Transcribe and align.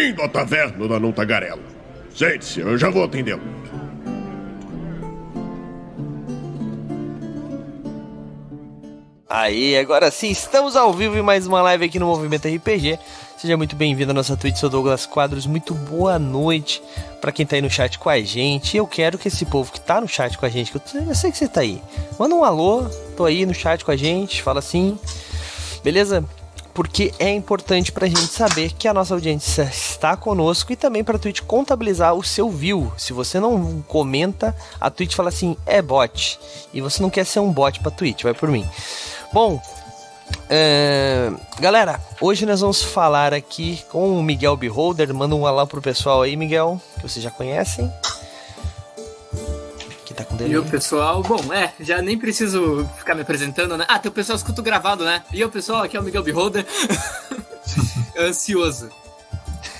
Bem-vindo 0.00 0.22
à 0.22 0.28
taverna 0.30 0.88
da 0.88 0.98
Não 0.98 1.12
Tagarela. 1.12 1.60
Sente-se, 2.14 2.60
eu 2.60 2.78
já 2.78 2.88
vou 2.88 3.04
atendê-lo. 3.04 3.42
Aí, 9.28 9.76
agora 9.76 10.10
sim, 10.10 10.30
estamos 10.30 10.74
ao 10.74 10.90
vivo 10.94 11.18
em 11.18 11.22
mais 11.22 11.46
uma 11.46 11.60
live 11.60 11.84
aqui 11.84 11.98
no 11.98 12.06
Movimento 12.06 12.48
RPG. 12.48 12.98
Seja 13.36 13.58
muito 13.58 13.76
bem-vindo 13.76 14.12
à 14.12 14.14
nossa 14.14 14.38
Twitch, 14.38 14.56
sou 14.56 14.70
Douglas 14.70 15.04
Quadros. 15.04 15.44
Muito 15.44 15.74
boa 15.74 16.18
noite 16.18 16.82
para 17.20 17.30
quem 17.30 17.44
tá 17.44 17.56
aí 17.56 17.62
no 17.62 17.68
chat 17.68 17.98
com 17.98 18.08
a 18.08 18.22
gente. 18.22 18.78
Eu 18.78 18.86
quero 18.86 19.18
que 19.18 19.28
esse 19.28 19.44
povo 19.44 19.70
que 19.70 19.82
tá 19.82 20.00
no 20.00 20.08
chat 20.08 20.38
com 20.38 20.46
a 20.46 20.48
gente, 20.48 20.72
que 20.72 20.78
eu, 20.78 21.02
eu 21.08 21.14
sei 21.14 21.30
que 21.30 21.36
você 21.36 21.46
tá 21.46 21.60
aí, 21.60 21.78
manda 22.18 22.34
um 22.34 22.42
alô, 22.42 22.84
tô 23.18 23.26
aí 23.26 23.44
no 23.44 23.52
chat 23.52 23.84
com 23.84 23.90
a 23.90 23.96
gente, 23.96 24.42
fala 24.42 24.60
assim, 24.60 24.98
beleza? 25.84 26.24
Porque 26.80 27.12
é 27.18 27.28
importante 27.28 27.92
pra 27.92 28.06
gente 28.06 28.28
saber 28.28 28.72
que 28.72 28.88
a 28.88 28.94
nossa 28.94 29.12
audiência 29.12 29.64
está 29.64 30.16
conosco 30.16 30.72
e 30.72 30.76
também 30.76 31.04
pra 31.04 31.18
Twitch 31.18 31.42
contabilizar 31.42 32.14
o 32.14 32.24
seu 32.24 32.48
view. 32.48 32.90
Se 32.96 33.12
você 33.12 33.38
não 33.38 33.82
comenta, 33.82 34.56
a 34.80 34.88
Twitch 34.88 35.14
fala 35.14 35.28
assim, 35.28 35.58
é 35.66 35.82
bot. 35.82 36.40
E 36.72 36.80
você 36.80 37.02
não 37.02 37.10
quer 37.10 37.26
ser 37.26 37.40
um 37.40 37.52
bot 37.52 37.78
pra 37.80 37.90
Twitch, 37.90 38.22
vai 38.22 38.32
por 38.32 38.48
mim. 38.48 38.66
Bom, 39.30 39.60
é, 40.48 41.30
galera, 41.58 42.00
hoje 42.18 42.46
nós 42.46 42.62
vamos 42.62 42.82
falar 42.82 43.34
aqui 43.34 43.84
com 43.90 44.18
o 44.18 44.22
Miguel 44.22 44.56
Beholder. 44.56 45.12
Manda 45.12 45.34
um 45.34 45.46
alô 45.46 45.66
pro 45.66 45.82
pessoal 45.82 46.22
aí, 46.22 46.34
Miguel, 46.34 46.80
que 46.94 47.02
vocês 47.02 47.22
já 47.22 47.30
conhecem. 47.30 47.92
Tá 50.20 50.36
com 50.36 50.46
E 50.46 50.58
o 50.58 50.64
pessoal, 50.64 51.22
bom, 51.22 51.52
é, 51.52 51.72
já 51.80 52.02
nem 52.02 52.18
preciso 52.18 52.86
ficar 52.98 53.14
me 53.14 53.22
apresentando, 53.22 53.76
né? 53.76 53.86
Ah, 53.88 53.98
tem 53.98 54.10
o 54.10 54.14
pessoal 54.14 54.36
escuta 54.36 54.60
gravado, 54.60 55.04
né? 55.04 55.22
E 55.32 55.42
o 55.42 55.48
pessoal, 55.48 55.82
aqui 55.82 55.96
é 55.96 56.00
o 56.00 56.02
Miguel 56.02 56.22
Beholder. 56.22 56.66
Ansioso. 58.18 58.90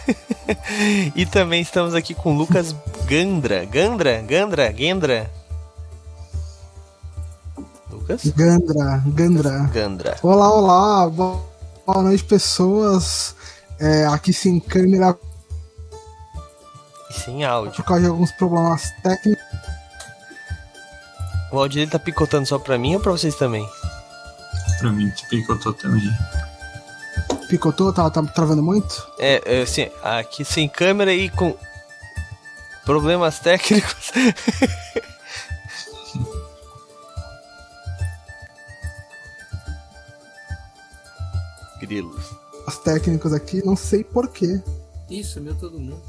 e 1.15 1.27
também 1.27 1.61
estamos 1.61 1.95
aqui 1.95 2.15
com 2.15 2.35
o 2.35 2.39
Lucas 2.39 2.75
Gandra. 3.05 3.67
Gandra? 3.67 4.23
Gandra? 4.23 4.73
Gendra? 4.73 5.31
Lucas? 7.91 8.25
Gandra, 8.29 9.03
Gandra. 9.09 9.71
Gandra. 9.73 10.17
Olá, 10.23 10.51
olá, 10.51 11.09
boa 11.11 12.03
noite, 12.03 12.25
pessoas. 12.25 13.35
É, 13.79 14.07
aqui 14.07 14.33
sem 14.33 14.59
câmera 14.59 15.17
E 17.11 17.15
sem 17.15 17.45
áudio. 17.45 17.75
por 17.77 17.85
causa 17.85 18.03
de 18.03 18.09
alguns 18.09 18.33
problemas 18.33 18.91
técnicos. 19.03 19.40
O 21.51 21.59
áudio 21.59 21.81
dele 21.81 21.91
tá 21.91 21.99
picotando 21.99 22.47
só 22.47 22.59
pra 22.59 22.79
mim 22.79 22.95
ou 22.95 23.01
pra 23.01 23.13
vocês 23.13 23.35
também? 23.35 23.69
Pra 24.79 24.93
mim, 24.93 25.11
picotou 25.29 25.75
também. 25.75 26.09
Picotou, 27.49 27.93
tá, 27.93 28.09
tá 28.09 28.23
travando 28.23 28.63
muito? 28.63 29.05
É, 29.19 29.43
é, 29.45 29.63
assim, 29.63 29.91
aqui 30.03 30.45
sem 30.45 30.69
câmera 30.69 31.13
e 31.13 31.29
com 31.29 31.57
problemas 32.85 33.41
técnicos. 33.41 34.13
Grilos. 41.81 42.25
Os 42.67 42.79
técnicos 42.79 43.33
aqui, 43.33 43.65
não 43.65 43.75
sei 43.75 44.05
porquê. 44.05 44.63
Isso, 45.09 45.41
meu 45.41 45.57
todo 45.57 45.81
mundo. 45.81 46.01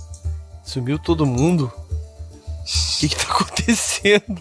Sumiu 0.64 1.00
todo 1.00 1.26
mundo? 1.26 1.72
O 1.76 3.00
que, 3.00 3.10
que 3.10 3.16
tá 3.16 3.24
acontecendo? 3.34 4.40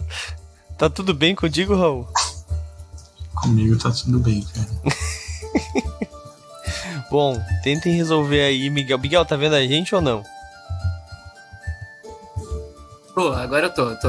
Tá 0.81 0.89
tudo 0.89 1.13
bem 1.13 1.35
contigo, 1.35 1.77
Raul? 1.77 2.09
Comigo 3.35 3.77
tá 3.77 3.91
tudo 3.91 4.19
bem, 4.19 4.43
cara. 4.43 4.67
Bom, 7.11 7.39
tentem 7.63 7.95
resolver 7.95 8.41
aí, 8.41 8.71
Miguel. 8.71 8.99
Miguel, 8.99 9.27
tá 9.27 9.37
vendo 9.37 9.57
a 9.57 9.61
gente 9.61 9.95
ou 9.95 10.01
não? 10.01 10.25
Pô, 13.15 13.31
agora 13.35 13.67
eu 13.67 13.75
tô, 13.75 13.95
tô. 13.97 14.09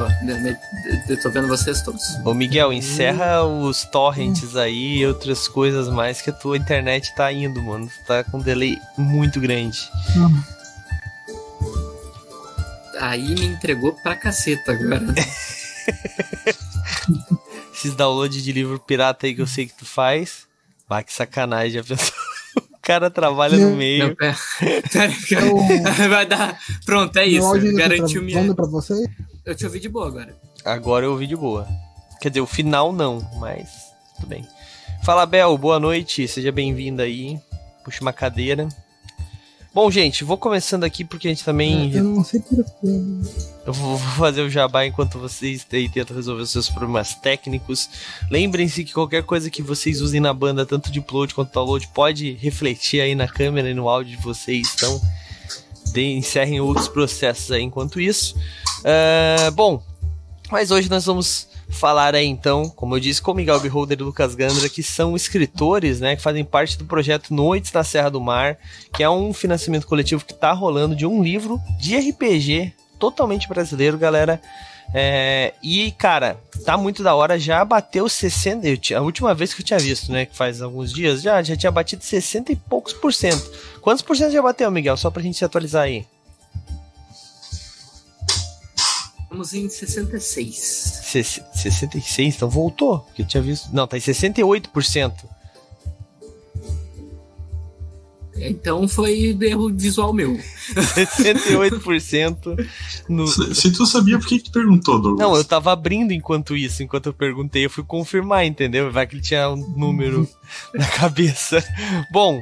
Eu 1.10 1.22
tô 1.22 1.30
vendo 1.30 1.50
vocês 1.50 1.82
todos. 1.82 2.02
Ô 2.24 2.34
Miguel, 2.34 2.72
encerra 2.72 3.44
os 3.44 3.84
torrents 3.84 4.56
aí 4.56 5.00
e 5.00 5.06
outras 5.06 5.50
coisas 5.50 5.90
mais 5.90 6.22
que 6.22 6.30
a 6.30 6.34
tua 6.34 6.56
internet 6.56 7.14
tá 7.16 7.34
indo, 7.34 7.62
mano. 7.62 7.92
Tá 8.08 8.24
com 8.24 8.38
um 8.38 8.42
delay 8.42 8.80
muito 8.98 9.42
grande. 9.42 9.92
Aí 12.98 13.36
me 13.36 13.48
entregou 13.48 13.92
pra 13.92 14.16
caceta 14.16 14.72
agora. 14.72 15.04
Esses 17.74 17.96
downloads 17.96 18.44
de 18.44 18.52
livro 18.52 18.80
pirata 18.80 19.26
aí 19.26 19.34
que 19.36 19.42
eu 19.42 19.48
sei 19.48 19.66
que 19.68 19.74
tu 19.74 19.86
faz. 19.86 20.48
Bah, 20.88 21.04
que 21.04 21.14
sacanagem, 21.14 21.82
já 21.82 21.84
pensou? 21.84 22.14
O 22.54 22.82
cara 22.82 23.12
trabalha 23.12 23.58
no 23.60 23.76
meio. 23.76 24.08
Não, 24.08 24.16
pera, 24.16 24.36
pera, 24.92 25.14
cara. 25.30 26.10
Vai 26.10 26.26
dar. 26.26 26.60
Pronto, 26.84 27.16
é 27.16 27.28
Meu 27.28 27.56
isso. 27.56 27.76
Garantiu 27.78 28.24
minha. 28.24 28.56
pra 28.56 28.66
você? 28.66 29.06
Eu 29.46 29.54
te 29.54 29.66
ouvi 29.66 29.80
de 29.80 29.88
boa 29.88 30.08
agora. 30.08 30.36
Agora 30.66 31.06
eu 31.06 31.12
ouvi 31.12 31.28
de 31.28 31.36
boa. 31.36 31.68
Quer 32.20 32.30
dizer, 32.30 32.42
o 32.42 32.48
final 32.48 32.92
não, 32.92 33.20
mas 33.40 33.70
tudo 34.16 34.28
bem. 34.28 34.44
Fala, 35.04 35.28
Bel, 35.28 35.56
boa 35.60 35.80
noite, 35.80 36.28
seja 36.28 36.52
bem-vindo 36.52 37.04
aí. 37.04 37.40
Puxa 37.86 38.02
uma 38.02 38.12
cadeira. 38.12 38.68
Bom, 39.74 39.90
gente, 39.90 40.26
vou 40.26 40.38
começando 40.38 40.84
aqui 40.84 41.06
porque 41.06 41.30
a 41.30 41.32
gente 41.32 41.46
também. 41.46 41.94
Eu 41.94 42.04
não 42.04 42.24
sei 42.26 42.42
porquê. 42.42 43.02
Eu 43.66 43.72
vou 43.72 43.98
fazer 43.98 44.42
o 44.42 44.50
jabá 44.50 44.86
enquanto 44.86 45.18
vocês 45.18 45.64
tentam 45.64 46.14
resolver 46.14 46.42
os 46.42 46.52
seus 46.52 46.70
problemas 46.70 47.16
técnicos. 47.16 47.90
Lembrem-se 48.30 48.84
que 48.84 48.92
qualquer 48.92 49.24
coisa 49.24 49.50
que 49.50 49.62
vocês 49.62 50.02
usem 50.02 50.20
na 50.20 50.34
banda, 50.34 50.66
tanto 50.66 50.92
de 50.92 51.00
upload 51.00 51.34
quanto 51.34 51.54
download, 51.54 51.88
pode 51.94 52.34
refletir 52.34 53.00
aí 53.00 53.16
na 53.16 53.30
câmera 53.30 53.70
e 53.70 53.74
no 53.74 53.88
áudio 53.88 54.18
de 54.18 54.22
vocês. 54.22 54.74
Então, 54.76 55.02
de, 55.94 56.02
encerrem 56.02 56.60
outros 56.60 56.90
processos 56.90 57.50
aí 57.50 57.62
enquanto 57.62 58.02
isso. 58.02 58.36
Ah, 58.84 59.52
bom, 59.52 59.82
mas 60.52 60.70
hoje 60.70 60.90
nós 60.90 61.06
vamos 61.06 61.48
falar 61.72 62.16
aí 62.16 62.28
então, 62.28 62.70
como 62.70 62.96
eu 62.96 63.00
disse, 63.00 63.22
com 63.22 63.34
Miguel 63.34 63.60
Beholder 63.60 64.00
e 64.00 64.04
Lucas 64.04 64.36
Gandra, 64.36 64.70
que 64.70 64.84
são 64.84 65.16
escritores, 65.16 66.00
né, 66.00 66.16
que 66.16 66.22
fazem 66.22 66.44
parte 66.44 66.78
do 66.78 66.86
projeto 66.86 67.34
Noites 67.34 67.72
na 67.72 67.84
Serra 67.84 68.10
do 68.10 68.22
Mar, 68.22 68.58
que 68.94 69.04
é 69.04 69.10
um 69.10 69.34
financiamento 69.34 69.88
coletivo 69.88 70.26
que 70.26 70.34
tá 70.34 70.52
rolando 70.52 70.96
de 70.96 71.06
um 71.06 71.24
livro 71.24 71.60
de 71.80 71.98
RPG 71.98 72.74
totalmente 73.00 73.48
brasileiro, 73.48 73.98
galera. 73.98 74.40
É, 74.94 75.54
e, 75.64 75.92
cara, 75.94 76.38
tá 76.66 76.78
muito 76.78 77.02
da 77.02 77.16
hora. 77.16 77.40
Já 77.40 77.64
bateu 77.64 78.08
60. 78.10 78.68
Eu 78.68 79.00
a 79.00 79.02
última 79.02 79.34
vez 79.34 79.54
que 79.54 79.62
eu 79.62 79.66
tinha 79.66 79.80
visto, 79.80 80.12
né? 80.12 80.26
Que 80.26 80.36
faz 80.36 80.62
alguns 80.62 80.92
dias, 80.92 81.22
já, 81.22 81.42
já 81.42 81.56
tinha 81.56 81.72
batido 81.72 82.04
60 82.04 82.52
e 82.52 82.56
poucos 82.56 82.94
por 82.94 83.14
cento. 83.14 83.50
Quantos 83.82 84.04
por 84.04 84.16
cento 84.18 84.34
já 84.34 84.42
bateu, 84.42 84.70
Miguel? 84.70 84.98
Só 84.98 85.10
pra 85.10 85.24
gente 85.24 85.38
se 85.38 85.46
atualizar 85.46 85.84
aí. 85.84 86.06
Estamos 89.32 89.54
em 89.54 89.70
66. 89.70 90.58
Ses- 90.58 91.42
66, 91.56 92.36
então 92.36 92.50
voltou. 92.50 93.08
Que 93.16 93.22
eu 93.22 93.26
tinha 93.26 93.42
visto. 93.42 93.70
Não, 93.74 93.88
tá 93.88 93.96
em 93.96 94.02
68%. 94.02 95.14
Então 98.36 98.90
foi 98.90 99.38
erro 99.42 99.70
visual 99.74 100.12
meu. 100.12 100.34
68% 100.76 102.68
no. 103.08 103.26
Se, 103.26 103.56
se 103.56 103.72
tu 103.72 103.86
sabia, 103.86 104.20
por 104.20 104.28
que, 104.28 104.40
tu 104.40 104.52
perguntou, 104.52 105.00
Douglas? 105.00 105.26
Não, 105.26 105.38
eu 105.38 105.46
tava 105.46 105.72
abrindo 105.72 106.12
enquanto 106.12 106.54
isso, 106.54 106.84
enquanto 106.84 107.06
eu 107.06 107.14
perguntei, 107.14 107.64
eu 107.66 107.70
fui 107.70 107.86
confirmar, 107.86 108.46
entendeu? 108.46 108.92
Vai 108.92 109.08
que 109.08 109.16
ele 109.16 109.22
tinha 109.22 109.50
um 109.50 109.56
número 109.56 110.28
na 110.76 110.88
cabeça. 110.88 111.64
Bom, 112.12 112.42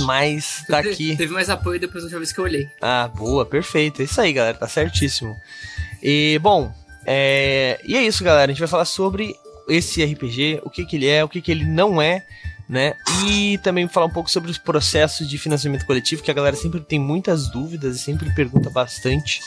mas 0.00 0.62
tá 0.68 0.78
aqui. 0.80 1.16
Teve 1.16 1.32
mais 1.32 1.48
apoio 1.50 1.80
depois 1.80 2.04
da 2.04 2.06
última 2.06 2.20
vez 2.20 2.30
que 2.32 2.38
eu 2.38 2.44
olhei. 2.44 2.68
Ah, 2.80 3.08
boa, 3.08 3.44
perfeito. 3.44 4.02
É 4.02 4.04
isso 4.04 4.20
aí, 4.20 4.32
galera, 4.32 4.56
tá 4.56 4.68
certíssimo. 4.68 5.34
E, 6.02 6.38
bom, 6.42 6.72
é... 7.06 7.80
e 7.84 7.96
é 7.96 8.02
isso, 8.02 8.24
galera. 8.24 8.50
A 8.50 8.54
gente 8.54 8.60
vai 8.60 8.68
falar 8.68 8.84
sobre 8.84 9.34
esse 9.68 10.04
RPG, 10.04 10.60
o 10.64 10.70
que, 10.70 10.84
que 10.84 10.96
ele 10.96 11.06
é, 11.06 11.22
o 11.24 11.28
que, 11.28 11.40
que 11.40 11.50
ele 11.50 11.64
não 11.64 12.02
é, 12.02 12.24
né? 12.68 12.94
E 13.26 13.58
também 13.58 13.88
falar 13.88 14.06
um 14.06 14.12
pouco 14.12 14.30
sobre 14.30 14.50
os 14.50 14.58
processos 14.58 15.28
de 15.28 15.38
financiamento 15.38 15.84
coletivo, 15.84 16.22
que 16.22 16.30
a 16.30 16.34
galera 16.34 16.56
sempre 16.56 16.80
tem 16.80 16.98
muitas 16.98 17.48
dúvidas 17.48 17.96
e 17.96 17.98
sempre 17.98 18.32
pergunta 18.34 18.70
bastante. 18.70 19.40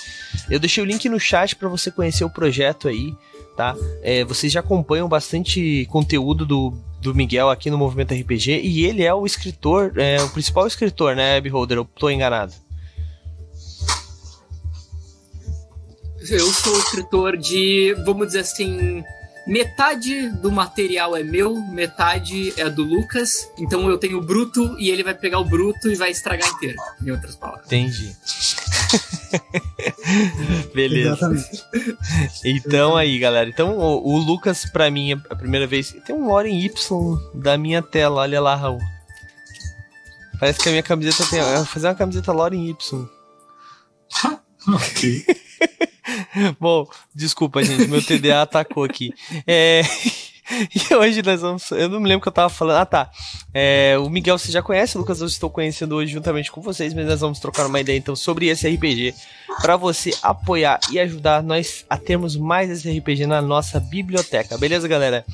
Eu 0.50 0.60
deixei 0.60 0.84
o 0.84 0.86
link 0.86 1.08
no 1.08 1.20
chat 1.20 1.56
para 1.56 1.70
você 1.70 1.90
conhecer 1.90 2.24
o 2.26 2.30
projeto 2.30 2.88
aí, 2.88 3.14
tá? 3.56 3.76
É, 4.02 4.24
vocês 4.26 4.52
já 4.52 4.60
acompanham 4.60 5.08
bastante 5.08 5.86
conteúdo 5.90 6.46
do, 6.46 6.74
do 7.02 7.16
Miguel 7.16 7.50
aqui 7.50 7.70
no 7.70 7.78
Movimento 7.78 8.14
RPG 8.14 8.62
e 8.62 8.86
ele 8.86 9.04
é 9.04 9.14
o 9.14 9.26
escritor, 9.26 9.94
é 9.98 10.22
o 10.22 10.30
principal 10.30 10.68
escritor, 10.68 11.16
né, 11.16 11.40
Beholder? 11.40 11.78
Eu 11.78 11.86
tô 11.86 12.10
enganado. 12.10 12.54
Eu 16.30 16.52
sou 16.54 16.78
escritor 16.80 17.38
de, 17.38 17.94
vamos 18.06 18.28
dizer 18.28 18.40
assim, 18.40 19.04
metade 19.46 20.30
do 20.30 20.52
material 20.52 21.16
é 21.16 21.24
meu, 21.24 21.56
metade 21.56 22.54
é 22.58 22.70
do 22.70 22.84
Lucas. 22.84 23.50
Então 23.58 23.90
eu 23.90 23.98
tenho 23.98 24.18
o 24.18 24.22
bruto 24.22 24.78
e 24.80 24.90
ele 24.90 25.04
vai 25.04 25.14
pegar 25.14 25.40
o 25.40 25.46
bruto 25.46 25.90
e 25.90 25.96
vai 25.96 26.12
estragar 26.12 26.50
inteiro, 26.50 26.78
em 27.02 27.12
outras 27.12 27.36
palavras. 27.36 27.66
Entendi. 27.66 28.16
Beleza. 30.74 31.10
Exatamente. 31.10 31.64
Então 32.46 32.96
aí, 32.96 33.20
galera. 33.20 33.50
Então 33.50 33.78
o, 33.78 34.16
o 34.16 34.18
Lucas, 34.18 34.66
pra 34.66 34.90
mim, 34.90 35.14
a 35.30 35.36
primeira 35.36 35.68
vez. 35.68 35.96
Tem 36.06 36.16
um 36.16 36.40
em 36.42 36.62
Y 36.64 37.20
da 37.34 37.58
minha 37.58 37.82
tela, 37.82 38.22
olha 38.22 38.40
lá, 38.40 38.56
Raul. 38.56 38.80
Parece 40.40 40.60
que 40.60 40.70
a 40.70 40.72
minha 40.72 40.84
camiseta 40.84 41.26
tem. 41.30 41.40
Eu 41.40 41.58
vou 41.58 41.66
fazer 41.66 41.88
uma 41.88 41.96
camiseta 41.96 42.32
Lore 42.32 42.56
em 42.56 42.70
Y. 42.70 43.10
ok. 44.68 45.26
Bom, 46.60 46.88
desculpa, 47.14 47.64
gente, 47.64 47.88
meu 47.88 48.04
TDA 48.04 48.42
atacou 48.42 48.84
aqui. 48.84 49.14
É. 49.46 49.82
E 50.76 50.94
hoje 50.94 51.22
nós 51.24 51.42
vamos. 51.42 51.72
Eu 51.72 51.88
não 51.88 52.02
me 52.02 52.08
lembro 52.08 52.20
o 52.20 52.22
que 52.22 52.28
eu 52.28 52.34
tava 52.34 52.50
falando. 52.50 52.78
Ah, 52.78 52.86
tá. 52.86 53.10
É, 53.54 53.96
o 53.98 54.10
Miguel 54.10 54.38
você 54.38 54.52
já 54.52 54.62
conhece, 54.62 54.98
o 54.98 55.00
Lucas 55.00 55.22
eu 55.22 55.26
estou 55.26 55.50
conhecendo 55.50 55.96
hoje 55.96 56.12
juntamente 56.12 56.52
com 56.52 56.62
vocês, 56.62 56.94
mas 56.94 57.08
nós 57.08 57.22
vamos 57.22 57.40
trocar 57.40 57.66
uma 57.66 57.80
ideia 57.80 57.98
então 57.98 58.14
sobre 58.14 58.48
esse 58.48 58.68
RPG 58.68 59.16
para 59.62 59.78
você 59.78 60.14
apoiar 60.22 60.82
e 60.92 61.00
ajudar 61.00 61.42
nós 61.42 61.86
a 61.90 61.98
termos 61.98 62.36
mais 62.36 62.70
esse 62.70 62.92
RPG 62.92 63.26
na 63.26 63.42
nossa 63.42 63.80
biblioteca. 63.80 64.58
Beleza, 64.58 64.86
galera? 64.86 65.26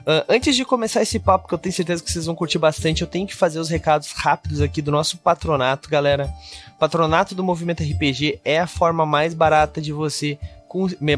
Uh, 0.00 0.24
antes 0.28 0.56
de 0.56 0.64
começar 0.64 1.02
esse 1.02 1.18
papo, 1.18 1.46
que 1.46 1.54
eu 1.54 1.58
tenho 1.58 1.72
certeza 1.72 2.02
que 2.02 2.10
vocês 2.10 2.26
vão 2.26 2.34
curtir 2.34 2.58
bastante, 2.58 3.02
eu 3.02 3.08
tenho 3.08 3.26
que 3.26 3.34
fazer 3.34 3.58
os 3.58 3.68
recados 3.68 4.12
rápidos 4.12 4.60
aqui 4.60 4.80
do 4.80 4.90
nosso 4.90 5.18
patronato, 5.18 5.88
galera. 5.88 6.32
Patronato 6.78 7.34
do 7.34 7.44
Movimento 7.44 7.82
RPG 7.82 8.40
é 8.44 8.58
a 8.58 8.66
forma 8.66 9.04
mais 9.04 9.34
barata 9.34 9.80
de 9.80 9.92
você. 9.92 10.38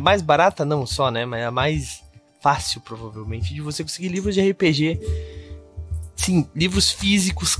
Mais 0.01 0.23
barata, 0.23 0.65
não 0.65 0.87
só, 0.87 1.11
né? 1.11 1.25
Mas 1.25 1.45
a 1.45 1.51
mais 1.51 2.03
fácil, 2.41 2.81
provavelmente, 2.81 3.55
de 3.55 3.61
você 3.61 3.83
conseguir 3.83 4.09
livros 4.09 4.35
de 4.35 4.51
RPG. 4.51 4.99
Sim, 6.17 6.49
livros 6.55 6.91
físicos, 6.91 7.57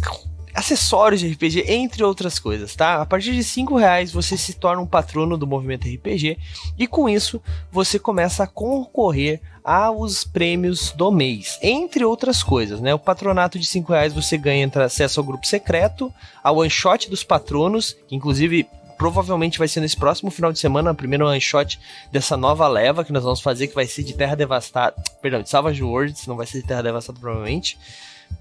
acessórios 0.55 1.21
de 1.21 1.33
RPG, 1.33 1.65
entre 1.69 2.05
outras 2.05 2.39
coisas, 2.39 2.75
tá? 2.77 3.01
A 3.01 3.07
partir 3.07 3.33
de 3.33 3.43
5 3.43 3.77
reais 3.77 4.13
você 4.13 4.37
se 4.37 4.55
torna 4.55 4.83
um 4.83 4.87
patrono 4.87 5.37
do 5.37 5.47
movimento 5.47 5.89
RPG 5.89 6.39
e 6.79 6.87
com 6.87 7.09
isso 7.09 7.41
você 7.71 7.99
começa 7.99 8.45
a 8.45 8.47
concorrer 8.47 9.41
aos 9.65 10.25
prêmios 10.25 10.91
do 10.93 11.11
mês, 11.11 11.59
entre 11.63 12.05
outras 12.05 12.43
coisas, 12.43 12.81
né? 12.81 12.93
O 12.93 12.99
patronato 12.99 13.59
de 13.59 13.67
5 13.67 13.93
reais 13.93 14.13
você 14.13 14.37
ganha 14.37 14.71
acesso 14.85 15.21
ao 15.21 15.27
grupo 15.27 15.47
secreto, 15.47 16.13
ao 16.43 16.59
one 16.59 16.71
shot 16.71 17.09
dos 17.09 17.23
patronos, 17.25 17.97
que 18.07 18.15
inclusive 18.15 18.67
provavelmente 18.99 19.59
vai 19.59 19.67
ser 19.67 19.81
nesse 19.81 19.97
próximo 19.97 20.31
final 20.31 20.53
de 20.53 20.59
semana, 20.61 20.93
o 20.93 20.95
primeiro 20.95 21.27
one 21.27 21.41
shot 21.41 21.81
dessa 22.13 22.37
nova 22.37 22.69
leva 22.69 23.05
que 23.05 23.13
nós 23.13 23.25
vamos 23.25 23.41
fazer, 23.41 23.67
que 23.67 23.75
vai 23.75 23.87
ser 23.87 24.05
de 24.05 24.15
Terra 24.15 24.37
Devastada. 24.37 24.95
Perdão, 25.21 25.43
de 25.43 25.49
Savage 25.49 25.83
Worlds, 25.83 26.27
não 26.27 26.37
vai 26.37 26.47
ser 26.47 26.61
de 26.61 26.69
Terra 26.69 26.83
Devastada, 26.83 27.19
provavelmente. 27.19 27.77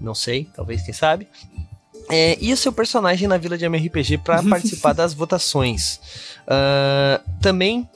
Não 0.00 0.14
sei, 0.14 0.48
talvez, 0.54 0.82
quem 0.82 0.94
sabe. 0.94 1.26
É, 2.14 2.36
e 2.38 2.52
o 2.52 2.56
seu 2.58 2.70
personagem 2.70 3.26
na 3.26 3.38
Vila 3.38 3.56
de 3.56 3.64
MRPG 3.64 4.18
para 4.18 4.42
participar 4.44 4.92
das 4.92 5.14
votações. 5.14 5.98
Uh, 6.42 7.40
também, 7.40 7.88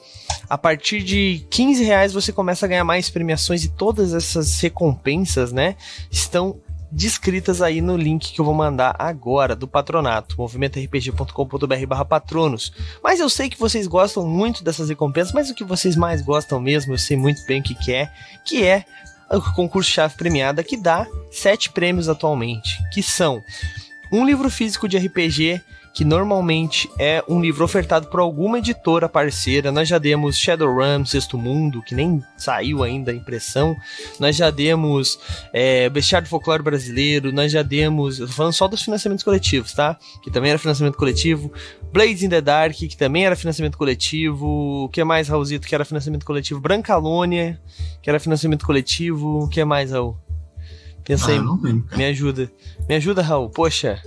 a 0.49 0.57
partir 0.57 1.03
de 1.03 1.45
15 1.51 1.83
reais 1.83 2.13
você 2.13 2.33
começa 2.33 2.65
a 2.65 2.69
ganhar 2.69 2.83
mais 2.83 3.11
premiações 3.11 3.63
e 3.63 3.69
todas 3.69 4.15
essas 4.15 4.59
recompensas, 4.59 5.51
né? 5.51 5.75
Estão 6.09 6.59
descritas 6.91 7.61
aí 7.61 7.79
no 7.79 7.95
link 7.95 8.33
que 8.33 8.41
eu 8.41 8.45
vou 8.45 8.55
mandar 8.55 8.95
agora 8.97 9.55
do 9.55 9.67
patronato, 9.67 10.35
movimentorpg.com.br 10.39 11.85
barra 11.87 12.05
patronos. 12.05 12.73
Mas 13.03 13.19
eu 13.19 13.29
sei 13.29 13.49
que 13.49 13.59
vocês 13.59 13.85
gostam 13.85 14.25
muito 14.25 14.63
dessas 14.63 14.89
recompensas, 14.89 15.31
mas 15.31 15.49
o 15.51 15.53
que 15.53 15.63
vocês 15.63 15.95
mais 15.95 16.23
gostam 16.23 16.59
mesmo, 16.59 16.93
eu 16.93 16.97
sei 16.97 17.15
muito 17.15 17.45
bem 17.45 17.59
o 17.59 17.63
que, 17.63 17.75
que 17.75 17.93
é, 17.93 18.09
que 18.43 18.63
é 18.63 18.83
o 19.29 19.41
concurso 19.53 19.91
chave 19.91 20.15
premiada 20.15 20.63
que 20.63 20.77
dá 20.77 21.05
sete 21.29 21.69
prêmios 21.69 22.09
atualmente, 22.09 22.77
que 22.93 23.03
são 23.03 23.43
um 24.11 24.25
livro 24.25 24.49
físico 24.49 24.87
de 24.87 24.97
RPG 24.97 25.61
que 25.97 26.05
normalmente 26.05 26.87
é 26.99 27.23
um 27.27 27.41
livro 27.41 27.65
ofertado 27.65 28.05
por 28.05 28.19
alguma 28.19 28.59
editora 28.59 29.09
parceira. 29.09 29.71
Nós 29.71 29.87
já 29.87 29.97
demos 29.97 30.37
Shadowrun, 30.37 31.03
Sexto 31.03 31.39
Mundo, 31.39 31.81
que 31.81 31.95
nem 31.95 32.23
saiu 32.37 32.83
ainda 32.83 33.11
a 33.11 33.15
impressão. 33.15 33.75
Nós 34.19 34.35
já 34.35 34.51
demos 34.51 35.17
é, 35.51 35.89
Bestiário 35.89 36.27
Folclore 36.27 36.61
Brasileiro. 36.61 37.31
Nós 37.31 37.51
já 37.51 37.63
demos. 37.63 38.19
Eu 38.19 38.27
tô 38.27 38.33
falando 38.33 38.53
só 38.53 38.67
dos 38.67 38.83
financiamentos 38.83 39.23
coletivos, 39.23 39.73
tá? 39.73 39.97
Que 40.21 40.29
também 40.29 40.51
era 40.51 40.59
financiamento 40.59 40.97
coletivo. 40.97 41.51
Blades 41.91 42.21
in 42.21 42.29
the 42.29 42.41
Dark, 42.41 42.75
que 42.75 42.95
também 42.95 43.25
era 43.25 43.35
financiamento 43.35 43.75
coletivo. 43.75 44.83
O 44.83 44.89
que 44.89 45.03
mais, 45.03 45.27
Raulzito, 45.27 45.67
que 45.67 45.73
era 45.73 45.83
financiamento 45.83 46.27
coletivo? 46.27 46.59
Brancalônia, 46.59 47.59
que 48.03 48.09
era 48.11 48.19
financiamento 48.19 48.67
coletivo. 48.67 49.45
O 49.45 49.49
que 49.49 49.65
mais, 49.65 49.89
Raul? 49.89 50.15
Pensei. 51.03 51.37
Ah, 51.37 51.95
me 51.95 52.05
ajuda. 52.05 52.51
Me 52.87 52.95
ajuda, 52.95 53.21
Raul. 53.21 53.49
Poxa. 53.49 54.01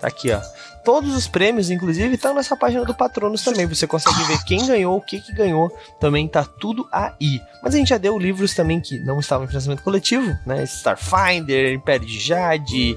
Tá 0.00 0.08
aqui, 0.08 0.32
ó. 0.32 0.40
Todos 0.82 1.14
os 1.14 1.28
prêmios, 1.28 1.70
inclusive, 1.70 2.14
estão 2.14 2.34
nessa 2.34 2.56
página 2.56 2.86
do 2.86 2.94
Patronos 2.94 3.44
também. 3.44 3.66
Você 3.66 3.86
consegue 3.86 4.22
ver 4.24 4.42
quem 4.44 4.66
ganhou, 4.66 4.96
o 4.96 5.00
que, 5.00 5.20
que 5.20 5.34
ganhou. 5.34 5.70
Também 6.00 6.26
tá 6.26 6.42
tudo 6.42 6.88
aí. 6.90 7.38
Mas 7.62 7.74
a 7.74 7.78
gente 7.78 7.88
já 7.88 7.98
deu 7.98 8.18
livros 8.18 8.54
também 8.54 8.80
que 8.80 8.98
não 9.00 9.20
estavam 9.20 9.44
em 9.44 9.48
financiamento 9.48 9.82
coletivo, 9.82 10.34
né? 10.46 10.64
Starfinder, 10.64 11.74
Império 11.74 12.06
de 12.06 12.18
Jade, 12.18 12.96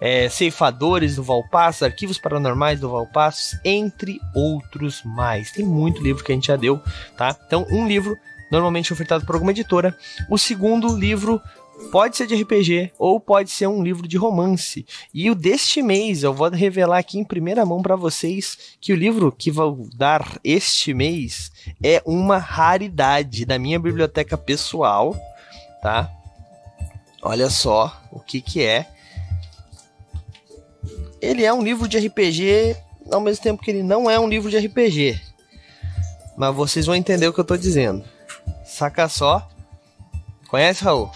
é, 0.00 0.28
Ceifadores 0.28 1.16
do 1.16 1.24
Valpasso, 1.24 1.84
Arquivos 1.84 2.18
Paranormais 2.18 2.78
do 2.78 2.88
Valpasso, 2.88 3.58
entre 3.64 4.20
outros 4.32 5.02
mais. 5.04 5.50
Tem 5.50 5.64
muito 5.64 6.00
livro 6.00 6.22
que 6.22 6.30
a 6.30 6.34
gente 6.36 6.46
já 6.46 6.56
deu, 6.56 6.80
tá? 7.16 7.36
Então, 7.46 7.66
um 7.68 7.88
livro 7.88 8.16
normalmente 8.48 8.92
ofertado 8.92 9.26
por 9.26 9.34
alguma 9.34 9.50
editora. 9.50 9.96
O 10.30 10.38
segundo 10.38 10.96
livro 10.96 11.42
pode 11.90 12.16
ser 12.16 12.26
de 12.26 12.34
RPG 12.34 12.92
ou 12.98 13.20
pode 13.20 13.50
ser 13.50 13.66
um 13.66 13.82
livro 13.82 14.08
de 14.08 14.16
romance. 14.16 14.84
E 15.12 15.30
o 15.30 15.34
deste 15.34 15.82
mês, 15.82 16.22
eu 16.22 16.34
vou 16.34 16.48
revelar 16.48 16.98
aqui 16.98 17.18
em 17.18 17.24
primeira 17.24 17.64
mão 17.64 17.82
para 17.82 17.96
vocês 17.96 18.76
que 18.80 18.92
o 18.92 18.96
livro 18.96 19.30
que 19.30 19.50
vou 19.50 19.88
dar 19.96 20.40
este 20.42 20.92
mês 20.92 21.52
é 21.82 22.02
uma 22.04 22.38
raridade 22.38 23.44
da 23.44 23.58
minha 23.58 23.78
biblioteca 23.78 24.36
pessoal, 24.36 25.16
tá? 25.80 26.10
Olha 27.22 27.48
só 27.48 27.96
o 28.10 28.20
que 28.20 28.40
que 28.40 28.62
é. 28.62 28.86
Ele 31.20 31.44
é 31.44 31.52
um 31.52 31.62
livro 31.62 31.88
de 31.88 31.98
RPG, 31.98 32.76
ao 33.10 33.20
mesmo 33.20 33.42
tempo 33.42 33.62
que 33.62 33.70
ele 33.70 33.82
não 33.82 34.10
é 34.10 34.18
um 34.20 34.28
livro 34.28 34.50
de 34.50 34.58
RPG. 34.58 35.20
Mas 36.36 36.54
vocês 36.54 36.86
vão 36.86 36.94
entender 36.94 37.28
o 37.28 37.32
que 37.32 37.40
eu 37.40 37.44
tô 37.44 37.56
dizendo. 37.56 38.04
Saca 38.64 39.08
só. 39.08 39.48
Conhece, 40.48 40.84
Raul? 40.84 41.10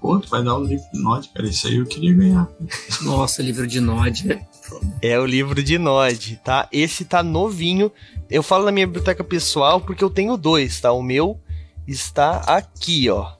Pô, 0.00 0.18
tu 0.20 0.28
vai 0.28 0.42
dar 0.42 0.56
o 0.56 0.64
livro 0.64 0.86
de 0.92 1.02
Nod, 1.02 1.28
cara. 1.28 1.48
Isso 1.48 1.66
aí 1.66 1.76
eu 1.76 1.86
queria 1.86 2.14
ganhar. 2.14 2.48
Nossa, 3.02 3.42
livro 3.42 3.66
de 3.66 3.80
Nod. 3.80 4.40
É 5.00 5.18
o 5.18 5.26
livro 5.26 5.62
de 5.62 5.78
Nod, 5.78 6.40
tá? 6.44 6.68
Esse 6.70 7.04
tá 7.04 7.22
novinho. 7.22 7.90
Eu 8.30 8.42
falo 8.42 8.64
na 8.64 8.72
minha 8.72 8.86
biblioteca 8.86 9.24
pessoal 9.24 9.80
porque 9.80 10.04
eu 10.04 10.10
tenho 10.10 10.36
dois, 10.36 10.80
tá? 10.80 10.92
O 10.92 11.02
meu 11.02 11.40
está 11.86 12.38
aqui, 12.40 13.08
ó. 13.08 13.32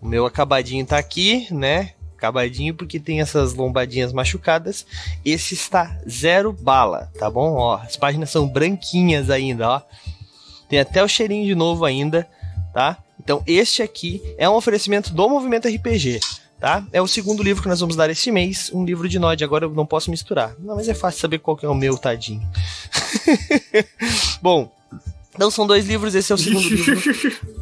O 0.00 0.06
meu 0.06 0.24
acabadinho 0.24 0.86
tá 0.86 0.98
aqui, 0.98 1.46
né? 1.50 1.92
Acabadinho 2.16 2.74
porque 2.74 2.98
tem 3.00 3.20
essas 3.20 3.54
lombadinhas 3.54 4.12
machucadas. 4.12 4.86
Esse 5.24 5.54
está 5.54 5.98
zero 6.08 6.52
bala, 6.52 7.10
tá 7.18 7.30
bom? 7.30 7.54
Ó, 7.54 7.76
as 7.76 7.96
páginas 7.96 8.30
são 8.30 8.48
branquinhas 8.48 9.28
ainda, 9.30 9.68
ó. 9.68 9.82
Tem 10.68 10.78
até 10.78 11.02
o 11.02 11.08
cheirinho 11.08 11.46
de 11.46 11.54
novo 11.54 11.84
ainda, 11.84 12.28
tá? 12.72 13.02
Então, 13.22 13.42
este 13.46 13.82
aqui 13.82 14.22
é 14.38 14.48
um 14.48 14.54
oferecimento 14.54 15.12
do 15.12 15.28
Movimento 15.28 15.68
RPG, 15.68 16.20
tá? 16.58 16.86
É 16.90 17.02
o 17.02 17.06
segundo 17.06 17.42
livro 17.42 17.62
que 17.62 17.68
nós 17.68 17.78
vamos 17.78 17.94
dar 17.94 18.08
este 18.08 18.30
mês, 18.30 18.70
um 18.72 18.82
livro 18.82 19.06
de 19.06 19.18
Nod. 19.18 19.44
Agora 19.44 19.66
eu 19.66 19.70
não 19.70 19.84
posso 19.84 20.10
misturar. 20.10 20.54
Não, 20.58 20.76
mas 20.76 20.88
é 20.88 20.94
fácil 20.94 21.20
saber 21.20 21.38
qual 21.38 21.54
que 21.54 21.66
é 21.66 21.68
o 21.68 21.74
meu, 21.74 21.98
tadinho. 21.98 22.42
Bom, 24.40 24.72
então 25.34 25.50
são 25.50 25.66
dois 25.66 25.86
livros, 25.86 26.14
esse 26.14 26.32
é 26.32 26.34
o 26.34 26.38
segundo 26.38 26.66
livro. 26.68 27.00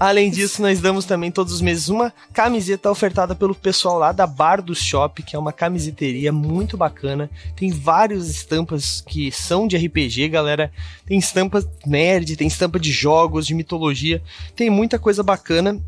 Além 0.01 0.31
disso, 0.31 0.63
nós 0.63 0.81
damos 0.81 1.05
também 1.05 1.31
todos 1.31 1.53
os 1.53 1.61
meses 1.61 1.89
uma 1.89 2.13
camiseta 2.33 2.91
ofertada 2.91 3.35
pelo 3.35 3.55
pessoal 3.55 3.99
lá 3.99 4.11
da 4.11 4.27
Bar 4.27 4.63
do 4.63 4.75
Shop, 4.75 5.23
que 5.23 5.37
é 5.37 5.39
uma 5.39 5.53
camiseteria 5.53 6.33
muito 6.33 6.77
bacana. 6.77 7.31
Tem 7.55 7.71
várias 7.71 8.29
estampas 8.29 9.03
que 9.07 9.31
são 9.31 9.69
de 9.69 9.77
RPG, 9.77 10.29
galera. 10.29 10.73
Tem 11.07 11.19
estampa 11.19 11.63
nerd, 11.87 12.37
tem 12.37 12.49
estampa 12.49 12.81
de 12.81 12.91
jogos, 12.91 13.47
de 13.47 13.55
mitologia. 13.55 14.23
Tem 14.57 14.71
muita 14.71 14.99
coisa 14.99 15.23
bacana. 15.23 15.79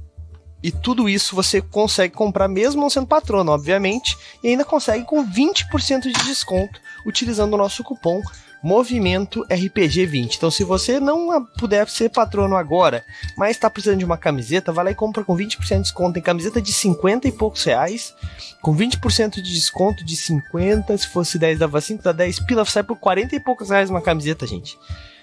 E 0.63 0.71
tudo 0.71 1.09
isso 1.09 1.35
você 1.35 1.63
consegue 1.63 2.15
comprar 2.15 2.47
mesmo 2.47 2.83
não 2.83 2.91
sendo 2.91 3.07
patrono, 3.07 3.51
obviamente, 3.51 4.19
e 4.45 4.49
ainda 4.49 4.63
consegue 4.63 5.07
com 5.07 5.27
20% 5.27 6.03
de 6.03 6.25
desconto 6.25 6.79
utilizando 7.07 7.55
o 7.55 7.57
nosso 7.57 7.83
cupom 7.83 8.21
Movimento 8.63 9.43
RPG 9.45 10.07
20. 10.07 10.37
Então, 10.37 10.51
se 10.51 10.65
você 10.65 11.01
não 11.01 11.45
puder 11.59 11.89
ser 11.89 12.11
patrono 12.11 12.57
agora, 12.57 13.05
mas 13.37 13.53
está 13.53 13.71
precisando 13.71 13.99
de 13.99 14.05
uma 14.05 14.19
camiseta, 14.19 14.73
vai 14.73 14.85
lá 14.85 14.91
e 14.91 14.95
compra 14.95 15.25
com 15.25 15.35
20% 15.35 15.77
de 15.77 15.83
desconto. 15.83 16.15
Tem 16.15 16.23
camiseta 16.23 16.61
de 16.61 16.73
50 16.73 17.27
e 17.29 17.33
poucos 17.33 17.65
reais, 17.65 18.15
com 18.61 18.77
20% 18.77 19.37
de 19.37 19.55
desconto 19.55 20.05
de 20.05 20.15
50. 20.15 20.97
Se 20.99 21.09
fosse 21.09 21.39
10, 21.39 21.59
dava 21.59 21.81
5, 21.81 22.03
dá 22.03 22.13
10 22.13 22.41
pila, 22.41 22.65
sai 22.65 22.83
por 22.83 22.97
40 22.97 23.35
e 23.35 23.41
poucos 23.41 23.71
reais 23.71 23.89
uma 23.89 24.03
camiseta, 24.03 24.47
gente. 24.47 24.79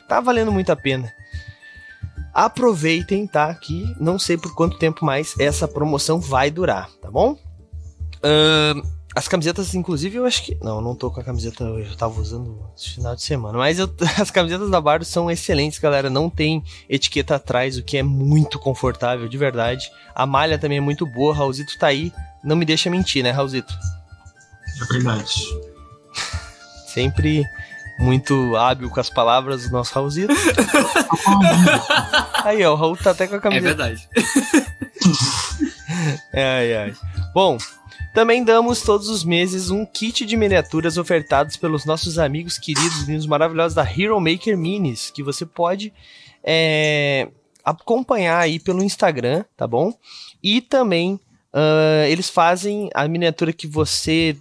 Tá 0.08 0.20
valendo 0.20 0.52
muito 0.52 0.72
a 0.72 0.76
pena. 0.76 1.14
Aproveitem, 2.34 3.28
tá? 3.28 3.54
Que 3.54 3.96
não 4.00 4.18
sei 4.18 4.38
por 4.38 4.54
quanto 4.56 4.78
tempo 4.78 5.06
mais 5.06 5.36
essa 5.40 5.68
promoção 5.68 6.20
vai 6.20 6.50
durar, 6.50 6.90
tá 7.02 7.12
bom? 7.12 7.38
Uh, 8.18 8.97
as 9.16 9.28
camisetas, 9.28 9.74
inclusive, 9.74 10.18
eu 10.18 10.26
acho 10.26 10.44
que. 10.44 10.58
Não, 10.62 10.80
não 10.82 10.96
tô 10.96 11.10
com 11.10 11.20
a 11.20 11.24
camiseta, 11.24 11.64
eu 11.64 11.96
tava 11.96 12.20
usando 12.22 12.60
esse 12.78 12.92
final 12.92 13.16
de 13.16 13.24
semana. 13.24 13.58
Mas 13.58 13.80
eu... 13.80 13.90
as 14.22 14.30
camisetas 14.30 14.70
da 14.70 14.80
Bardo 14.80 15.06
são 15.06 15.32
excelentes, 15.32 15.80
galera. 15.80 16.10
Não 16.10 16.30
tem 16.30 16.64
etiqueta 16.90 17.36
atrás, 17.36 17.78
o 17.78 17.84
que 17.84 17.98
é 17.98 18.04
muito 18.04 18.60
confortável, 18.60 19.28
de 19.28 19.38
verdade. 19.38 19.90
A 20.14 20.26
malha 20.26 20.60
também 20.60 20.78
é 20.78 20.82
muito 20.82 21.06
boa. 21.06 21.34
Raulzito 21.34 21.78
tá 21.80 21.88
aí. 21.88 22.12
Não 22.44 22.56
me 22.56 22.66
deixa 22.66 22.90
mentir, 22.90 23.24
né, 23.24 23.32
Raulzito? 23.32 23.74
É 24.82 24.94
verdade. 24.94 25.34
Sempre 26.88 27.44
muito 28.00 28.56
hábil 28.56 28.90
com 28.92 29.00
as 29.00 29.10
palavras 29.10 29.64
do 29.64 29.72
nosso 29.72 29.94
Raulzito. 29.96 30.34
Aí, 32.44 32.64
ó, 32.64 32.74
o 32.74 32.76
Raul 32.76 32.96
tá 32.96 33.12
até 33.12 33.28
com 33.28 33.36
a 33.36 33.38
É 33.38 33.42
camiseta. 33.42 33.76
verdade. 33.76 34.08
Ai, 36.34 36.74
ai. 36.76 36.94
Bom, 37.34 37.58
também 38.18 38.44
damos 38.44 38.82
todos 38.82 39.10
os 39.10 39.24
meses 39.24 39.70
um 39.70 39.86
kit 39.86 40.26
de 40.26 40.36
miniaturas 40.36 40.98
ofertados 40.98 41.56
pelos 41.56 41.86
nossos 41.86 42.18
amigos 42.18 42.58
queridos, 42.58 43.04
lindos, 43.04 43.28
maravilhosos 43.28 43.76
da 43.76 43.84
Hero 43.84 44.20
Maker 44.20 44.58
Minis, 44.58 45.12
que 45.12 45.22
você 45.22 45.46
pode 45.46 45.94
é, 46.44 47.30
acompanhar 47.64 48.40
aí 48.40 48.60
pelo 48.60 48.84
Instagram, 48.84 49.46
tá 49.56 49.68
bom? 49.68 49.94
E 50.42 50.62
também 50.62 51.20
ah, 51.54 52.08
eles 52.08 52.28
fazem 52.28 52.90
a 52.96 53.08
miniatura 53.08 53.54
que 53.54 53.68
você 53.68 54.36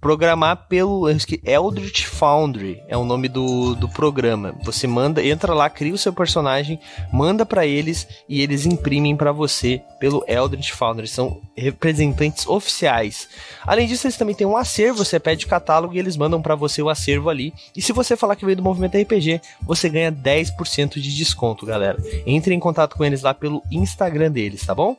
programar 0.00 0.68
pelo 0.68 1.08
Eldritch 1.08 2.04
Foundry 2.04 2.82
é 2.88 2.96
o 2.96 3.04
nome 3.04 3.28
do, 3.28 3.74
do 3.74 3.88
programa. 3.88 4.54
Você 4.62 4.86
manda, 4.86 5.24
entra 5.24 5.54
lá, 5.54 5.68
cria 5.68 5.94
o 5.94 5.98
seu 5.98 6.12
personagem, 6.12 6.78
manda 7.12 7.44
pra 7.44 7.66
eles 7.66 8.06
e 8.28 8.40
eles 8.40 8.64
imprimem 8.64 9.16
pra 9.16 9.32
você 9.32 9.82
pelo 9.98 10.24
Eldritch 10.28 10.70
Foundry. 10.70 11.08
São 11.08 11.40
representantes 11.56 12.46
oficiais. 12.46 13.28
Além 13.66 13.86
disso, 13.86 14.06
eles 14.06 14.16
também 14.16 14.34
têm 14.34 14.46
um 14.46 14.56
acervo. 14.56 15.04
Você 15.04 15.18
pede 15.18 15.44
o 15.44 15.48
catálogo 15.48 15.94
e 15.94 15.98
eles 15.98 16.16
mandam 16.16 16.40
pra 16.40 16.54
você 16.54 16.80
o 16.80 16.88
acervo 16.88 17.28
ali. 17.28 17.52
E 17.76 17.82
se 17.82 17.92
você 17.92 18.16
falar 18.16 18.36
que 18.36 18.44
veio 18.44 18.56
do 18.56 18.62
Movimento 18.62 18.96
RPG, 18.96 19.40
você 19.62 19.88
ganha 19.88 20.12
10% 20.12 21.00
de 21.00 21.16
desconto, 21.16 21.66
galera. 21.66 22.02
Entre 22.26 22.54
em 22.54 22.60
contato 22.60 22.96
com 22.96 23.04
eles 23.04 23.22
lá 23.22 23.34
pelo 23.34 23.62
Instagram 23.70 24.30
deles, 24.30 24.64
tá 24.64 24.74
bom? 24.74 24.96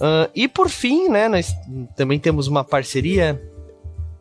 Ah, 0.00 0.28
e 0.34 0.48
por 0.48 0.68
fim, 0.68 1.08
né, 1.08 1.28
nós 1.28 1.54
também 1.96 2.18
temos 2.18 2.48
uma 2.48 2.64
parceria. 2.64 3.40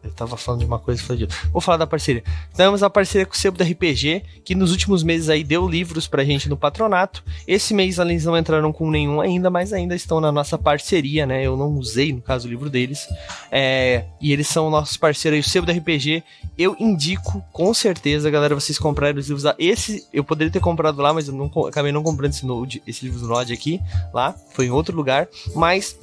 Eu 0.03 0.11
tava 0.11 0.35
falando 0.35 0.59
de 0.59 0.65
uma 0.65 0.79
coisa 0.79 1.01
e 1.01 1.03
falei 1.03 1.17
de 1.19 1.23
outra. 1.23 1.49
Vou 1.51 1.61
falar 1.61 1.77
da 1.77 1.87
parceria. 1.87 2.23
Temos 2.55 2.83
a 2.83 2.89
parceria 2.89 3.25
com 3.25 3.33
o 3.33 3.37
Sebo 3.37 3.57
da 3.57 3.63
RPG, 3.63 4.23
que 4.43 4.53
nos 4.53 4.71
últimos 4.71 5.01
meses 5.01 5.29
aí 5.29 5.43
deu 5.43 5.67
livros 5.67 6.07
pra 6.07 6.25
gente 6.25 6.49
no 6.49 6.57
patronato. 6.57 7.23
Esse 7.47 7.73
mês 7.73 7.97
eles 7.97 8.25
não 8.25 8.37
entraram 8.37 8.73
com 8.73 8.91
nenhum 8.91 9.21
ainda, 9.21 9.49
mas 9.49 9.71
ainda 9.71 9.95
estão 9.95 10.19
na 10.19 10.31
nossa 10.31 10.57
parceria, 10.57 11.25
né? 11.25 11.45
Eu 11.45 11.55
não 11.55 11.73
usei, 11.75 12.11
no 12.11 12.21
caso, 12.21 12.47
o 12.47 12.49
livro 12.49 12.69
deles. 12.69 13.07
É, 13.49 14.05
e 14.19 14.33
eles 14.33 14.47
são 14.47 14.69
nossos 14.69 14.97
parceiros 14.97 15.35
aí, 15.35 15.39
o 15.39 15.43
Sebo 15.43 15.65
da 15.65 15.73
RPG. 15.73 16.21
Eu 16.57 16.75
indico, 16.79 17.43
com 17.53 17.73
certeza, 17.73 18.29
galera, 18.29 18.53
vocês 18.53 18.77
comprarem 18.77 19.17
os 19.17 19.27
livros 19.27 19.43
lá. 19.43 19.55
Esse 19.57 20.05
eu 20.11 20.23
poderia 20.23 20.51
ter 20.51 20.59
comprado 20.59 21.01
lá, 21.01 21.13
mas 21.13 21.29
eu 21.29 21.33
não, 21.33 21.49
acabei 21.65 21.93
não 21.93 22.03
comprando 22.03 22.31
esse, 22.31 22.45
node, 22.45 22.83
esse 22.85 23.05
livro 23.05 23.21
do 23.21 23.27
Node 23.27 23.53
aqui, 23.53 23.79
lá. 24.13 24.35
Foi 24.51 24.65
em 24.65 24.71
outro 24.71 24.95
lugar. 24.95 25.29
Mas 25.55 25.97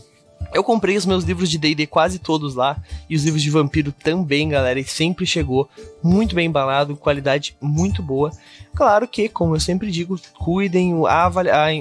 eu 0.53 0.65
comprei 0.65 0.97
os 0.97 1.07
meus 1.07 1.25
livros 1.25 1.49
de 1.49 1.59
D&D 1.59 1.87
quase 1.87 2.19
todos 2.19 2.55
lá. 2.55 2.77
E 3.09 3.15
os 3.15 3.25
livros 3.25 3.43
de 3.43 3.51
vampiro 3.51 3.93
também, 3.93 4.49
galera. 4.49 4.81
E 4.81 4.85
sempre 4.85 5.25
chegou 5.25 5.69
muito 6.03 6.35
bem 6.35 6.47
embalado, 6.47 6.97
qualidade 6.97 7.57
muito 7.61 8.03
boa. 8.03 8.31
Claro 8.75 9.07
que, 9.07 9.29
como 9.29 9.55
eu 9.55 9.61
sempre 9.61 9.91
digo, 9.91 10.19
cuidem 10.39 10.95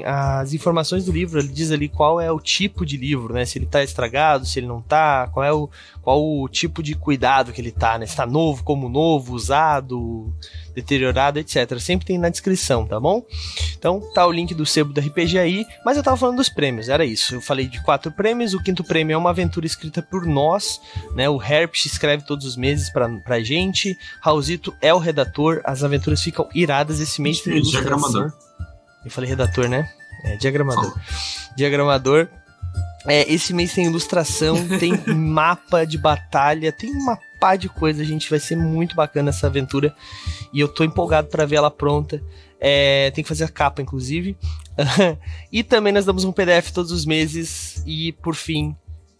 as 0.05 0.53
informações 0.53 1.05
do 1.05 1.11
livro. 1.11 1.39
Ele 1.39 1.47
diz 1.47 1.71
ali 1.71 1.87
qual 1.87 2.21
é 2.21 2.31
o 2.31 2.39
tipo 2.39 2.85
de 2.85 2.97
livro, 2.97 3.33
né? 3.33 3.45
Se 3.45 3.57
ele 3.57 3.65
tá 3.65 3.83
estragado, 3.83 4.45
se 4.45 4.59
ele 4.59 4.67
não 4.67 4.81
tá, 4.81 5.27
qual 5.33 5.43
é 5.43 5.51
o, 5.51 5.69
qual 6.09 6.25
o 6.25 6.49
tipo 6.49 6.81
de 6.81 6.95
cuidado 6.95 7.53
que 7.53 7.61
ele 7.61 7.71
tá, 7.71 7.99
né? 7.99 8.07
Se 8.07 8.15
tá 8.15 8.25
novo, 8.25 8.63
como 8.63 8.89
novo, 8.89 9.35
usado, 9.35 10.33
deteriorado, 10.73 11.37
etc. 11.37 11.77
Sempre 11.79 12.07
tem 12.07 12.17
na 12.17 12.29
descrição, 12.29 12.83
tá 12.87 12.99
bom? 12.99 13.23
Então 13.77 14.01
tá 14.11 14.25
o 14.25 14.31
link 14.31 14.55
do 14.55 14.65
sebo 14.65 14.91
do 14.91 14.99
RPG 14.99 15.37
aí, 15.37 15.67
mas 15.85 15.97
eu 15.97 16.03
tava 16.03 16.17
falando 16.17 16.37
dos 16.37 16.49
prêmios, 16.49 16.89
era 16.89 17.05
isso. 17.05 17.35
Eu 17.35 17.41
falei 17.41 17.67
de 17.67 17.79
quatro 17.83 18.11
prêmios, 18.11 18.55
o 18.55 18.63
quinto 18.63 18.83
prêmio 18.83 19.13
é 19.13 19.17
uma 19.17 19.29
aventura 19.29 19.67
escrita 19.67 20.01
por 20.01 20.25
nós, 20.25 20.81
né? 21.13 21.29
O 21.29 21.39
Herpes 21.39 21.85
escreve 21.85 22.25
todos 22.25 22.43
os 22.43 22.57
meses 22.57 22.89
pra, 22.89 23.07
pra 23.19 23.39
gente, 23.41 23.95
Raulzito 24.19 24.75
é 24.81 24.91
o 24.91 24.97
redator, 24.97 25.61
as 25.63 25.83
aventuras 25.83 26.23
ficam 26.23 26.49
iradas 26.55 26.99
esse 26.99 27.21
mês. 27.21 27.37
Diagramador. 27.43 28.33
Eu 29.05 29.11
falei 29.11 29.29
redator, 29.29 29.69
né? 29.69 29.87
É, 30.23 30.37
diagramador. 30.37 30.91
Diagramador. 31.55 32.27
É, 33.05 33.31
esse 33.31 33.53
mês 33.53 33.73
tem 33.73 33.85
ilustração, 33.85 34.55
tem 34.79 34.93
mapa 35.15 35.85
de 35.85 35.97
batalha, 35.97 36.71
tem 36.71 36.91
uma 36.91 37.17
pá 37.39 37.55
de 37.55 37.69
coisa, 37.69 38.03
gente. 38.03 38.29
Vai 38.29 38.39
ser 38.39 38.55
muito 38.55 38.95
bacana 38.95 39.29
essa 39.29 39.47
aventura. 39.47 39.95
E 40.53 40.59
eu 40.59 40.67
tô 40.67 40.83
empolgado 40.83 41.27
pra 41.27 41.45
ver 41.45 41.57
ela 41.57 41.71
pronta. 41.71 42.21
É, 42.59 43.09
tem 43.11 43.23
que 43.23 43.27
fazer 43.27 43.45
a 43.45 43.49
capa, 43.49 43.81
inclusive. 43.81 44.37
e 45.51 45.63
também 45.63 45.93
nós 45.93 46.05
damos 46.05 46.23
um 46.23 46.31
PDF 46.31 46.71
todos 46.71 46.91
os 46.91 47.05
meses. 47.05 47.81
E 47.85 48.11
por 48.13 48.35
fim, 48.35 48.75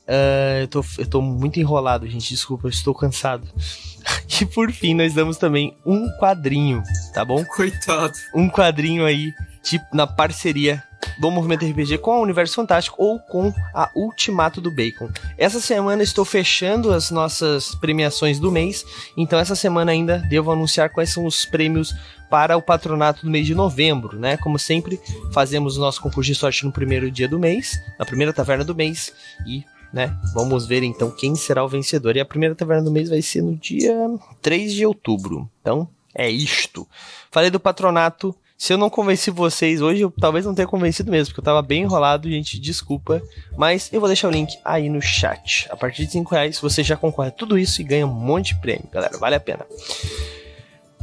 ah, 0.10 0.60
eu, 0.62 0.68
tô, 0.68 0.84
eu 0.98 1.06
tô 1.06 1.22
muito 1.22 1.60
enrolado, 1.60 2.10
gente. 2.10 2.30
Desculpa, 2.30 2.66
eu 2.66 2.72
estou 2.72 2.96
cansado. 2.96 3.48
e 4.42 4.46
por 4.48 4.72
fim, 4.72 4.96
nós 4.96 5.14
damos 5.14 5.38
também 5.38 5.78
um 5.86 6.10
quadrinho, 6.20 6.82
tá 7.14 7.24
bom? 7.24 7.46
Coitado. 7.46 8.14
um 8.34 8.50
quadrinho 8.50 9.06
aí, 9.06 9.32
tipo, 9.62 9.86
na 9.94 10.08
parceria 10.08 10.84
do 11.18 11.32
Movimento 11.32 11.66
RPG 11.66 11.98
com 12.00 12.14
a 12.14 12.20
Universo 12.20 12.56
Fantástico 12.56 12.96
ou 13.02 13.20
com 13.20 13.54
a 13.74 13.90
Ultimato 13.96 14.62
do 14.62 14.72
Bacon. 14.72 15.10
Essa 15.38 15.60
semana 15.60 16.04
estou 16.04 16.26
fechando 16.26 16.94
as 16.94 17.12
nossas 17.12 17.76
premiações 17.76 18.40
do 18.40 18.52
mês, 18.52 18.86
então 19.18 19.40
essa 19.40 19.56
semana 19.56 19.92
ainda 19.92 20.20
devo 20.30 20.52
anunciar 20.52 20.90
quais 20.90 21.12
são 21.12 21.26
os 21.26 21.46
prêmios 21.46 21.94
para 22.30 22.56
o 22.56 22.62
patronato 22.62 23.26
do 23.26 23.32
mês 23.32 23.46
de 23.46 23.56
novembro, 23.56 24.20
né? 24.20 24.38
Como 24.38 24.60
sempre, 24.60 25.00
fazemos 25.34 25.78
o 25.78 25.80
nosso 25.80 26.02
concurso 26.02 26.32
de 26.32 26.36
sorte 26.38 26.66
no 26.66 26.72
primeiro 26.72 27.10
dia 27.10 27.28
do 27.28 27.40
mês, 27.40 27.80
na 27.98 28.06
primeira 28.06 28.32
taverna 28.32 28.64
do 28.64 28.76
mês 28.76 29.14
e 29.48 29.64
né? 29.92 30.16
Vamos 30.34 30.68
ver 30.68 30.84
então 30.84 31.10
quem 31.10 31.36
será 31.36 31.64
o 31.64 31.68
vencedor. 31.68 32.16
E 32.16 32.20
a 32.20 32.26
primeira 32.26 32.56
taverna 32.56 32.84
do 32.84 32.92
mês 32.92 33.10
vai 33.10 33.22
ser 33.22 33.42
no 33.42 33.56
dia 33.56 33.94
3 34.42 34.74
de 34.74 34.86
outubro. 34.86 35.50
Então, 35.62 35.88
é 36.14 36.30
isto. 36.30 36.88
Falei 37.32 37.50
do 37.50 37.60
patronato. 37.60 38.36
Se 38.62 38.74
eu 38.74 38.78
não 38.78 38.90
convenci 38.90 39.32
vocês 39.32 39.82
hoje, 39.82 40.02
eu 40.02 40.12
talvez 40.12 40.46
não 40.46 40.54
tenha 40.54 40.68
convencido 40.68 41.10
mesmo, 41.10 41.28
porque 41.28 41.40
eu 41.40 41.44
tava 41.46 41.62
bem 41.62 41.84
enrolado, 41.84 42.30
gente, 42.30 42.60
desculpa. 42.60 43.22
Mas 43.58 43.90
eu 43.94 44.02
vou 44.02 44.10
deixar 44.10 44.28
o 44.28 44.32
link 44.32 44.54
aí 44.66 44.90
no 44.90 45.02
chat. 45.02 45.66
A 45.72 45.78
partir 45.78 46.06
de 46.06 46.12
5 46.12 46.30
reais 46.36 46.60
você 46.60 46.84
já 46.84 46.98
concorre 46.98 47.30
a 47.30 47.32
tudo 47.32 47.58
isso 47.58 47.80
e 47.80 47.86
ganha 47.86 48.06
um 48.06 48.14
monte 48.14 48.54
de 48.54 48.60
prêmio, 48.60 48.84
galera. 48.92 49.18
Vale 49.18 49.36
a 49.36 49.40
pena. 49.40 49.66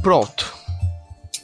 Pronto. 0.03 0.53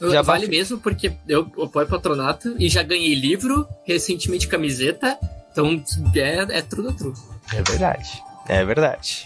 Já 0.00 0.22
vale 0.22 0.46
bate- 0.46 0.56
mesmo, 0.56 0.78
porque 0.78 1.12
eu 1.26 1.50
apoio 1.60 1.88
patronato 1.88 2.54
e 2.60 2.68
já 2.68 2.84
ganhei 2.84 3.14
livro, 3.16 3.66
recentemente 3.84 4.46
camiseta. 4.46 5.18
Então 5.50 5.82
é, 6.14 6.58
é 6.58 6.62
tudo 6.62 6.92
tudo. 6.92 7.18
É 7.52 7.60
verdade. 7.60 8.22
É 8.48 8.64
verdade. 8.64 9.24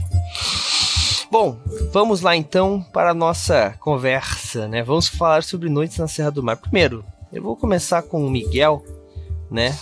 Bom, 1.31 1.59
vamos 1.93 2.23
lá 2.23 2.35
então 2.35 2.83
para 2.91 3.11
a 3.11 3.15
nossa 3.15 3.77
conversa, 3.81 4.67
né? 4.67 4.83
Vamos 4.83 5.09
falar 5.09 5.43
sobre 5.43 5.69
Noites 5.69 5.99
na 5.99 6.09
Serra 6.09 6.31
do 6.31 6.43
Mar. 6.43 6.57
Primeiro, 6.57 7.05
eu 7.31 7.43
vou 7.43 7.55
começar 7.55 8.01
com 8.01 8.27
o 8.27 8.31
Miguel, 8.31 8.83
né? 9.51 9.79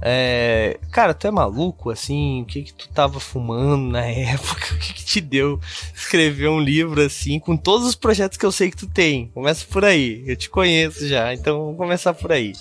É, 0.00 0.78
cara, 0.92 1.12
tu 1.12 1.26
é 1.26 1.30
maluco, 1.32 1.90
assim? 1.90 2.42
O 2.42 2.44
que 2.44 2.62
que 2.62 2.72
tu 2.72 2.88
tava 2.90 3.18
fumando 3.18 3.90
na 3.90 4.06
época? 4.06 4.74
O 4.74 4.78
que 4.78 4.92
que 4.94 5.04
te 5.04 5.20
deu 5.20 5.58
escrever 5.92 6.48
um 6.48 6.60
livro 6.60 7.02
assim, 7.02 7.40
com 7.40 7.56
todos 7.56 7.84
os 7.84 7.96
projetos 7.96 8.38
que 8.38 8.46
eu 8.46 8.52
sei 8.52 8.70
que 8.70 8.76
tu 8.76 8.86
tem? 8.86 9.26
Começa 9.34 9.66
por 9.68 9.84
aí, 9.84 10.22
eu 10.24 10.36
te 10.36 10.48
conheço 10.48 11.08
já, 11.08 11.34
então 11.34 11.64
vamos 11.64 11.78
começar 11.78 12.14
por 12.14 12.30
aí. 12.30 12.52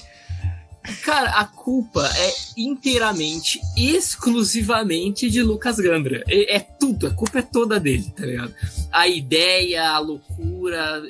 Cara, 1.04 1.30
a 1.32 1.46
culpa 1.46 2.08
é 2.16 2.34
inteiramente, 2.58 3.60
exclusivamente 3.78 5.30
de 5.30 5.42
Lucas 5.42 5.78
Gandra. 5.78 6.24
É, 6.28 6.56
é 6.56 6.60
tudo, 6.60 7.08
a 7.08 7.12
culpa 7.12 7.40
é 7.40 7.42
toda 7.42 7.80
dele, 7.80 8.12
tá 8.16 8.26
ligado? 8.26 8.54
A 8.92 9.08
ideia, 9.08 9.90
a 9.90 10.00
loucura, 10.00 11.02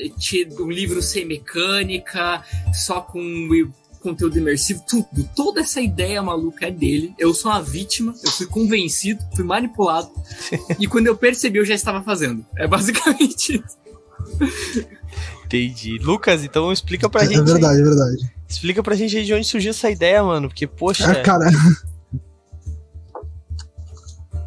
um 0.59 0.69
livro 0.71 1.01
sem 1.01 1.25
mecânica, 1.25 2.43
só 2.73 3.01
com 3.01 3.21
conteúdo 4.01 4.37
imersivo, 4.37 4.83
tudo. 4.87 5.07
Toda 5.35 5.61
essa 5.61 5.81
ideia 5.81 6.21
maluca 6.21 6.67
é 6.67 6.71
dele. 6.71 7.13
Eu 7.17 7.33
sou 7.33 7.51
uma 7.51 7.61
vítima, 7.61 8.13
eu 8.23 8.31
fui 8.31 8.45
convencido, 8.45 9.19
fui 9.35 9.43
manipulado. 9.43 10.11
e 10.79 10.85
quando 10.87 11.07
eu 11.07 11.17
percebi, 11.17 11.57
eu 11.57 11.65
já 11.65 11.73
estava 11.73 12.03
fazendo. 12.03 12.45
É 12.55 12.67
basicamente 12.67 13.55
isso. 13.55 13.77
Entendi. 15.45 15.97
Lucas, 15.99 16.43
então 16.43 16.71
explica 16.71 17.09
pra 17.09 17.23
É 17.23 17.27
gente. 17.27 17.39
aí. 17.39 17.45
verdade, 17.45 17.79
é 17.79 17.83
verdade. 17.83 18.34
Explica 18.47 18.83
pra 18.83 18.95
gente 18.95 19.17
aí 19.17 19.25
de 19.25 19.33
onde 19.33 19.45
surgiu 19.45 19.71
essa 19.71 19.89
ideia, 19.89 20.23
mano. 20.23 20.47
Porque, 20.47 20.67
poxa. 20.67 21.11
Ah, 21.11 21.21
cara. 21.21 21.49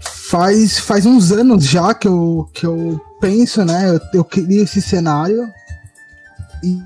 Faz, 0.00 0.78
faz 0.78 1.06
uns 1.06 1.32
anos 1.32 1.64
já 1.64 1.94
que 1.94 2.06
eu, 2.06 2.48
que 2.52 2.66
eu 2.66 3.00
penso, 3.20 3.64
né? 3.64 3.88
Eu, 3.88 4.00
eu 4.14 4.24
queria 4.24 4.62
esse 4.62 4.82
cenário. 4.82 5.48
E, 6.62 6.78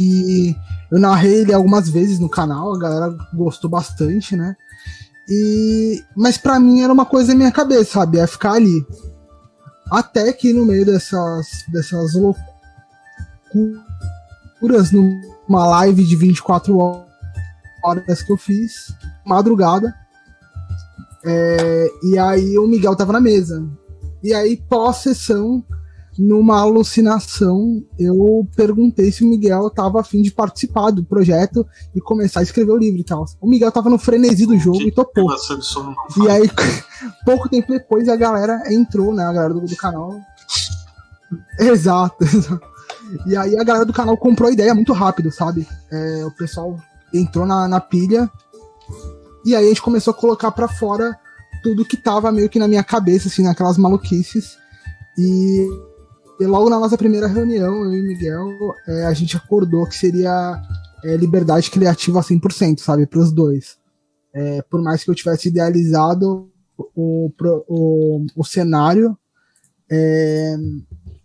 e 0.00 0.56
eu 0.90 0.98
narrei 0.98 1.40
ele 1.40 1.52
algumas 1.52 1.88
vezes 1.88 2.18
no 2.18 2.28
canal, 2.28 2.74
a 2.74 2.78
galera 2.78 3.16
gostou 3.34 3.68
bastante, 3.68 4.36
né? 4.36 4.56
E, 5.28 6.02
mas 6.16 6.38
pra 6.38 6.58
mim 6.58 6.82
era 6.82 6.92
uma 6.92 7.04
coisa 7.04 7.32
na 7.32 7.38
minha 7.38 7.52
cabeça, 7.52 7.92
sabe? 7.92 8.18
É 8.18 8.26
ficar 8.26 8.52
ali. 8.52 8.86
Até 9.90 10.32
que 10.32 10.52
no 10.52 10.64
meio 10.64 10.86
dessas, 10.86 11.46
dessas 11.68 12.14
loucuras, 12.14 12.40
numa 15.48 15.66
live 15.66 16.04
de 16.04 16.14
24 16.14 16.76
horas 17.82 18.22
que 18.22 18.32
eu 18.32 18.36
fiz, 18.36 18.94
madrugada. 19.24 19.94
É, 21.24 21.90
e 22.04 22.18
aí 22.18 22.58
o 22.58 22.66
Miguel 22.66 22.94
tava 22.94 23.12
na 23.12 23.20
mesa. 23.20 23.66
E 24.22 24.34
aí, 24.34 24.56
pós-sessão, 24.56 25.64
numa 26.18 26.60
alucinação, 26.60 27.82
eu 27.98 28.46
perguntei 28.56 29.12
se 29.12 29.24
o 29.24 29.28
Miguel 29.28 29.70
tava 29.70 30.00
afim 30.00 30.20
de 30.20 30.32
participar 30.32 30.90
do 30.90 31.04
projeto 31.04 31.64
e 31.94 32.00
começar 32.00 32.40
a 32.40 32.42
escrever 32.42 32.72
o 32.72 32.76
livro 32.76 33.00
e 33.00 33.04
tal. 33.04 33.24
O 33.40 33.48
Miguel 33.48 33.70
tava 33.70 33.88
no 33.88 33.98
frenesi 33.98 34.44
do 34.44 34.58
jogo 34.58 34.82
e 34.82 34.90
topou. 34.90 35.26
E 36.24 36.28
aí, 36.28 36.50
pouco 37.24 37.48
tempo 37.48 37.72
depois, 37.72 38.08
a 38.08 38.16
galera 38.16 38.62
entrou, 38.72 39.14
né? 39.14 39.24
A 39.24 39.32
galera 39.32 39.54
do, 39.54 39.60
do 39.60 39.76
canal. 39.76 40.18
Exato, 41.58 42.24
exato. 42.24 42.77
E 43.26 43.36
aí 43.36 43.58
a 43.58 43.64
galera 43.64 43.84
do 43.84 43.92
canal 43.92 44.16
comprou 44.16 44.48
a 44.48 44.52
ideia 44.52 44.74
muito 44.74 44.92
rápido, 44.92 45.30
sabe? 45.30 45.66
É, 45.90 46.24
o 46.24 46.30
pessoal 46.30 46.78
entrou 47.12 47.46
na, 47.46 47.66
na 47.66 47.80
pilha 47.80 48.30
e 49.44 49.54
aí 49.54 49.64
a 49.64 49.68
gente 49.68 49.82
começou 49.82 50.12
a 50.12 50.16
colocar 50.16 50.50
para 50.50 50.68
fora 50.68 51.18
tudo 51.62 51.84
que 51.84 51.96
tava 51.96 52.30
meio 52.30 52.48
que 52.48 52.58
na 52.58 52.68
minha 52.68 52.84
cabeça, 52.84 53.28
assim, 53.28 53.42
naquelas 53.42 53.78
maluquices. 53.78 54.56
E 55.16 55.66
e 56.40 56.46
logo 56.46 56.70
na 56.70 56.78
nossa 56.78 56.96
primeira 56.96 57.26
reunião, 57.26 57.84
eu 57.84 57.94
e 57.94 58.02
Miguel, 58.02 58.48
é, 58.86 59.06
a 59.06 59.12
gente 59.12 59.36
acordou 59.36 59.84
que 59.86 59.96
seria 59.96 60.62
é, 61.02 61.16
liberdade 61.16 61.68
criativa 61.68 62.20
100%, 62.20 62.78
sabe, 62.78 63.06
para 63.06 63.18
os 63.18 63.32
dois. 63.32 63.76
É, 64.32 64.62
por 64.62 64.80
mais 64.80 65.02
que 65.02 65.10
eu 65.10 65.16
tivesse 65.16 65.48
idealizado 65.48 66.48
o, 66.94 67.32
o, 67.68 68.26
o 68.36 68.44
cenário, 68.44 69.18
é, 69.90 70.56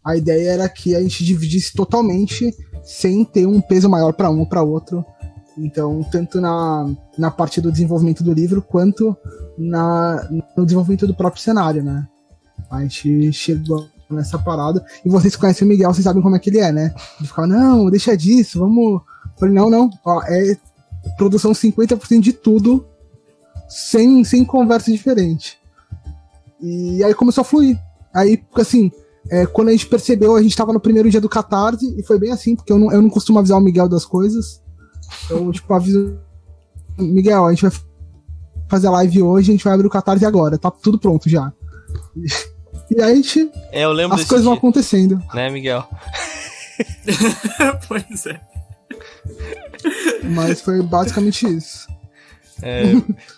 a 0.03 0.17
ideia 0.17 0.51
era 0.51 0.69
que 0.69 0.95
a 0.95 1.01
gente 1.01 1.23
dividisse 1.23 1.73
totalmente 1.73 2.53
sem 2.83 3.23
ter 3.23 3.47
um 3.47 3.61
peso 3.61 3.89
maior 3.89 4.13
para 4.13 4.29
um 4.29 4.39
ou 4.39 4.45
para 4.45 4.61
outro. 4.61 5.05
Então, 5.57 6.03
tanto 6.11 6.41
na, 6.41 6.89
na 7.17 7.31
parte 7.31 7.61
do 7.61 7.71
desenvolvimento 7.71 8.23
do 8.23 8.33
livro, 8.33 8.61
quanto 8.61 9.15
na, 9.57 10.27
no 10.57 10.65
desenvolvimento 10.65 11.07
do 11.07 11.15
próprio 11.15 11.41
cenário, 11.41 11.83
né? 11.83 12.07
A 12.69 12.81
gente 12.81 13.31
chegou 13.31 13.87
nessa 14.09 14.37
parada. 14.37 14.83
E 15.05 15.09
vocês 15.09 15.35
conhecem 15.35 15.65
o 15.65 15.69
Miguel, 15.69 15.93
vocês 15.93 16.03
sabem 16.03 16.21
como 16.21 16.35
é 16.35 16.39
que 16.39 16.49
ele 16.49 16.59
é, 16.59 16.71
né? 16.71 16.93
Ele 17.19 17.27
ficava, 17.27 17.47
não, 17.47 17.89
deixa 17.89 18.17
disso, 18.17 18.59
vamos. 18.59 19.01
Eu 19.01 19.39
falei, 19.39 19.53
não, 19.53 19.69
não, 19.69 19.89
ó, 20.03 20.21
é 20.23 20.57
produção 21.17 21.51
50% 21.51 22.19
de 22.19 22.33
tudo, 22.33 22.85
sem, 23.69 24.23
sem 24.23 24.43
conversa 24.43 24.91
diferente. 24.91 25.57
E 26.61 27.03
aí 27.03 27.13
começou 27.13 27.41
a 27.41 27.45
fluir. 27.45 27.77
Aí, 28.13 28.41
assim, 28.55 28.91
é, 29.33 29.47
quando 29.47 29.69
a 29.69 29.71
gente 29.71 29.87
percebeu, 29.87 30.35
a 30.35 30.43
gente 30.43 30.55
tava 30.55 30.71
no 30.71 30.79
primeiro 30.79 31.09
dia 31.09 31.19
do 31.19 31.27
Catarse, 31.27 31.95
e 31.97 32.03
foi 32.03 32.19
bem 32.19 32.31
assim, 32.31 32.55
porque 32.55 32.71
eu 32.71 32.77
não, 32.77 32.91
eu 32.91 33.01
não 33.01 33.09
costumo 33.09 33.39
avisar 33.39 33.57
o 33.57 33.61
Miguel 33.61 33.89
das 33.89 34.05
coisas. 34.05 34.61
Eu, 35.27 35.51
tipo, 35.51 35.73
aviso. 35.73 36.19
Miguel, 36.99 37.45
a 37.45 37.49
gente 37.51 37.63
vai 37.63 37.71
fazer 38.69 38.87
a 38.87 38.91
live 38.91 39.23
hoje, 39.23 39.49
a 39.49 39.53
gente 39.53 39.63
vai 39.63 39.73
abrir 39.73 39.87
o 39.87 39.89
Catarse 39.89 40.23
agora, 40.23 40.59
tá 40.59 40.69
tudo 40.69 40.99
pronto 40.99 41.27
já. 41.27 41.51
E 42.91 43.01
aí 43.01 43.13
a 43.13 43.15
gente. 43.15 43.49
É, 43.71 43.85
eu 43.85 43.91
lembro 43.91 44.15
As 44.15 44.25
coisas 44.25 44.43
vão 44.43 44.53
acontecendo. 44.53 45.19
Né, 45.33 45.49
Miguel? 45.49 45.87
pois 47.87 48.25
é. 48.25 48.39
Mas 50.23 50.61
foi 50.61 50.81
basicamente 50.81 51.47
isso. 51.47 51.87
É, 52.61 52.83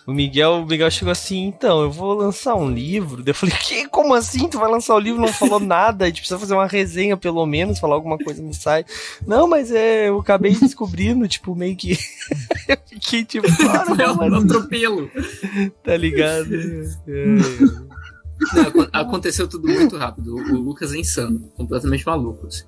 o 0.06 0.12
Miguel, 0.12 0.62
o 0.62 0.66
Miguel 0.66 0.90
chegou 0.90 1.10
assim, 1.10 1.46
então, 1.46 1.82
eu 1.82 1.90
vou 1.90 2.14
lançar 2.14 2.54
um 2.54 2.70
livro. 2.70 3.22
Daí 3.22 3.30
eu 3.30 3.34
falei, 3.34 3.54
que? 3.56 3.88
Como 3.88 4.14
assim? 4.14 4.48
Tu 4.48 4.58
vai 4.58 4.70
lançar 4.70 4.94
o 4.94 4.98
livro? 4.98 5.20
Não 5.20 5.28
falou 5.28 5.58
nada. 5.58 6.04
A 6.04 6.08
gente 6.08 6.20
precisa 6.20 6.38
fazer 6.38 6.54
uma 6.54 6.66
resenha, 6.66 7.16
pelo 7.16 7.44
menos, 7.46 7.78
falar 7.78 7.94
alguma 7.94 8.18
coisa 8.18 8.42
no 8.42 8.52
site. 8.54 8.90
Não, 9.26 9.48
mas 9.48 9.70
é, 9.70 10.08
eu 10.08 10.20
acabei 10.20 10.54
descobrindo, 10.54 11.26
tipo, 11.26 11.54
meio 11.54 11.76
que. 11.76 11.92
eu 12.68 12.78
fiquei 12.86 13.24
tipo, 13.24 13.46
claro, 13.56 14.00
é 14.00 14.12
um 14.12 14.34
atropelo. 14.34 15.10
Tá 15.82 15.96
ligado? 15.96 16.54
É. 16.54 17.86
Não, 18.54 18.88
aconteceu 18.92 19.48
tudo 19.48 19.68
muito 19.68 19.96
rápido. 19.96 20.34
O 20.34 20.60
Lucas 20.60 20.92
é 20.92 20.98
insano, 20.98 21.50
completamente 21.56 22.04
maluco. 22.04 22.46
Assim. 22.46 22.64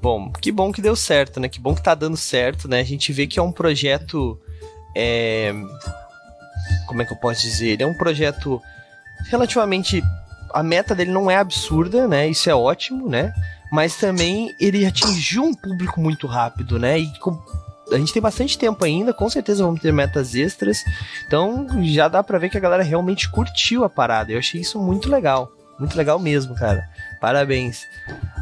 bom, 0.00 0.30
que 0.32 0.52
bom 0.52 0.72
que 0.72 0.82
deu 0.82 0.94
certo, 0.94 1.40
né? 1.40 1.48
Que 1.48 1.60
bom 1.60 1.74
que 1.74 1.82
tá 1.82 1.94
dando 1.94 2.16
certo, 2.16 2.68
né? 2.68 2.80
A 2.80 2.84
gente 2.84 3.12
vê 3.12 3.26
que 3.26 3.38
é 3.38 3.42
um 3.42 3.52
projeto. 3.52 4.38
É... 4.94 5.52
Como 6.86 7.02
é 7.02 7.04
que 7.04 7.12
eu 7.12 7.16
posso 7.16 7.42
dizer? 7.42 7.68
Ele 7.68 7.82
é 7.82 7.86
um 7.86 7.94
projeto 7.94 8.60
relativamente. 9.30 10.02
A 10.52 10.62
meta 10.62 10.94
dele 10.94 11.10
não 11.10 11.30
é 11.30 11.36
absurda, 11.36 12.06
né? 12.06 12.28
Isso 12.28 12.48
é 12.48 12.54
ótimo, 12.54 13.08
né? 13.08 13.34
Mas 13.72 13.96
também 13.96 14.54
ele 14.60 14.86
atingiu 14.86 15.42
um 15.42 15.54
público 15.54 16.00
muito 16.00 16.26
rápido, 16.26 16.78
né? 16.78 16.98
E 16.98 17.18
com 17.18 17.36
a 17.92 17.98
gente 17.98 18.12
tem 18.12 18.22
bastante 18.22 18.56
tempo 18.56 18.84
ainda, 18.84 19.12
com 19.12 19.28
certeza 19.28 19.64
vamos 19.64 19.80
ter 19.80 19.92
metas 19.92 20.34
extras. 20.34 20.82
Então 21.26 21.66
já 21.82 22.08
dá 22.08 22.22
pra 22.22 22.38
ver 22.38 22.48
que 22.48 22.56
a 22.56 22.60
galera 22.60 22.82
realmente 22.82 23.28
curtiu 23.28 23.84
a 23.84 23.90
parada. 23.90 24.32
Eu 24.32 24.38
achei 24.38 24.60
isso 24.60 24.78
muito 24.78 25.10
legal. 25.10 25.50
Muito 25.78 25.96
legal 25.96 26.18
mesmo, 26.18 26.54
cara. 26.54 26.88
Parabéns. 27.20 27.82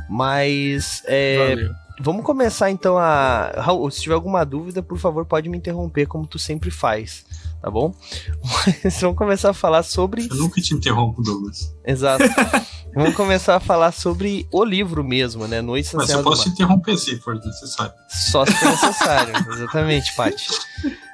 Mas. 0.08 1.02
É, 1.06 1.56
vamos 2.02 2.24
começar 2.24 2.70
então 2.70 2.98
a. 2.98 3.52
Raul, 3.56 3.90
se 3.90 4.02
tiver 4.02 4.14
alguma 4.14 4.44
dúvida, 4.44 4.82
por 4.82 4.98
favor, 4.98 5.24
pode 5.24 5.48
me 5.48 5.56
interromper, 5.56 6.06
como 6.06 6.26
tu 6.26 6.38
sempre 6.38 6.70
faz 6.70 7.24
tá 7.62 7.70
bom? 7.70 7.94
Mas 8.82 9.00
vamos 9.00 9.16
começar 9.16 9.50
a 9.50 9.54
falar 9.54 9.84
sobre. 9.84 10.26
Eu 10.28 10.36
nunca 10.36 10.60
te 10.60 10.74
interrompo, 10.74 11.22
Douglas. 11.22 11.72
Exato. 11.86 12.24
vamos 12.92 13.14
começar 13.14 13.56
a 13.56 13.60
falar 13.60 13.92
sobre 13.92 14.46
o 14.50 14.64
livro 14.64 15.04
mesmo, 15.04 15.46
né? 15.46 15.62
Noites 15.62 15.94
Mas 15.94 16.10
eu 16.10 16.22
posso 16.22 16.44
te 16.44 16.48
interromper 16.50 16.98
se 16.98 17.16
for 17.20 17.36
necessário. 17.36 17.94
Só 18.08 18.44
se 18.44 18.52
for 18.52 18.68
necessário, 18.68 19.34
exatamente, 19.54 20.14
Paty. 20.16 20.48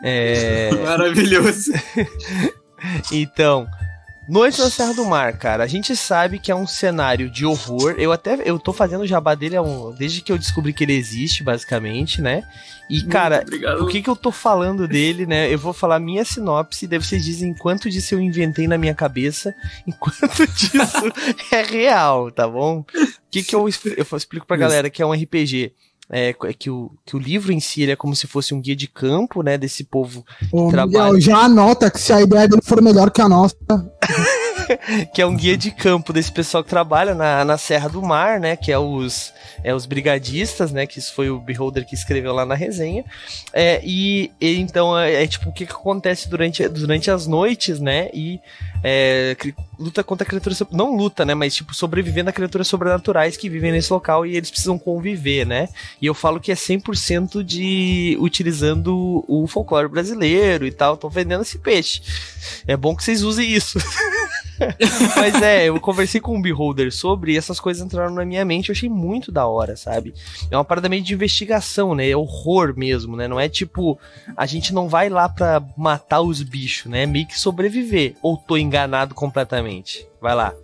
É... 0.03 0.70
Maravilhoso. 0.83 1.70
então, 3.12 3.68
Noite 4.29 4.61
na 4.61 4.69
Serra 4.69 4.93
do 4.93 5.07
Mar, 5.07 5.38
cara. 5.38 5.64
A 5.64 5.67
gente 5.67 5.97
sabe 5.97 6.38
que 6.38 6.53
é 6.53 6.55
um 6.55 6.67
cenário 6.67 7.31
de 7.31 7.47
horror. 7.47 7.95
Eu 7.97 8.12
até 8.12 8.38
eu 8.45 8.59
tô 8.59 8.75
fazendo 8.75 9.01
o 9.01 9.07
jabá 9.07 9.35
dele 9.35 9.57
desde 9.97 10.21
que 10.21 10.31
eu 10.31 10.37
descobri 10.37 10.75
que 10.75 10.85
ele 10.85 10.93
existe, 10.93 11.43
basicamente, 11.43 12.21
né? 12.21 12.43
E, 12.91 13.03
cara, 13.03 13.45
o 13.81 13.87
que 13.87 14.03
que 14.03 14.09
eu 14.09 14.17
tô 14.17 14.31
falando 14.31 14.87
dele, 14.87 15.25
né? 15.25 15.53
Eu 15.53 15.59
vou 15.59 15.73
falar 15.73 15.99
minha 15.99 16.27
sinopse, 16.27 16.87
daí 16.87 16.99
vocês 16.99 17.25
dizem 17.25 17.55
quanto 17.55 17.88
disso 17.88 18.14
eu 18.14 18.21
inventei 18.21 18.69
na 18.69 18.77
minha 18.77 18.95
cabeça, 18.95 19.55
enquanto 19.87 20.47
disso 20.47 21.12
é 21.51 21.62
real, 21.62 22.31
tá 22.31 22.47
bom? 22.47 22.81
O 22.81 22.87
que 23.31 23.43
que 23.43 23.55
eu, 23.55 23.61
eu 23.62 24.17
explico 24.17 24.47
pra 24.47 24.57
galera 24.57 24.91
que 24.91 25.03
é 25.03 25.07
um 25.07 25.12
RPG? 25.12 25.73
É, 26.11 26.31
é, 26.31 26.53
que, 26.55 26.71
o, 26.71 26.90
que 27.05 27.14
o 27.14 27.18
livro 27.18 27.53
em 27.53 27.61
si 27.61 27.88
é 27.90 27.94
como 27.94 28.16
se 28.16 28.27
fosse 28.27 28.55
um 28.55 28.61
guia 28.61 28.75
de 28.75 28.87
campo, 28.87 29.42
né, 29.42 29.59
desse 29.59 29.85
povo 29.85 30.25
Ô, 30.51 30.66
que 30.66 30.73
trabalha. 30.73 31.12
Miguel, 31.12 31.21
já 31.21 31.38
anota 31.38 31.90
que 31.90 32.01
se 32.01 32.12
a 32.12 32.23
ideia 32.23 32.49
dele 32.49 32.62
for 32.64 32.81
melhor 32.81 33.11
que 33.11 33.21
a 33.21 33.29
nossa. 33.29 33.57
que 35.12 35.21
é 35.21 35.27
um 35.27 35.37
guia 35.37 35.57
de 35.57 35.71
campo 35.71 36.12
desse 36.12 36.33
pessoal 36.33 36.62
que 36.62 36.71
trabalha 36.71 37.14
na, 37.14 37.44
na 37.44 37.59
Serra 37.59 37.88
do 37.88 38.03
Mar, 38.03 38.40
né? 38.40 38.57
Que 38.57 38.73
é 38.73 38.79
os, 38.79 39.33
é 39.62 39.75
os 39.75 39.87
brigadistas, 39.87 40.73
né? 40.73 40.87
Que 40.87 40.99
isso 40.99 41.12
foi 41.14 41.31
o 41.31 41.38
Beholder 41.38 41.87
que 41.87 41.94
escreveu 41.94 42.33
lá 42.33 42.44
na 42.44 42.55
resenha. 42.55 43.05
É, 43.53 43.81
e, 43.85 44.31
e, 44.40 44.59
então 44.59 44.99
é, 44.99 45.25
é, 45.25 45.27
tipo 45.27 45.51
o 45.51 45.53
que, 45.53 45.66
que 45.66 45.73
acontece 45.73 46.29
durante, 46.29 46.66
durante 46.68 47.11
as 47.11 47.27
noites, 47.27 47.81
né? 47.81 48.09
E 48.12 48.40
é, 48.83 49.37
luta 49.79 50.03
contra 50.03 50.27
criaturas. 50.27 50.62
Não 50.71 50.97
luta, 50.97 51.25
né? 51.25 51.35
Mas, 51.35 51.55
tipo, 51.55 51.75
sobrevivendo 51.75 52.31
a 52.31 52.33
criaturas 52.33 52.69
sobrenaturais 52.69 53.37
que 53.37 53.49
vivem 53.49 53.73
nesse 53.73 53.93
local 53.93 54.27
e 54.27 54.37
eles 54.37 54.51
precisam 54.51 54.79
conviver, 54.79 55.47
né? 55.47 55.69
E 56.01 56.07
eu 56.07 56.14
falo 56.14 56.41
que 56.41 56.53
é 56.53 56.55
100% 56.55 57.43
de. 57.43 58.17
utilizando 58.21 59.25
o 59.29 59.47
folclore 59.47 59.88
brasileiro 59.88 60.67
e 60.67 60.71
tal. 60.71 60.97
Tô 60.97 61.09
vendendo 61.09 61.43
esse 61.43 61.59
peixe. 61.59 62.03
É 62.67 62.77
bom 62.77 62.95
que 62.95 63.05
vocês 63.05 63.23
usem 63.23 63.51
isso. 63.51 63.79
Mas 65.17 65.41
é, 65.41 65.69
eu 65.69 65.81
conversei 65.81 66.21
com 66.21 66.37
o 66.37 66.43
Beholder 66.43 66.93
sobre 66.93 67.33
e 67.33 67.37
essas 67.37 67.61
coisas 67.61 67.85
entraram 67.85 68.12
na 68.12 68.25
minha 68.25 68.45
mente. 68.45 68.69
Eu 68.69 68.73
achei 68.73 68.88
muito 68.88 69.31
da 69.31 69.47
hora, 69.47 69.77
sabe? 69.77 70.14
É 70.51 70.57
uma 70.57 70.64
parada 70.64 70.88
meio 70.88 71.03
de 71.03 71.14
investigação, 71.14 71.95
né? 71.95 72.09
É 72.09 72.17
horror 72.17 72.75
mesmo, 72.77 73.17
né? 73.17 73.29
Não 73.29 73.38
é 73.38 73.49
tipo, 73.49 73.99
a 74.37 74.47
gente 74.47 74.75
não 74.75 74.88
vai 74.88 75.09
lá 75.09 75.29
pra 75.29 75.62
matar 75.77 76.21
os 76.21 76.43
bichos, 76.43 76.91
né? 76.91 77.05
É 77.05 77.07
meio 77.07 77.27
que 77.27 77.38
sobreviver. 77.38 78.17
Ou 78.23 78.37
tô 78.37 78.57
enganado 78.69 79.15
completamente. 79.15 80.07
Vai 80.21 80.35
lá. 80.35 80.55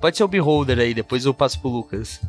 Pode 0.00 0.16
ser 0.16 0.24
o 0.24 0.28
Beholder 0.28 0.78
aí, 0.78 0.92
depois 0.92 1.24
eu 1.24 1.32
passo 1.32 1.60
pro 1.60 1.70
Lucas. 1.70 2.20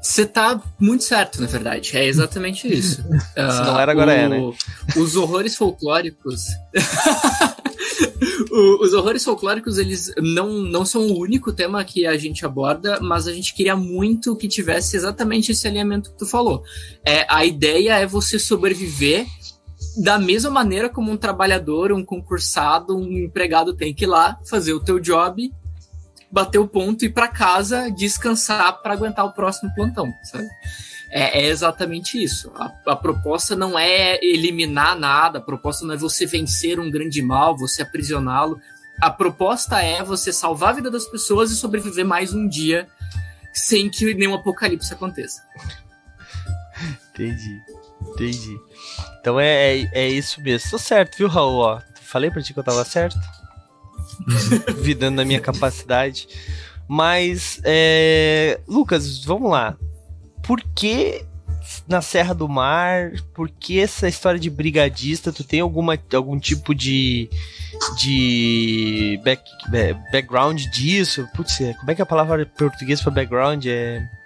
Você 0.00 0.24
tá 0.24 0.60
muito 0.78 1.04
certo, 1.04 1.40
na 1.40 1.46
verdade. 1.46 1.96
É 1.96 2.06
exatamente 2.06 2.66
isso. 2.72 3.02
Se 3.02 3.62
não 3.62 3.78
era, 3.78 3.92
agora 3.92 4.10
o, 4.10 4.14
é, 4.14 4.28
né? 4.28 4.52
Os 4.96 5.16
horrores 5.16 5.56
folclóricos. 5.56 6.46
o, 8.50 8.84
os 8.84 8.92
horrores 8.94 9.22
folclóricos, 9.22 9.76
eles 9.78 10.12
não, 10.18 10.48
não 10.48 10.84
são 10.84 11.02
o 11.02 11.18
único 11.18 11.52
tema 11.52 11.84
que 11.84 12.06
a 12.06 12.16
gente 12.16 12.44
aborda, 12.46 12.98
mas 13.00 13.26
a 13.26 13.32
gente 13.32 13.54
queria 13.54 13.76
muito 13.76 14.34
que 14.34 14.48
tivesse 14.48 14.96
exatamente 14.96 15.52
esse 15.52 15.66
alinhamento 15.66 16.10
que 16.10 16.18
tu 16.18 16.26
falou. 16.26 16.62
É, 17.04 17.26
a 17.28 17.44
ideia 17.44 17.98
é 17.98 18.06
você 18.06 18.38
sobreviver 18.38 19.26
da 19.98 20.18
mesma 20.18 20.50
maneira 20.50 20.88
como 20.88 21.10
um 21.10 21.16
trabalhador, 21.16 21.92
um 21.92 22.04
concursado, 22.04 22.96
um 22.96 23.18
empregado 23.18 23.74
tem 23.74 23.92
que 23.92 24.04
ir 24.04 24.08
lá 24.08 24.38
fazer 24.48 24.72
o 24.72 24.80
teu 24.80 25.00
job, 25.00 25.52
bater 26.30 26.58
o 26.58 26.68
ponto 26.68 27.04
e 27.04 27.08
para 27.08 27.26
casa 27.26 27.90
descansar 27.90 28.80
para 28.80 28.92
aguentar 28.92 29.24
o 29.24 29.32
próximo 29.32 29.74
plantão, 29.74 30.12
sabe? 30.22 30.48
É, 31.10 31.40
é 31.40 31.46
exatamente 31.48 32.22
isso. 32.22 32.52
A, 32.54 32.92
a, 32.92 32.96
proposta 32.96 33.56
não 33.56 33.78
é 33.78 34.22
eliminar 34.22 34.96
nada, 34.96 35.38
a 35.38 35.42
proposta 35.42 35.84
não 35.84 35.94
é 35.94 35.96
você 35.96 36.26
vencer 36.26 36.78
um 36.78 36.90
grande 36.90 37.22
mal, 37.22 37.56
você 37.56 37.82
aprisioná-lo. 37.82 38.60
A 39.00 39.10
proposta 39.10 39.80
é 39.80 40.02
você 40.02 40.32
salvar 40.32 40.70
a 40.70 40.74
vida 40.74 40.90
das 40.90 41.06
pessoas 41.06 41.50
e 41.50 41.56
sobreviver 41.56 42.04
mais 42.04 42.34
um 42.34 42.46
dia 42.46 42.86
sem 43.54 43.88
que 43.88 44.12
nenhum 44.14 44.34
apocalipse 44.34 44.92
aconteça. 44.92 45.42
Entendi. 47.10 47.60
Entendi. 48.18 48.60
Então 49.20 49.38
é, 49.38 49.78
é, 49.78 49.88
é 49.92 50.08
isso 50.08 50.40
mesmo. 50.40 50.70
Tô 50.70 50.78
certo, 50.78 51.16
viu, 51.16 51.28
Raul? 51.28 51.58
Ó, 51.58 51.80
falei 52.02 52.30
pra 52.30 52.42
ti 52.42 52.52
que 52.52 52.58
eu 52.58 52.64
tava 52.64 52.84
certo. 52.84 53.18
Vidando 54.82 55.16
na 55.16 55.24
minha 55.24 55.40
capacidade. 55.40 56.28
Mas, 56.88 57.60
é... 57.64 58.58
Lucas, 58.66 59.24
vamos 59.24 59.50
lá. 59.50 59.76
Por 60.42 60.60
que 60.74 61.24
na 61.86 62.00
Serra 62.00 62.34
do 62.34 62.48
Mar? 62.48 63.12
Por 63.34 63.48
que 63.50 63.78
essa 63.78 64.08
história 64.08 64.40
de 64.40 64.50
brigadista? 64.50 65.32
Tu 65.32 65.44
tem 65.44 65.60
alguma, 65.60 65.98
algum 66.14 66.40
tipo 66.40 66.74
de, 66.74 67.28
de 67.98 69.20
back, 69.22 69.42
background 70.10 70.60
disso? 70.72 71.28
Putz, 71.36 71.60
é, 71.60 71.74
como 71.74 71.90
é 71.90 71.94
que 71.94 72.00
é 72.00 72.04
a 72.04 72.06
palavra 72.06 72.46
portuguesa 72.46 73.02
para 73.02 73.12
background? 73.12 73.66
É 73.66 74.17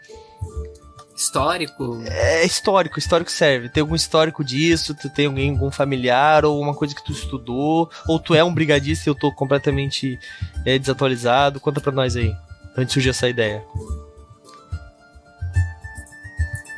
Histórico? 1.22 2.02
É 2.04 2.44
histórico, 2.44 2.98
histórico 2.98 3.30
serve. 3.30 3.68
Tem 3.68 3.80
algum 3.80 3.94
histórico 3.94 4.42
disso? 4.42 4.92
Tu 4.92 5.08
tem 5.08 5.26
alguém, 5.26 5.50
algum 5.50 5.70
familiar 5.70 6.44
ou 6.44 6.60
uma 6.60 6.74
coisa 6.74 6.96
que 6.96 7.04
tu 7.04 7.12
estudou? 7.12 7.88
Ou 8.08 8.18
tu 8.18 8.34
é 8.34 8.42
um 8.42 8.52
brigadista 8.52 9.08
e 9.08 9.10
eu 9.10 9.14
tô 9.14 9.32
completamente 9.32 10.18
é, 10.66 10.76
desatualizado? 10.76 11.60
Conta 11.60 11.80
pra 11.80 11.92
nós 11.92 12.16
aí, 12.16 12.34
antes 12.76 12.92
surgir 12.92 13.10
essa 13.10 13.28
ideia. 13.28 13.64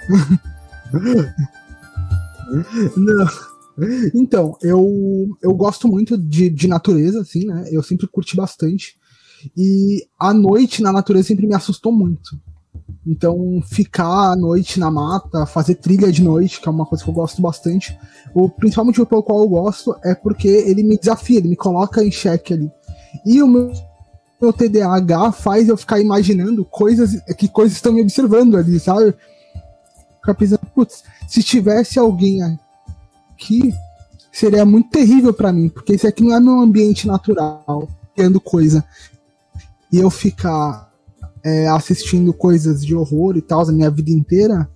Não. 2.95 3.27
Então, 4.15 4.59
eu, 4.63 5.35
eu 5.43 5.55
gosto 5.55 5.89
muito 5.89 6.19
de, 6.19 6.51
de 6.51 6.69
natureza, 6.69 7.23
assim, 7.23 7.47
né? 7.47 7.65
Eu 7.73 7.83
sempre 7.83 8.07
curti 8.07 8.37
bastante. 8.37 8.99
E 9.57 10.07
a 10.19 10.35
noite 10.35 10.83
na 10.83 10.93
natureza 10.93 11.29
sempre 11.29 11.47
me 11.47 11.55
assustou 11.55 11.91
muito. 11.91 12.39
Então, 13.07 13.63
ficar 13.67 14.33
à 14.33 14.37
noite 14.37 14.81
na 14.81 14.91
mata, 14.91 15.45
fazer 15.45 15.75
trilha 15.75 16.11
de 16.11 16.23
noite, 16.23 16.61
que 16.61 16.69
é 16.69 16.73
uma 16.73 16.87
coisa 16.87 17.05
que 17.05 17.11
eu 17.11 17.15
gosto 17.15 17.43
bastante. 17.43 17.99
O 18.35 18.49
principal 18.49 18.87
motivo 18.87 19.05
pelo 19.05 19.23
qual 19.23 19.41
eu 19.41 19.49
gosto 19.49 19.95
é 20.03 20.15
porque 20.15 20.49
ele 20.49 20.83
me 20.83 20.99
desafia, 20.99 21.39
ele 21.39 21.49
me 21.49 21.57
coloca 21.57 22.03
em 22.03 22.11
xeque 22.11 22.55
ali. 22.55 22.73
E 23.25 23.43
o 23.43 23.47
meu, 23.47 23.73
meu 24.41 24.53
TDAH 24.53 25.33
faz 25.33 25.69
eu 25.69 25.77
ficar 25.77 26.01
imaginando 26.01 26.65
coisas 26.65 27.21
que 27.37 27.47
coisas 27.47 27.77
estão 27.77 27.93
me 27.93 28.01
observando 28.01 28.57
ali, 28.57 28.81
sabe? 28.81 29.15
Ficar 30.17 30.35
pensando, 30.35 30.61
putz, 30.75 31.05
se 31.29 31.43
tivesse 31.43 31.99
alguém 31.99 32.41
aqui, 32.43 33.75
seria 34.33 34.65
muito 34.65 34.89
terrível 34.89 35.35
para 35.35 35.53
mim, 35.53 35.69
porque 35.69 35.95
isso 35.95 36.09
aqui 36.09 36.25
não 36.25 36.35
é 36.35 36.41
meu 36.41 36.59
ambiente 36.59 37.07
natural, 37.07 37.87
criando 38.17 38.41
coisa. 38.41 38.83
E 39.93 39.99
eu 39.99 40.09
ficar 40.09 40.84
é, 41.45 41.69
assistindo 41.69 42.33
coisas 42.33 42.85
de 42.85 42.95
horror 42.95 43.37
e 43.37 43.43
tal 43.43 43.63
a 43.63 43.73
minha 43.73 43.91
vida 43.91 44.11
inteira, 44.11 44.69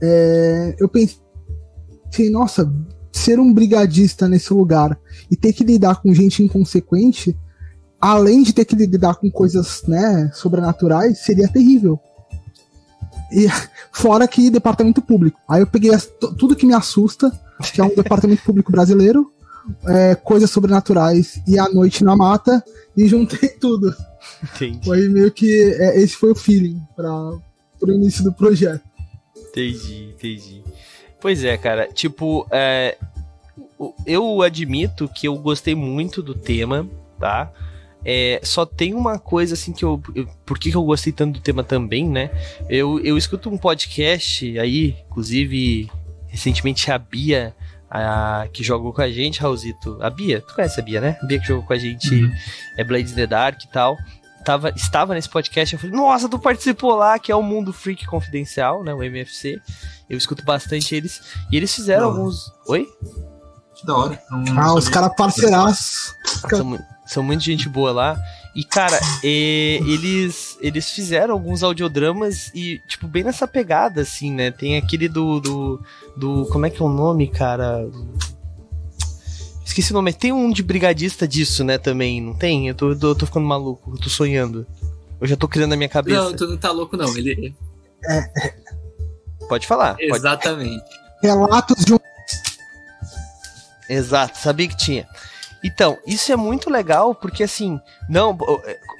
é, 0.00 0.76
eu 0.78 0.88
pensei, 0.88 2.30
nossa, 2.30 2.70
ser 3.10 3.40
um 3.40 3.52
brigadista 3.52 4.28
nesse 4.28 4.52
lugar 4.52 4.98
e 5.30 5.36
ter 5.36 5.52
que 5.52 5.64
lidar 5.64 6.00
com 6.02 6.14
gente 6.14 6.42
inconsequente, 6.42 7.36
além 8.00 8.42
de 8.42 8.52
ter 8.52 8.64
que 8.64 8.76
lidar 8.76 9.16
com 9.16 9.30
coisas 9.30 9.82
né, 9.88 10.30
sobrenaturais, 10.34 11.18
seria 11.18 11.48
terrível. 11.48 11.98
E 13.32 13.46
fora 13.92 14.28
que 14.28 14.50
departamento 14.50 15.02
público. 15.02 15.40
Aí 15.48 15.62
eu 15.62 15.66
peguei 15.66 15.92
as, 15.92 16.06
tudo 16.06 16.54
que 16.54 16.66
me 16.66 16.74
assusta, 16.74 17.32
que 17.72 17.80
é 17.80 17.84
um 17.84 17.94
departamento 17.96 18.42
público 18.42 18.70
brasileiro, 18.70 19.32
é, 19.86 20.14
coisas 20.14 20.50
sobrenaturais 20.50 21.42
e 21.46 21.58
a 21.58 21.68
noite 21.68 22.04
na 22.04 22.16
mata, 22.16 22.62
e 22.96 23.06
juntei 23.06 23.48
tudo. 23.48 23.94
Entendi. 24.42 24.84
Foi 24.84 25.08
meio 25.08 25.30
que. 25.30 25.74
É, 25.78 26.00
esse 26.00 26.14
foi 26.14 26.32
o 26.32 26.34
feeling 26.34 26.80
para 26.96 27.10
o 27.10 27.92
início 27.92 28.24
do 28.24 28.32
projeto. 28.32 28.82
Entendi, 29.36 30.12
entendi. 30.14 30.62
Pois 31.20 31.42
é, 31.44 31.56
cara. 31.56 31.88
Tipo, 31.92 32.46
é, 32.50 32.96
eu 34.06 34.42
admito 34.42 35.08
que 35.08 35.26
eu 35.26 35.36
gostei 35.36 35.74
muito 35.74 36.22
do 36.22 36.34
tema, 36.34 36.88
tá? 37.18 37.52
É, 38.04 38.40
só 38.44 38.64
tem 38.64 38.94
uma 38.94 39.18
coisa 39.18 39.54
assim 39.54 39.72
que 39.72 39.84
eu, 39.84 40.00
eu. 40.14 40.26
Por 40.46 40.58
que, 40.58 40.70
que 40.70 40.76
eu 40.76 40.84
gostei 40.84 41.12
tanto 41.12 41.34
do 41.34 41.42
tema 41.42 41.64
também, 41.64 42.08
né? 42.08 42.30
Eu, 42.68 43.00
eu 43.00 43.18
escuto 43.18 43.50
um 43.50 43.58
podcast 43.58 44.58
aí, 44.58 44.96
inclusive, 45.10 45.90
recentemente 46.28 46.90
a 46.90 46.98
Bia 46.98 47.54
a, 47.90 48.48
que 48.52 48.62
jogou 48.62 48.92
com 48.92 49.02
a 49.02 49.10
gente, 49.10 49.40
Raulzito. 49.40 49.98
A 50.00 50.10
Bia, 50.10 50.40
tu 50.40 50.54
conhece 50.54 50.78
a 50.78 50.82
Bia, 50.82 51.00
né? 51.00 51.18
A 51.22 51.26
Bia 51.26 51.40
que 51.40 51.46
jogou 51.46 51.64
com 51.64 51.72
a 51.72 51.78
gente 51.78 52.14
uhum. 52.14 52.32
é 52.76 52.84
Blades 52.84 53.12
in 53.12 53.16
the 53.16 53.26
Dark 53.26 53.62
e 53.62 53.68
tal. 53.68 53.96
Tava, 54.44 54.70
estava 54.70 55.14
nesse 55.14 55.28
podcast, 55.28 55.74
eu 55.74 55.80
falei, 55.80 55.94
nossa, 55.94 56.28
tu 56.28 56.38
participou 56.38 56.94
lá, 56.94 57.18
que 57.18 57.30
é 57.30 57.36
o 57.36 57.42
Mundo 57.42 57.72
Freak 57.72 58.06
Confidencial, 58.06 58.82
né? 58.82 58.94
O 58.94 59.02
MFC. 59.02 59.60
Eu 60.08 60.16
escuto 60.16 60.44
bastante 60.44 60.94
eles. 60.94 61.20
E 61.50 61.56
eles 61.56 61.74
fizeram 61.74 62.06
alguns. 62.06 62.52
Oi? 62.66 62.86
Que 63.74 63.86
da 63.86 63.96
hora. 63.96 64.22
Não 64.30 64.58
ah, 64.58 64.74
os 64.74 64.88
caras 64.88 65.14
parceiraços. 65.16 66.14
São, 66.48 66.78
são 67.06 67.22
muita 67.22 67.42
gente 67.42 67.68
boa 67.68 67.92
lá. 67.92 68.18
E, 68.58 68.64
cara, 68.64 68.98
e, 69.22 69.80
eles, 69.86 70.58
eles 70.60 70.90
fizeram 70.90 71.32
alguns 71.32 71.62
audiodramas 71.62 72.50
e, 72.52 72.80
tipo, 72.88 73.06
bem 73.06 73.22
nessa 73.22 73.46
pegada, 73.46 74.00
assim, 74.00 74.32
né? 74.32 74.50
Tem 74.50 74.76
aquele 74.76 75.08
do. 75.08 75.38
do, 75.38 75.80
do 76.16 76.46
como 76.46 76.66
é 76.66 76.70
que 76.70 76.82
é 76.82 76.84
o 76.84 76.88
nome, 76.88 77.28
cara? 77.28 77.88
Esqueci 79.64 79.92
o 79.92 79.94
nome. 79.94 80.12
Tem 80.12 80.32
um 80.32 80.50
de 80.50 80.64
brigadista 80.64 81.28
disso, 81.28 81.62
né, 81.62 81.78
também, 81.78 82.20
não 82.20 82.34
tem? 82.34 82.66
Eu 82.66 82.74
tô, 82.74 82.90
eu 82.90 83.14
tô 83.14 83.26
ficando 83.26 83.46
maluco, 83.46 83.92
eu 83.92 84.00
tô 84.00 84.10
sonhando. 84.10 84.66
Eu 85.20 85.28
já 85.28 85.36
tô 85.36 85.46
criando 85.46 85.70
na 85.70 85.76
minha 85.76 85.88
cabeça. 85.88 86.20
Não, 86.20 86.34
tu 86.34 86.48
não 86.48 86.56
tá 86.56 86.72
louco, 86.72 86.96
não. 86.96 87.16
Ele. 87.16 87.54
É. 88.10 88.54
Pode 89.48 89.68
falar. 89.68 89.94
Exatamente. 90.00 90.82
Pode... 90.82 91.22
Relatos 91.22 91.84
de 91.84 91.94
um. 91.94 91.98
Exato, 93.88 94.36
sabia 94.36 94.66
que 94.66 94.76
tinha. 94.76 95.06
Então, 95.62 95.98
isso 96.06 96.32
é 96.32 96.36
muito 96.36 96.70
legal, 96.70 97.14
porque 97.14 97.42
assim, 97.42 97.80
não, 98.08 98.36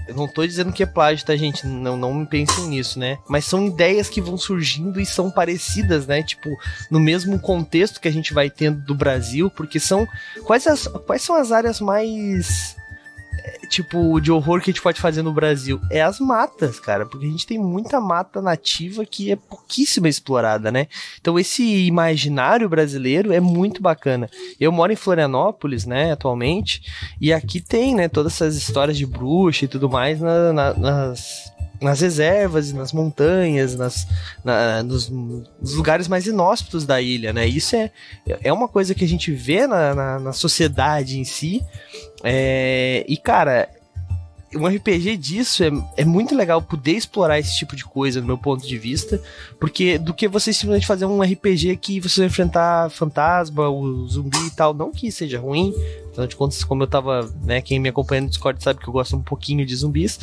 eu 0.08 0.14
não 0.14 0.26
tô 0.26 0.46
dizendo 0.46 0.72
que 0.72 0.82
é 0.82 0.86
plágio, 0.86 1.24
tá, 1.24 1.36
gente? 1.36 1.66
Não, 1.66 1.96
não 1.96 2.26
pensem 2.26 2.66
nisso, 2.66 2.98
né? 2.98 3.18
Mas 3.28 3.44
são 3.44 3.66
ideias 3.66 4.08
que 4.08 4.20
vão 4.20 4.36
surgindo 4.36 5.00
e 5.00 5.06
são 5.06 5.30
parecidas, 5.30 6.06
né? 6.06 6.22
Tipo, 6.22 6.50
no 6.90 6.98
mesmo 6.98 7.38
contexto 7.38 8.00
que 8.00 8.08
a 8.08 8.12
gente 8.12 8.34
vai 8.34 8.50
tendo 8.50 8.80
do 8.80 8.94
Brasil, 8.94 9.50
porque 9.50 9.78
são. 9.78 10.06
Quais, 10.44 10.66
as, 10.66 10.86
quais 10.86 11.22
são 11.22 11.36
as 11.36 11.52
áreas 11.52 11.80
mais 11.80 12.76
tipo, 13.68 14.20
de 14.20 14.32
horror 14.32 14.60
que 14.60 14.70
a 14.70 14.72
gente 14.72 14.82
pode 14.82 15.00
fazer 15.00 15.22
no 15.22 15.32
Brasil? 15.32 15.80
É 15.90 16.02
as 16.02 16.18
matas, 16.18 16.80
cara, 16.80 17.06
porque 17.06 17.26
a 17.26 17.30
gente 17.30 17.46
tem 17.46 17.58
muita 17.58 18.00
mata 18.00 18.40
nativa 18.40 19.04
que 19.04 19.30
é 19.30 19.36
pouquíssima 19.36 20.08
explorada, 20.08 20.70
né? 20.70 20.86
Então 21.20 21.38
esse 21.38 21.86
imaginário 21.86 22.68
brasileiro 22.68 23.32
é 23.32 23.40
muito 23.40 23.82
bacana. 23.82 24.30
Eu 24.58 24.72
moro 24.72 24.92
em 24.92 24.96
Florianópolis, 24.96 25.84
né, 25.84 26.12
atualmente, 26.12 26.82
e 27.20 27.32
aqui 27.32 27.60
tem, 27.60 27.94
né, 27.94 28.08
todas 28.08 28.34
essas 28.34 28.56
histórias 28.56 28.96
de 28.96 29.06
bruxa 29.06 29.64
e 29.64 29.68
tudo 29.68 29.88
mais 29.88 30.20
na, 30.20 30.52
na, 30.52 30.74
nas 30.74 31.52
nas 31.80 32.00
reservas, 32.00 32.72
nas 32.72 32.92
montanhas, 32.92 33.76
nas, 33.76 34.06
na, 34.44 34.82
nos, 34.82 35.08
nos, 35.08 35.74
lugares 35.74 36.08
mais 36.08 36.26
inóspitos 36.26 36.84
da 36.84 37.00
ilha, 37.00 37.32
né? 37.32 37.46
Isso 37.46 37.76
é, 37.76 37.90
é 38.26 38.52
uma 38.52 38.68
coisa 38.68 38.94
que 38.94 39.04
a 39.04 39.08
gente 39.08 39.32
vê 39.32 39.66
na, 39.66 39.94
na, 39.94 40.18
na 40.18 40.32
sociedade 40.32 41.18
em 41.18 41.24
si. 41.24 41.62
É, 42.24 43.04
e, 43.08 43.16
cara, 43.16 43.68
um 44.54 44.66
RPG 44.66 45.16
disso 45.16 45.62
é, 45.62 45.70
é 45.98 46.04
muito 46.04 46.34
legal 46.34 46.62
poder 46.62 46.92
explorar 46.92 47.38
esse 47.38 47.56
tipo 47.56 47.76
de 47.76 47.84
coisa, 47.84 48.20
do 48.20 48.26
meu 48.26 48.38
ponto 48.38 48.66
de 48.66 48.78
vista, 48.78 49.20
porque 49.60 49.98
do 49.98 50.14
que 50.14 50.26
você 50.26 50.52
simplesmente 50.52 50.86
fazer 50.86 51.04
um 51.04 51.20
RPG 51.20 51.76
que 51.76 52.00
você 52.00 52.20
vai 52.20 52.28
enfrentar 52.28 52.90
fantasma, 52.90 53.68
o 53.68 54.06
zumbi 54.06 54.46
e 54.46 54.50
tal, 54.50 54.72
não 54.72 54.90
que 54.90 55.12
seja 55.12 55.38
ruim, 55.38 55.74
Afinal 56.10 56.26
de 56.26 56.36
contas, 56.36 56.64
como 56.64 56.82
eu 56.82 56.86
tava, 56.86 57.32
né, 57.42 57.60
quem 57.60 57.78
me 57.78 57.88
acompanha 57.88 58.22
no 58.22 58.28
Discord 58.28 58.62
sabe 58.62 58.80
que 58.80 58.88
eu 58.88 58.92
gosto 58.92 59.16
um 59.16 59.22
pouquinho 59.22 59.64
de 59.64 59.74
zumbis. 59.74 60.18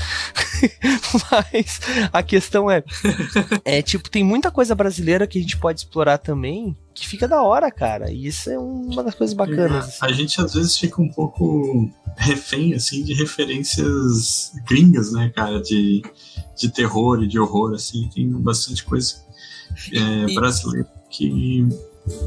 Mas 1.31 1.79
a 2.11 2.23
questão 2.23 2.69
é, 2.69 2.83
é 3.63 3.81
tipo, 3.81 4.09
tem 4.09 4.23
muita 4.23 4.51
coisa 4.51 4.75
brasileira 4.75 5.27
que 5.27 5.37
a 5.37 5.41
gente 5.41 5.57
pode 5.57 5.79
explorar 5.79 6.17
também, 6.17 6.75
que 6.93 7.07
fica 7.07 7.27
da 7.27 7.41
hora, 7.41 7.71
cara. 7.71 8.11
E 8.11 8.27
isso 8.27 8.49
é 8.49 8.57
uma 8.57 9.03
das 9.03 9.15
coisas 9.15 9.35
bacanas. 9.35 9.85
Assim. 9.85 9.97
A 10.01 10.11
gente 10.11 10.41
às 10.41 10.53
vezes 10.53 10.77
fica 10.77 11.01
um 11.01 11.09
pouco 11.09 11.89
refém, 12.17 12.73
assim, 12.73 13.03
de 13.03 13.13
referências 13.13 14.51
gringas, 14.67 15.11
né, 15.11 15.31
cara, 15.35 15.61
de, 15.61 16.01
de 16.57 16.69
terror 16.69 17.21
e 17.23 17.27
de 17.27 17.39
horror, 17.39 17.73
assim. 17.73 18.09
Tem 18.13 18.29
bastante 18.29 18.83
coisa 18.83 19.15
é, 19.91 20.33
brasileira 20.33 20.89
que 21.09 21.67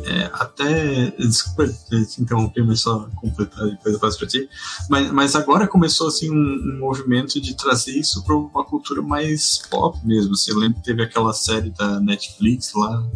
é, 0.05 0.31
até. 0.33 1.11
Desculpa 1.19 1.69
te 1.69 2.21
interromper, 2.21 2.65
mas 2.65 2.81
só 2.81 3.09
completar 3.17 3.67
e 3.69 3.71
depois 3.73 3.95
eu 3.95 4.01
passo 4.01 4.19
pra 4.19 4.27
ti. 4.27 4.49
Mas, 4.89 5.11
mas 5.13 5.37
agora 5.37 5.69
começou 5.69 6.09
assim, 6.09 6.31
um, 6.31 6.35
um 6.35 6.79
movimento 6.81 7.41
de 7.41 7.55
trazer 7.55 7.93
isso 7.93 8.25
para 8.25 8.35
uma 8.35 8.65
cultura 8.65 9.01
mais 9.03 9.59
pop 9.71 9.99
mesmo. 10.05 10.33
Assim, 10.33 10.51
eu 10.51 10.59
lembro 10.59 10.79
que 10.79 10.85
teve 10.85 11.03
aquela 11.03 11.33
série 11.33 11.71
da 11.71 12.01
Netflix 12.01 12.73
lá. 12.75 13.07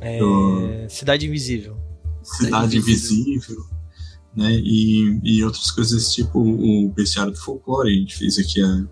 É... 0.00 0.18
Do... 0.18 0.86
Cidade 0.88 1.26
Invisível. 1.26 1.76
Cidade, 2.22 2.46
Cidade 2.46 2.76
Invisível. 2.78 3.34
Invisível. 3.34 3.64
né? 4.36 4.52
E, 4.52 5.20
e 5.24 5.44
outras 5.44 5.70
coisas 5.70 6.12
tipo 6.12 6.38
o 6.38 6.88
Bestiário 6.90 7.32
do 7.32 7.38
Folclore, 7.38 7.90
a 7.90 7.98
gente 7.98 8.16
fez 8.16 8.38
aqui 8.38 8.62
a, 8.62 8.84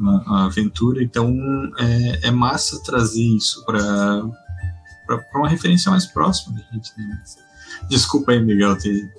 a, 0.00 0.22
a 0.26 0.44
aventura, 0.44 1.02
então 1.02 1.34
é, 1.78 2.28
é 2.28 2.30
massa 2.30 2.80
trazer 2.82 3.22
isso 3.22 3.64
para 3.64 4.22
uma 5.34 5.48
referência 5.48 5.90
mais 5.90 6.06
próxima 6.06 6.56
da 6.56 6.64
gente, 6.72 6.92
né? 6.96 7.22
Desculpa 7.88 8.32
aí, 8.32 8.40
Miguel, 8.40 8.76
ter 8.78 9.10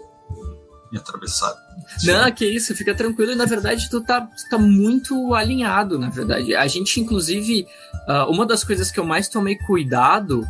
me 0.92 0.98
atravessado. 0.98 1.58
Não, 2.04 2.32
que 2.32 2.46
isso, 2.46 2.76
fica 2.76 2.96
tranquilo. 2.96 3.32
E 3.32 3.36
na 3.36 3.46
verdade, 3.46 3.90
tu 3.90 4.02
tá, 4.02 4.28
tá 4.50 4.58
muito 4.58 5.34
alinhado, 5.34 6.00
na 6.00 6.10
verdade. 6.10 6.56
A 6.56 6.68
gente, 6.68 7.00
inclusive, 7.00 7.68
uh, 8.08 8.32
uma 8.32 8.46
das 8.46 8.64
coisas 8.64 8.92
que 8.92 9.00
eu 9.00 9.06
mais 9.06 9.28
tomei 9.28 9.56
cuidado 9.56 10.42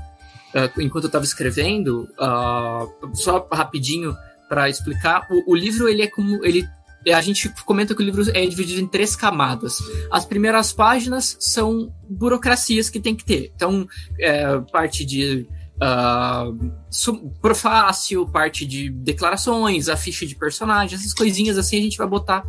uh, 0.56 0.82
enquanto 0.82 1.06
eu 1.06 1.12
tava 1.12 1.26
escrevendo, 1.26 2.08
uh, 2.20 3.16
só 3.16 3.48
rapidinho 3.52 4.16
para 4.48 4.70
explicar, 4.70 5.28
o, 5.30 5.52
o, 5.52 5.56
livro 5.56 5.90
ele 5.90 6.04
é 6.04 6.08
como. 6.08 6.44
ele 6.46 6.68
a 7.14 7.22
gente 7.22 7.50
comenta 7.66 7.94
que 7.94 8.02
o 8.02 8.06
livro 8.06 8.24
é 8.34 8.46
dividido 8.46 8.82
em 8.82 8.88
três 8.88 9.16
camadas. 9.16 9.78
As 10.12 10.26
primeiras 10.26 10.74
páginas 10.74 11.38
são 11.40 11.94
burocracias 12.10 12.90
que 12.90 13.00
tem 13.00 13.16
que 13.16 13.24
ter. 13.24 13.52
Então, 13.56 13.88
é, 14.20 14.60
parte 14.72 15.06
de 15.06 15.48
uh, 15.76 17.32
profácio, 17.42 18.28
parte 18.28 18.66
de 18.66 18.90
declarações, 18.90 19.90
a 19.90 19.98
ficha 19.98 20.26
de 20.26 20.36
personagens, 20.36 21.02
essas 21.02 21.14
coisinhas 21.14 21.58
assim 21.58 21.78
a 21.78 21.82
gente 21.82 21.98
vai 21.98 22.08
botar 22.08 22.44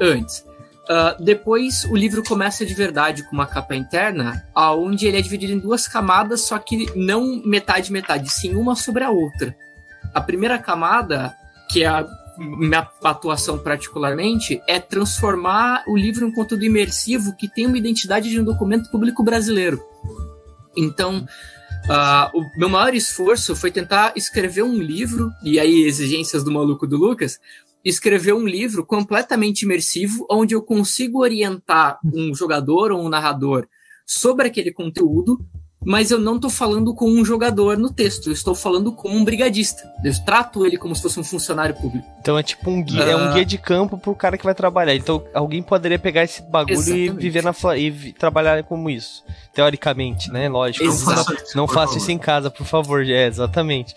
antes. 0.00 0.44
Uh, 0.88 1.20
depois 1.22 1.84
o 1.84 1.96
livro 1.96 2.22
começa 2.22 2.64
de 2.64 2.72
verdade 2.72 3.24
com 3.24 3.32
uma 3.32 3.46
capa 3.46 3.74
interna, 3.74 4.46
onde 4.54 5.06
ele 5.06 5.16
é 5.16 5.22
dividido 5.22 5.52
em 5.52 5.58
duas 5.58 5.88
camadas, 5.88 6.42
só 6.42 6.58
que 6.58 6.94
não 6.94 7.42
metade 7.44 7.90
metade, 7.90 8.30
sim 8.30 8.54
uma 8.54 8.76
sobre 8.76 9.02
a 9.02 9.10
outra. 9.10 9.56
A 10.14 10.20
primeira 10.20 10.58
camada, 10.58 11.34
que 11.68 11.82
é 11.82 11.86
a 11.86 12.06
minha 12.38 12.88
atuação 13.02 13.58
particularmente, 13.58 14.60
é 14.66 14.78
transformar 14.78 15.84
o 15.86 15.96
livro 15.96 16.24
em 16.24 16.28
um 16.28 16.32
conteúdo 16.32 16.64
imersivo 16.64 17.34
que 17.36 17.48
tem 17.48 17.66
uma 17.66 17.78
identidade 17.78 18.30
de 18.30 18.40
um 18.40 18.44
documento 18.44 18.90
público 18.90 19.22
brasileiro. 19.22 19.82
Então, 20.76 21.26
Uh, 21.86 22.40
o 22.40 22.58
meu 22.58 22.68
maior 22.68 22.94
esforço 22.94 23.54
foi 23.54 23.70
tentar 23.70 24.12
escrever 24.16 24.62
um 24.62 24.76
livro, 24.76 25.30
e 25.40 25.60
aí 25.60 25.84
exigências 25.84 26.42
do 26.42 26.50
maluco 26.50 26.84
do 26.84 26.96
Lucas, 26.96 27.38
escrever 27.84 28.32
um 28.34 28.44
livro 28.44 28.84
completamente 28.84 29.62
imersivo, 29.62 30.26
onde 30.28 30.52
eu 30.52 30.62
consigo 30.62 31.20
orientar 31.20 32.00
um 32.04 32.34
jogador 32.34 32.90
ou 32.90 33.06
um 33.06 33.08
narrador 33.08 33.68
sobre 34.04 34.48
aquele 34.48 34.72
conteúdo, 34.72 35.38
mas 35.86 36.10
eu 36.10 36.18
não 36.18 36.34
estou 36.34 36.50
falando 36.50 36.92
com 36.92 37.08
um 37.08 37.24
jogador 37.24 37.78
no 37.78 37.88
texto, 37.88 38.26
eu 38.26 38.32
estou 38.32 38.56
falando 38.56 38.90
com 38.90 39.08
um 39.08 39.24
brigadista. 39.24 39.88
Eu 40.02 40.12
trato 40.24 40.66
ele 40.66 40.76
como 40.76 40.96
se 40.96 41.00
fosse 41.00 41.20
um 41.20 41.22
funcionário 41.22 41.76
público. 41.76 42.04
Então 42.20 42.36
é 42.36 42.42
tipo 42.42 42.68
um 42.68 42.82
guia, 42.82 43.04
uh... 43.04 43.08
é 43.08 43.16
um 43.16 43.28
ah. 43.28 43.32
guia 43.32 43.44
de 43.44 43.56
campo 43.56 43.96
pro 43.96 44.12
cara 44.12 44.36
que 44.36 44.44
vai 44.44 44.52
trabalhar. 44.52 44.96
Então 44.96 45.22
alguém 45.32 45.62
poderia 45.62 45.96
pegar 45.96 46.24
esse 46.24 46.42
bagulho 46.42 46.74
Exatamente. 46.74 47.08
e 47.08 47.20
viver 47.20 47.44
na 47.44 47.54
e 47.78 48.12
trabalhar 48.12 48.64
como 48.64 48.90
isso. 48.90 49.22
Teoricamente, 49.54 50.28
né? 50.32 50.48
Lógico. 50.48 50.84
Exato. 50.84 51.32
Não, 51.54 51.62
não 51.62 51.68
faça 51.68 51.96
isso 51.98 52.10
em 52.10 52.18
casa, 52.18 52.50
por 52.50 52.66
favor. 52.66 53.06
É, 53.06 53.28
exatamente. 53.28 53.94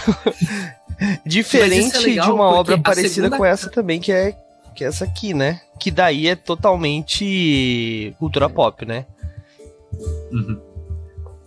Diferente 1.26 2.18
é 2.18 2.22
de 2.22 2.30
uma 2.30 2.46
obra 2.46 2.78
parecida 2.78 3.26
segunda... 3.26 3.36
com 3.36 3.44
essa 3.44 3.68
também, 3.68 4.00
que 4.00 4.12
é 4.12 4.34
que 4.74 4.82
é 4.82 4.86
essa 4.86 5.04
aqui, 5.04 5.34
né? 5.34 5.60
Que 5.78 5.90
daí 5.90 6.26
é 6.26 6.34
totalmente 6.34 8.14
cultura 8.18 8.48
pop, 8.48 8.86
né? 8.86 9.04
Uhum. 10.32 10.69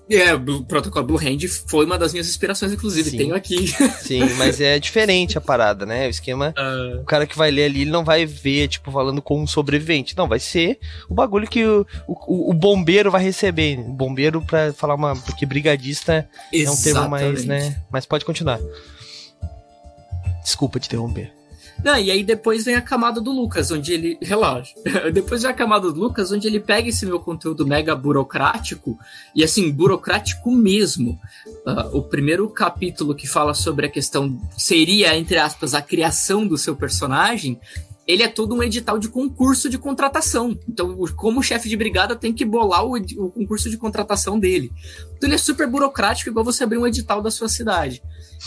É, 0.10 0.34
o 0.34 0.64
protocolo 0.64 1.06
Blue 1.06 1.18
Hand 1.18 1.48
foi 1.68 1.86
uma 1.86 1.98
das 1.98 2.12
minhas 2.12 2.28
inspirações, 2.28 2.74
inclusive, 2.74 3.10
Sim. 3.10 3.18
tenho 3.18 3.36
aqui. 3.36 3.68
Sim, 4.02 4.34
mas 4.38 4.60
é 4.60 4.78
diferente 4.78 5.38
a 5.38 5.42
parada, 5.42 5.86
né? 5.86 6.08
O 6.08 6.10
esquema, 6.10 6.54
uh... 6.58 7.02
o 7.02 7.06
cara 7.06 7.26
que 7.26 7.38
vai 7.38 7.50
ler 7.50 7.66
ali, 7.66 7.82
ele 7.82 7.92
não 7.92 8.04
vai 8.04 8.26
ver, 8.26 8.68
tipo, 8.68 8.92
falando 8.92 9.22
com 9.22 9.42
um 9.42 9.48
sobrevivente. 9.48 10.18
Não, 10.18 10.28
vai 10.28 10.40
ser 10.40 10.80
o 11.10 11.14
bagulho 11.14 11.48
que 11.48 11.66
o, 11.66 11.86
o, 12.08 12.52
o 12.52 12.54
bombeiro 12.54 13.10
vai 13.10 13.24
receber. 13.24 13.80
O 13.80 13.94
bombeiro, 13.94 14.42
pra 14.42 14.74
falar 14.74 14.96
uma. 14.96 15.16
Porque 15.16 15.46
brigadista 15.46 16.28
Exatamente. 16.52 16.68
é 16.68 16.72
um 16.72 16.94
termo 16.94 17.10
mais, 17.10 17.46
né? 17.46 17.82
Mas 17.90 18.06
pode 18.06 18.26
continuar. 18.26 18.60
Desculpa 20.44 20.80
te 20.80 20.88
interromper. 20.88 21.32
Não, 21.84 21.98
e 21.98 22.12
aí 22.12 22.24
depois 22.24 22.66
vem 22.66 22.76
a 22.76 22.82
camada 22.82 23.22
do 23.22 23.32
Lucas, 23.32 23.72
onde 23.72 23.94
ele. 23.94 24.18
Relaxa. 24.24 24.74
depois 25.14 25.44
vem 25.44 25.52
a 25.52 25.54
camada 25.54 25.92
do 25.92 26.00
Lucas, 26.00 26.32
onde 26.32 26.48
ele 26.48 26.60
pega 26.60 26.90
esse 26.90 27.06
meu 27.06 27.20
conteúdo 27.20 27.66
mega 27.66 27.96
burocrático, 27.96 28.98
e 29.36 29.44
assim, 29.44 29.72
burocrático 29.72 30.52
mesmo. 30.52 31.20
Uh, 31.66 31.98
o 31.98 32.02
primeiro 32.02 32.50
capítulo 32.50 33.16
que 33.16 33.28
fala 33.28 33.54
sobre 33.54 33.86
a 33.86 33.90
questão. 33.90 34.40
Seria, 34.58 35.16
entre 35.16 35.38
aspas, 35.38 35.74
a 35.74 35.82
criação 35.82 36.46
do 36.46 36.58
seu 36.58 36.76
personagem 36.76 37.60
ele 38.06 38.24
é 38.24 38.28
todo 38.28 38.54
um 38.54 38.62
edital 38.62 39.00
de 39.00 39.08
concurso 39.08 39.70
de 39.70 39.78
contratação. 39.78 40.58
Então, 40.68 40.96
como 41.16 41.42
chefe 41.42 41.70
de 41.70 41.78
brigada 41.78 42.16
tem 42.16 42.34
que 42.34 42.44
bolar 42.44 42.86
o, 42.86 42.96
o, 42.96 43.32
concurso 43.32 43.70
de 43.70 43.78
contratação 43.78 44.38
dele. 44.38 44.72
Então, 45.16 45.28
ele 45.30 45.36
é 45.36 45.38
super 45.38 45.68
burocrático, 45.68 46.30
igual 46.30 46.44
você 46.44 46.64
abrir 46.64 46.78
um 46.78 46.88
edital 46.88 47.22
da 47.22 47.32
sua 47.32 47.48
cidade. 47.48 48.04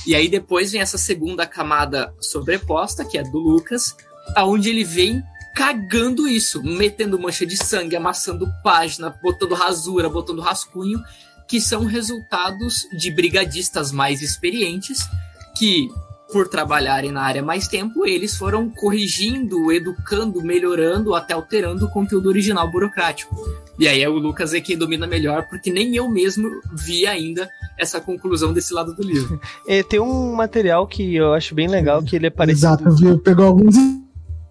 E 0.07 0.15
aí 0.15 0.29
depois 0.29 0.73
vem 0.73 0.81
essa 0.81 0.99
segunda 0.99 1.47
camada 1.47 2.13
sobreposta, 2.21 3.05
que 3.05 3.19
é 3.19 3.23
do 3.23 3.39
Lucas, 3.39 3.97
aonde 4.35 4.71
ele 4.71 4.85
vem 4.85 5.23
cagando 5.55 6.29
isso, 6.29 6.63
metendo 6.63 7.19
mancha 7.19 7.47
de 7.47 7.57
sangue, 7.57 7.97
amassando 7.97 8.47
página, 8.63 9.09
botando 9.23 9.55
rasura, 9.55 10.09
botando 10.09 10.43
rascunho, 10.43 11.01
que 11.49 11.61
são 11.61 11.85
resultados 11.85 12.87
de 12.93 13.11
brigadistas 13.11 13.91
mais 13.91 14.21
experientes 14.21 15.09
que 15.57 15.89
por 16.33 16.49
trabalharem 16.49 17.13
na 17.13 17.23
área 17.23 17.43
mais 17.43 17.69
tempo, 17.69 18.05
eles 18.05 18.37
foram 18.37 18.69
corrigindo, 18.69 19.71
educando, 19.71 20.43
melhorando, 20.43 21.15
até 21.15 21.35
alterando 21.35 21.87
o 21.87 21.91
conteúdo 21.91 22.29
original 22.29 22.71
burocrático. 22.71 23.35
E 23.79 23.87
aí 23.87 24.03
é 24.03 24.09
o 24.09 24.19
Lucas 24.19 24.55
é 24.55 24.61
quem 24.61 24.77
domina 24.77 25.07
melhor, 25.07 25.47
porque 25.49 25.71
nem 25.71 25.95
eu 25.95 26.09
mesmo 26.09 26.49
vi 26.73 27.07
ainda 27.07 27.49
essa 27.79 28.01
conclusão 28.01 28.53
desse 28.53 28.73
lado 28.73 28.95
do 28.95 29.03
livro. 29.03 29.41
É, 29.69 29.83
tem 29.83 29.99
um 29.99 30.33
material 30.33 30.87
que 30.87 31.17
eu 31.17 31.35
acho 31.35 31.55
bem 31.55 31.67
legal, 31.67 32.03
que 32.03 32.15
ele 32.15 32.27
é 32.27 32.31
parecido... 32.31 32.67
Exato, 32.67 32.97
viu? 32.97 33.19
Pegou 33.19 33.47
alguns 33.47 33.75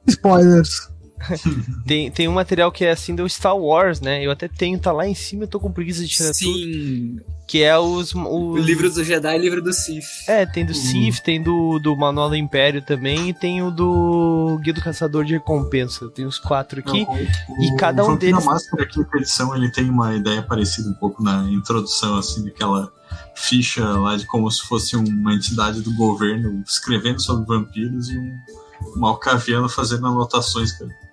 spoilers. 0.08 0.90
tem, 1.86 2.12
tem 2.12 2.28
um 2.28 2.34
material 2.34 2.72
que 2.72 2.86
é 2.86 2.92
assim 2.92 3.16
do 3.16 3.28
Star 3.28 3.58
Wars, 3.58 4.00
né? 4.02 4.26
Eu 4.26 4.32
até 4.32 4.48
tenho, 4.48 4.80
tá 4.80 4.92
lá 4.92 5.08
em 5.08 5.16
cima, 5.16 5.44
eu 5.44 5.48
tô 5.48 5.60
com 5.60 5.72
preguiça 5.72 6.02
de 6.02 6.08
tirar 6.08 6.34
Sim. 6.34 6.46
tudo. 6.46 7.36
Que 7.48 7.62
é 7.62 7.78
os, 7.78 8.14
os... 8.14 8.16
O 8.16 8.58
livro 8.58 8.90
do 8.90 9.04
Jedi 9.04 9.36
e 9.36 9.40
o 9.40 9.42
livro 9.42 9.62
do 9.62 9.72
Sith. 9.72 10.28
É, 10.28 10.46
tem 10.46 10.66
do 10.66 10.70
uhum. 10.70 10.76
Sith, 10.76 11.20
tem 11.22 11.42
do, 11.42 11.78
do 11.80 11.96
Manual 11.96 12.30
do 12.30 12.36
Império 12.36 12.82
também, 12.82 13.30
e 13.30 13.34
tem 13.34 13.62
o 13.62 13.70
do 13.70 14.60
Guia 14.64 14.74
do 14.74 14.82
Caçador 14.82 15.24
de 15.24 15.34
Recompensa. 15.34 16.10
Tem 16.10 16.26
os 16.26 16.40
quatro 16.40 16.80
aqui. 16.80 17.06
Não, 17.06 17.14
o, 17.14 17.64
e 17.64 17.76
cada 17.78 18.04
um 18.04 18.16
deles. 18.16 18.42
A 18.42 18.52
Máscara 18.52 18.84
aqui 18.84 19.00
na 19.00 19.20
edição 19.20 19.56
ele 19.56 19.70
tem 19.70 19.90
uma 19.90 20.16
ideia 20.16 20.42
parecida 20.42 20.90
um 20.90 20.96
pouco 20.96 21.22
na 21.22 21.44
introdução, 21.52 22.18
assim, 22.18 22.44
daquela 22.44 22.92
ficha 23.36 23.86
lá 23.86 24.16
de 24.18 24.26
como 24.26 24.50
se 24.50 24.62
fosse 24.64 24.96
uma 24.96 25.34
entidade 25.34 25.82
do 25.82 25.94
governo 25.94 26.64
escrevendo 26.66 27.22
sobre 27.22 27.46
vampiros 27.46 28.10
e 28.10 28.18
um 28.18 29.00
malcaviano 29.00 29.70
fazendo 29.70 30.08
anotações, 30.08 30.72
cara 30.72 31.05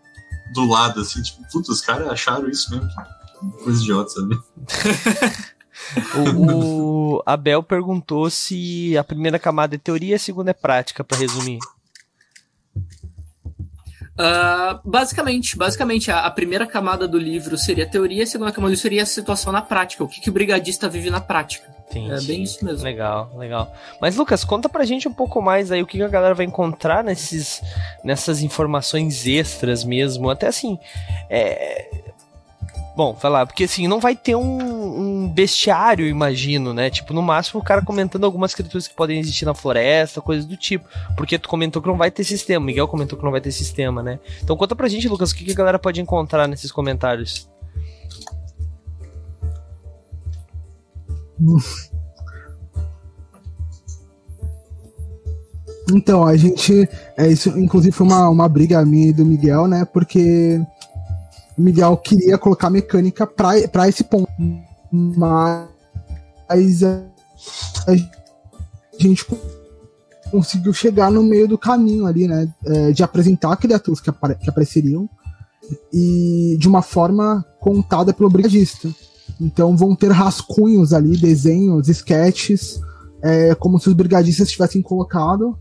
do 0.52 0.66
lado, 0.66 1.00
assim, 1.00 1.22
tipo, 1.22 1.42
putz, 1.50 1.68
os 1.68 1.80
caras 1.80 2.08
acharam 2.08 2.48
isso 2.48 2.70
mesmo. 2.70 2.88
Coisa 3.64 3.82
idiota, 3.82 4.10
sabe? 4.10 4.40
o, 6.36 7.16
o, 7.16 7.22
Abel 7.26 7.62
perguntou 7.62 8.30
se 8.30 8.96
a 8.96 9.02
primeira 9.02 9.38
camada 9.38 9.74
é 9.74 9.78
teoria 9.78 10.12
e 10.12 10.14
a 10.14 10.18
segunda 10.18 10.50
é 10.50 10.54
prática, 10.54 11.02
para 11.02 11.18
resumir. 11.18 11.58
Uh, 14.12 14.78
basicamente, 14.84 15.56
basicamente 15.56 16.10
a, 16.10 16.26
a, 16.26 16.30
primeira 16.30 16.66
camada 16.66 17.08
do 17.08 17.18
livro 17.18 17.56
seria 17.56 17.84
a 17.84 17.88
teoria, 17.88 18.24
a 18.24 18.26
segunda 18.26 18.52
camada 18.52 18.68
do 18.68 18.72
livro 18.72 18.82
seria 18.82 19.02
a 19.02 19.06
situação 19.06 19.50
na 19.50 19.62
prática, 19.62 20.04
o 20.04 20.08
que, 20.08 20.20
que 20.20 20.28
o 20.28 20.32
brigadista 20.32 20.86
vive 20.86 21.08
na 21.08 21.20
prática. 21.20 21.72
É 21.94 22.20
bem 22.22 22.42
isso 22.42 22.64
mesmo. 22.64 22.84
Legal, 22.84 23.30
legal. 23.36 23.72
Mas 24.00 24.16
Lucas, 24.16 24.44
conta 24.44 24.68
pra 24.68 24.84
gente 24.84 25.06
um 25.06 25.12
pouco 25.12 25.42
mais 25.42 25.70
aí 25.70 25.82
o 25.82 25.86
que, 25.86 25.98
que 25.98 26.02
a 26.02 26.08
galera 26.08 26.34
vai 26.34 26.46
encontrar 26.46 27.04
nesses, 27.04 27.62
nessas 28.02 28.42
informações 28.42 29.26
extras 29.26 29.84
mesmo. 29.84 30.30
Até 30.30 30.46
assim, 30.46 30.78
é, 31.28 32.11
Bom, 32.94 33.14
vai 33.14 33.30
lá, 33.30 33.46
porque 33.46 33.64
assim, 33.64 33.88
não 33.88 33.98
vai 33.98 34.14
ter 34.14 34.36
um, 34.36 35.22
um, 35.22 35.28
bestiário, 35.28 36.06
imagino, 36.06 36.74
né? 36.74 36.90
Tipo, 36.90 37.14
no 37.14 37.22
máximo 37.22 37.60
o 37.60 37.64
cara 37.64 37.82
comentando 37.82 38.24
algumas 38.24 38.54
criaturas 38.54 38.86
que 38.86 38.94
podem 38.94 39.18
existir 39.18 39.46
na 39.46 39.54
floresta, 39.54 40.20
coisas 40.20 40.44
do 40.44 40.58
tipo. 40.58 40.86
Porque 41.16 41.38
tu 41.38 41.48
comentou 41.48 41.80
que 41.80 41.88
não 41.88 41.96
vai 41.96 42.10
ter 42.10 42.22
sistema, 42.22 42.66
Miguel 42.66 42.86
comentou 42.86 43.18
que 43.18 43.24
não 43.24 43.32
vai 43.32 43.40
ter 43.40 43.50
sistema, 43.50 44.02
né? 44.02 44.18
Então 44.42 44.56
conta 44.56 44.76
pra 44.76 44.88
gente, 44.88 45.08
Lucas, 45.08 45.30
o 45.30 45.34
que, 45.34 45.44
que 45.44 45.52
a 45.52 45.54
galera 45.54 45.78
pode 45.78 46.00
encontrar 46.02 46.46
nesses 46.46 46.70
comentários. 46.70 47.48
Então, 55.90 56.24
a 56.24 56.36
gente. 56.36 56.88
É, 57.16 57.26
isso, 57.26 57.48
inclusive, 57.58 57.94
foi 57.94 58.06
uma, 58.06 58.28
uma 58.28 58.48
briga 58.48 58.84
minha 58.84 59.08
e 59.08 59.12
do 59.12 59.24
Miguel, 59.24 59.66
né? 59.66 59.84
Porque 59.84 60.60
Miguel 61.62 61.96
queria 61.96 62.36
colocar 62.38 62.70
mecânica 62.70 63.26
para 63.26 63.88
esse 63.88 64.04
ponto. 64.04 64.28
Mas 64.90 66.82
a, 66.82 67.02
a 67.86 67.94
gente 68.98 69.26
conseguiu 70.30 70.72
chegar 70.72 71.10
no 71.10 71.22
meio 71.22 71.46
do 71.46 71.58
caminho 71.58 72.06
ali, 72.06 72.26
né? 72.26 72.52
É, 72.64 72.92
de 72.92 73.02
apresentar 73.02 73.56
criaturas 73.56 74.00
que, 74.00 74.10
apare 74.10 74.34
que 74.34 74.48
apareceriam 74.48 75.08
e 75.92 76.56
de 76.58 76.68
uma 76.68 76.82
forma 76.82 77.44
contada 77.60 78.12
pelo 78.12 78.30
brigadista. 78.30 78.88
Então 79.40 79.76
vão 79.76 79.94
ter 79.94 80.10
rascunhos 80.10 80.92
ali, 80.92 81.16
desenhos, 81.16 81.88
sketches, 81.88 82.80
é, 83.22 83.54
como 83.54 83.78
se 83.78 83.88
os 83.88 83.94
brigadistas 83.94 84.50
tivessem 84.50 84.82
colocado. 84.82 85.56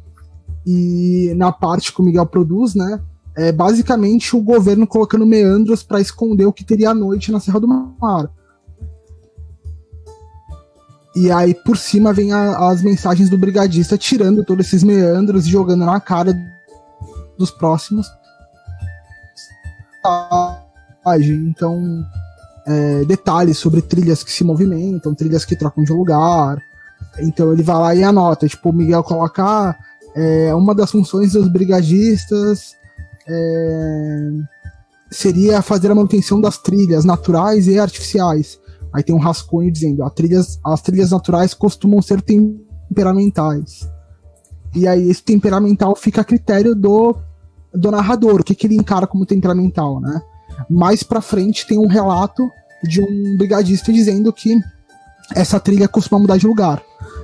E 0.65 1.33
na 1.35 1.51
parte 1.51 1.93
que 1.93 2.01
o 2.01 2.03
Miguel 2.03 2.25
produz, 2.25 2.75
né? 2.75 3.01
É 3.41 3.51
basicamente 3.51 4.36
o 4.36 4.39
governo 4.39 4.86
colocando 4.86 5.25
meandros 5.25 5.82
para 5.82 5.99
esconder 5.99 6.45
o 6.45 6.54
que 6.54 6.63
teria 6.63 6.91
à 6.91 6.93
noite 6.93 7.32
na 7.32 7.39
Serra 7.39 7.60
do 7.60 7.67
Mar. 7.67 8.30
E 11.15 11.32
aí 11.32 11.56
por 11.56 11.75
cima 11.75 12.13
vem 12.13 12.32
a, 12.32 12.69
as 12.69 12.84
mensagens 12.84 13.32
do 13.32 13.39
brigadista 13.39 13.97
tirando 13.97 14.45
todos 14.45 14.67
esses 14.67 14.84
meandros 14.84 15.47
e 15.47 15.49
jogando 15.49 15.86
na 15.86 15.99
cara 15.99 16.38
dos 17.36 17.49
próximos. 17.49 18.08
Então, 21.17 22.06
é, 22.67 23.06
detalhes 23.06 23.58
sobre 23.58 23.82
trilhas 23.82 24.23
que 24.23 24.32
se 24.32 24.43
movimentam, 24.43 25.15
trilhas 25.15 25.45
que 25.45 25.56
trocam 25.56 25.84
de 25.84 25.91
lugar. 25.91 26.62
Então 27.17 27.51
ele 27.51 27.63
vai 27.63 27.75
lá 27.77 27.95
e 27.95 28.04
anota, 28.04 28.47
tipo, 28.47 28.69
o 28.69 28.73
Miguel 28.73 29.04
colocar 29.04 29.75
é, 30.15 30.54
uma 30.54 30.75
das 30.75 30.91
funções 30.91 31.34
dos 31.34 31.51
brigadistas 31.51 32.80
é, 33.27 34.29
seria 35.12 35.62
fazer 35.62 35.91
a 35.91 35.95
manutenção 35.95 36.39
das 36.39 36.57
trilhas 36.57 37.05
naturais 37.05 37.67
e 37.67 37.79
artificiais. 37.79 38.60
Aí 38.93 39.03
tem 39.03 39.15
um 39.15 39.19
rascunho 39.19 39.71
dizendo: 39.71 40.07
trilhas, 40.10 40.60
as 40.63 40.81
trilhas 40.81 41.12
naturais 41.12 41.53
costumam 41.53 42.01
ser 42.01 42.21
temperamentais. 42.21 43.89
E 44.73 44.88
aí 44.88 45.10
esse 45.10 45.21
temperamental 45.21 45.95
fica 45.95 46.21
a 46.21 46.25
critério 46.25 46.73
do, 46.73 47.15
do 47.73 47.91
narrador, 47.91 48.41
o 48.41 48.43
que, 48.43 48.55
que 48.55 48.67
ele 48.67 48.75
encara 48.75 49.05
como 49.05 49.25
temperamental, 49.25 49.99
né? 49.99 50.21
Mais 50.69 51.03
pra 51.03 51.21
frente 51.21 51.67
tem 51.67 51.77
um 51.77 51.88
relato 51.88 52.49
de 52.84 53.01
um 53.01 53.38
brigadista 53.38 53.91
dizendo 53.91 54.31
que 54.31 54.57
essa 55.36 55.60
trilha 55.60 55.88
costuma 55.88 56.19
mudar 56.19 56.38
de 56.38 56.47
lugar. 56.47 56.81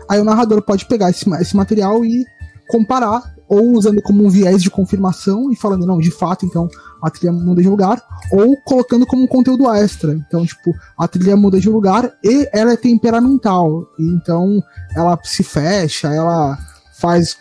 Aí 0.09 0.19
o 0.19 0.23
narrador 0.23 0.61
pode 0.61 0.85
pegar 0.85 1.09
esse, 1.09 1.29
esse 1.35 1.55
material 1.55 2.03
e 2.05 2.25
comparar 2.67 3.36
ou 3.47 3.71
usando 3.73 4.01
como 4.01 4.25
um 4.25 4.29
viés 4.29 4.61
de 4.61 4.69
confirmação 4.69 5.51
e 5.51 5.55
falando, 5.55 5.85
não, 5.85 5.99
de 5.99 6.11
fato, 6.11 6.45
então 6.45 6.67
a 7.01 7.09
trilha 7.09 7.31
muda 7.31 7.61
de 7.61 7.69
lugar, 7.69 8.01
ou 8.31 8.57
colocando 8.65 9.05
como 9.05 9.23
um 9.23 9.27
conteúdo 9.27 9.69
extra. 9.71 10.13
Então, 10.13 10.45
tipo, 10.45 10.73
a 10.97 11.07
trilha 11.07 11.37
muda 11.37 11.59
de 11.59 11.69
lugar 11.69 12.11
e 12.23 12.47
ela 12.51 12.73
é 12.73 12.77
temperamental. 12.77 13.87
Então 13.99 14.61
ela 14.95 15.17
se 15.23 15.43
fecha, 15.43 16.09
ela 16.09 16.57
faz 16.99 17.37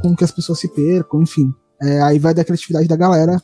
com 0.00 0.14
que 0.14 0.24
as 0.24 0.30
pessoas 0.30 0.60
se 0.60 0.68
percam, 0.68 1.22
enfim. 1.22 1.52
É, 1.80 2.00
aí 2.02 2.18
vai 2.18 2.34
da 2.34 2.44
criatividade 2.44 2.86
da 2.86 2.96
galera. 2.96 3.42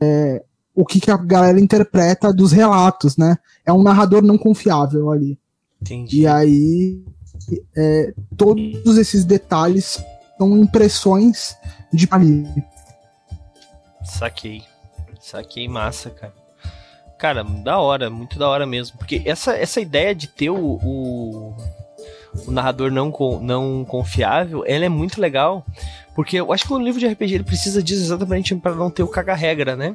É, 0.00 0.44
o 0.74 0.84
que, 0.84 1.00
que 1.00 1.10
a 1.10 1.16
galera 1.16 1.60
interpreta 1.60 2.32
dos 2.32 2.52
relatos, 2.52 3.16
né? 3.16 3.36
É 3.66 3.72
um 3.72 3.82
narrador 3.82 4.22
não 4.22 4.38
confiável 4.38 5.10
ali. 5.10 5.38
Entendi. 5.80 6.20
E 6.20 6.26
aí 6.26 7.02
é, 7.76 8.12
todos 8.36 8.98
esses 8.98 9.24
detalhes 9.24 10.02
são 10.40 10.56
impressões 10.56 11.54
de 11.92 12.08
ali. 12.10 12.46
Saquei. 14.02 14.62
Saquei 15.20 15.68
massa, 15.68 16.08
cara. 16.08 16.32
Cara, 17.18 17.44
da 17.44 17.78
hora, 17.78 18.08
muito 18.08 18.38
da 18.38 18.48
hora 18.48 18.64
mesmo. 18.64 18.96
Porque 18.96 19.20
essa, 19.26 19.54
essa 19.54 19.82
ideia 19.82 20.14
de 20.14 20.26
ter 20.26 20.48
o, 20.48 20.56
o, 20.82 21.54
o 22.46 22.50
narrador 22.50 22.90
não, 22.90 23.12
não 23.42 23.84
confiável, 23.84 24.64
ela 24.66 24.86
é 24.86 24.88
muito 24.88 25.20
legal. 25.20 25.66
Porque 26.14 26.36
eu 26.36 26.50
acho 26.50 26.64
que 26.64 26.70
no 26.70 26.78
livro 26.78 26.98
de 26.98 27.06
RPG 27.06 27.34
ele 27.34 27.44
precisa 27.44 27.82
disso 27.82 28.02
exatamente 28.02 28.54
para 28.54 28.74
não 28.74 28.90
ter 28.90 29.02
o 29.02 29.08
caga-regra, 29.08 29.76
né? 29.76 29.94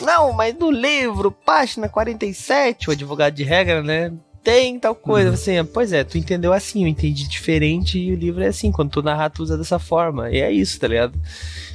Não, 0.00 0.32
mas 0.32 0.54
no 0.54 0.70
livro, 0.70 1.32
página 1.32 1.88
47, 1.88 2.88
o 2.88 2.92
advogado 2.92 3.34
de 3.34 3.42
regra, 3.42 3.82
né? 3.82 4.12
Tem 4.42 4.78
tal 4.78 4.94
coisa. 4.94 5.28
Uhum. 5.28 5.34
Assim, 5.34 5.64
pois 5.64 5.92
é, 5.92 6.04
tu 6.04 6.18
entendeu 6.18 6.52
assim, 6.52 6.82
eu 6.82 6.88
entendi 6.88 7.28
diferente 7.28 7.98
e 7.98 8.12
o 8.12 8.16
livro 8.16 8.42
é 8.42 8.48
assim. 8.48 8.72
Quando 8.72 8.90
tu 8.90 9.02
narrar, 9.02 9.30
tu 9.30 9.42
usa 9.42 9.56
dessa 9.56 9.78
forma. 9.78 10.30
E 10.30 10.40
é 10.40 10.50
isso, 10.50 10.78
tá 10.78 10.88
ligado? 10.88 11.18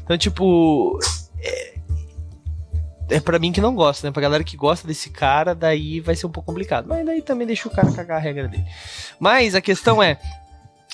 Então, 0.03 0.17
tipo. 0.17 0.99
É, 1.41 1.75
é 3.09 3.19
pra 3.19 3.37
mim 3.37 3.51
que 3.51 3.61
não 3.61 3.75
gosta, 3.75 4.07
né? 4.07 4.11
Pra 4.11 4.21
galera 4.21 4.43
que 4.43 4.57
gosta 4.57 4.87
desse 4.87 5.09
cara, 5.09 5.53
daí 5.53 5.99
vai 5.99 6.15
ser 6.15 6.25
um 6.25 6.31
pouco 6.31 6.47
complicado. 6.47 6.87
Mas 6.87 7.05
daí 7.05 7.21
também 7.21 7.45
deixa 7.45 7.67
o 7.67 7.71
cara 7.71 7.91
cagar 7.91 8.17
a 8.17 8.21
regra 8.21 8.47
dele. 8.47 8.65
Mas 9.19 9.53
a 9.55 9.61
questão 9.61 10.01
é. 10.01 10.19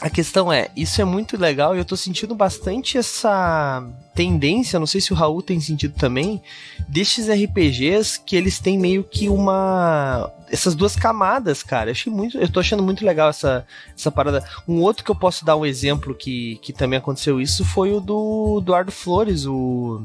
A 0.02 0.10
questão 0.10 0.52
é, 0.52 0.70
isso 0.76 1.00
é 1.00 1.06
muito 1.06 1.38
legal 1.38 1.76
e 1.76 1.78
eu 1.78 1.86
tô 1.86 1.96
sentindo 1.96 2.34
bastante 2.34 2.98
essa 2.98 3.88
tendência, 4.16 4.80
não 4.80 4.88
sei 4.88 5.00
se 5.00 5.14
o 5.14 5.16
Raul 5.16 5.44
tem 5.44 5.60
sentido 5.62 5.94
também, 5.94 6.42
destes 6.90 7.30
RPGs 7.30 8.20
que 8.26 8.36
eles 8.36 8.58
têm 8.58 8.80
meio 8.80 9.04
que 9.04 9.30
uma 9.30 10.32
essas 10.50 10.74
duas 10.74 10.96
camadas, 10.96 11.62
cara. 11.62 11.90
Eu 11.90 11.92
achei 11.92 12.12
muito, 12.12 12.38
eu 12.38 12.52
tô 12.52 12.60
achando 12.60 12.82
muito 12.82 13.06
legal 13.06 13.30
essa, 13.30 13.66
essa 13.96 14.12
parada. 14.12 14.44
Um 14.68 14.82
outro 14.82 15.06
que 15.06 15.12
eu 15.12 15.16
posso 15.16 15.46
dar 15.46 15.56
um 15.56 15.66
exemplo 15.66 16.16
que, 16.16 16.58
que 16.64 16.74
também 16.74 16.98
aconteceu 16.98 17.40
isso 17.40 17.64
foi 17.64 17.94
o 17.94 18.00
do 18.02 18.58
Eduardo 18.60 18.92
Flores, 18.92 19.46
o 19.46 20.02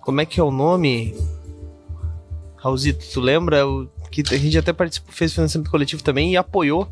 como 0.00 0.20
é 0.20 0.26
que 0.26 0.40
é 0.40 0.42
o 0.42 0.50
nome? 0.50 1.14
Raulzito, 2.56 3.04
tu 3.12 3.20
lembra? 3.20 3.68
O, 3.68 3.86
que 4.10 4.22
a 4.34 4.38
gente 4.38 4.56
até 4.56 4.72
participou, 4.72 5.12
fez 5.12 5.34
financiamento 5.34 5.70
coletivo 5.70 6.02
também 6.02 6.32
e 6.32 6.36
apoiou. 6.36 6.88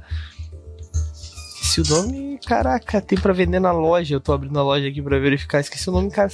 Esqueci 1.66 1.92
o 1.92 1.96
nome, 1.96 2.38
caraca, 2.46 3.00
tem 3.00 3.18
pra 3.18 3.32
vender 3.32 3.58
na 3.58 3.72
loja. 3.72 4.14
Eu 4.14 4.20
tô 4.20 4.32
abrindo 4.32 4.56
a 4.58 4.62
loja 4.62 4.86
aqui 4.88 5.02
pra 5.02 5.18
verificar. 5.18 5.60
Esqueci 5.60 5.90
o 5.90 5.92
nome, 5.92 6.10
cara. 6.10 6.30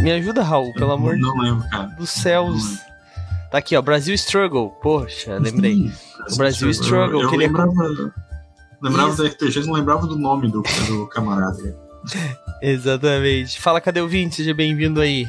Me 0.00 0.12
ajuda, 0.12 0.42
Raul, 0.42 0.72
pelo 0.74 0.92
amor 0.92 1.16
não 1.16 1.34
lembro, 1.38 1.66
cara. 1.70 1.86
dos 1.98 2.10
céus. 2.10 2.78
Tá 3.50 3.58
aqui, 3.58 3.74
ó, 3.74 3.80
Brasil 3.80 4.14
Struggle. 4.14 4.68
Poxa, 4.82 5.38
lembrei. 5.38 5.90
o 6.30 6.36
Brasil 6.36 6.68
Struggle. 6.70 7.22
Eu, 7.22 7.32
eu 7.32 7.38
lembrava, 7.38 7.72
ele... 7.84 8.12
lembrava 8.82 9.08
Isso. 9.08 9.22
do 9.22 9.28
RPG, 9.28 9.66
não 9.66 9.72
lembrava 9.72 10.06
do 10.06 10.18
nome 10.18 10.50
do, 10.50 10.62
do 10.88 11.06
camarada. 11.08 11.76
Exatamente. 12.60 13.58
Fala, 13.58 13.80
cadê 13.80 14.00
o 14.00 14.08
Vinte? 14.08 14.36
Seja 14.36 14.52
bem-vindo 14.52 15.00
aí. 15.00 15.26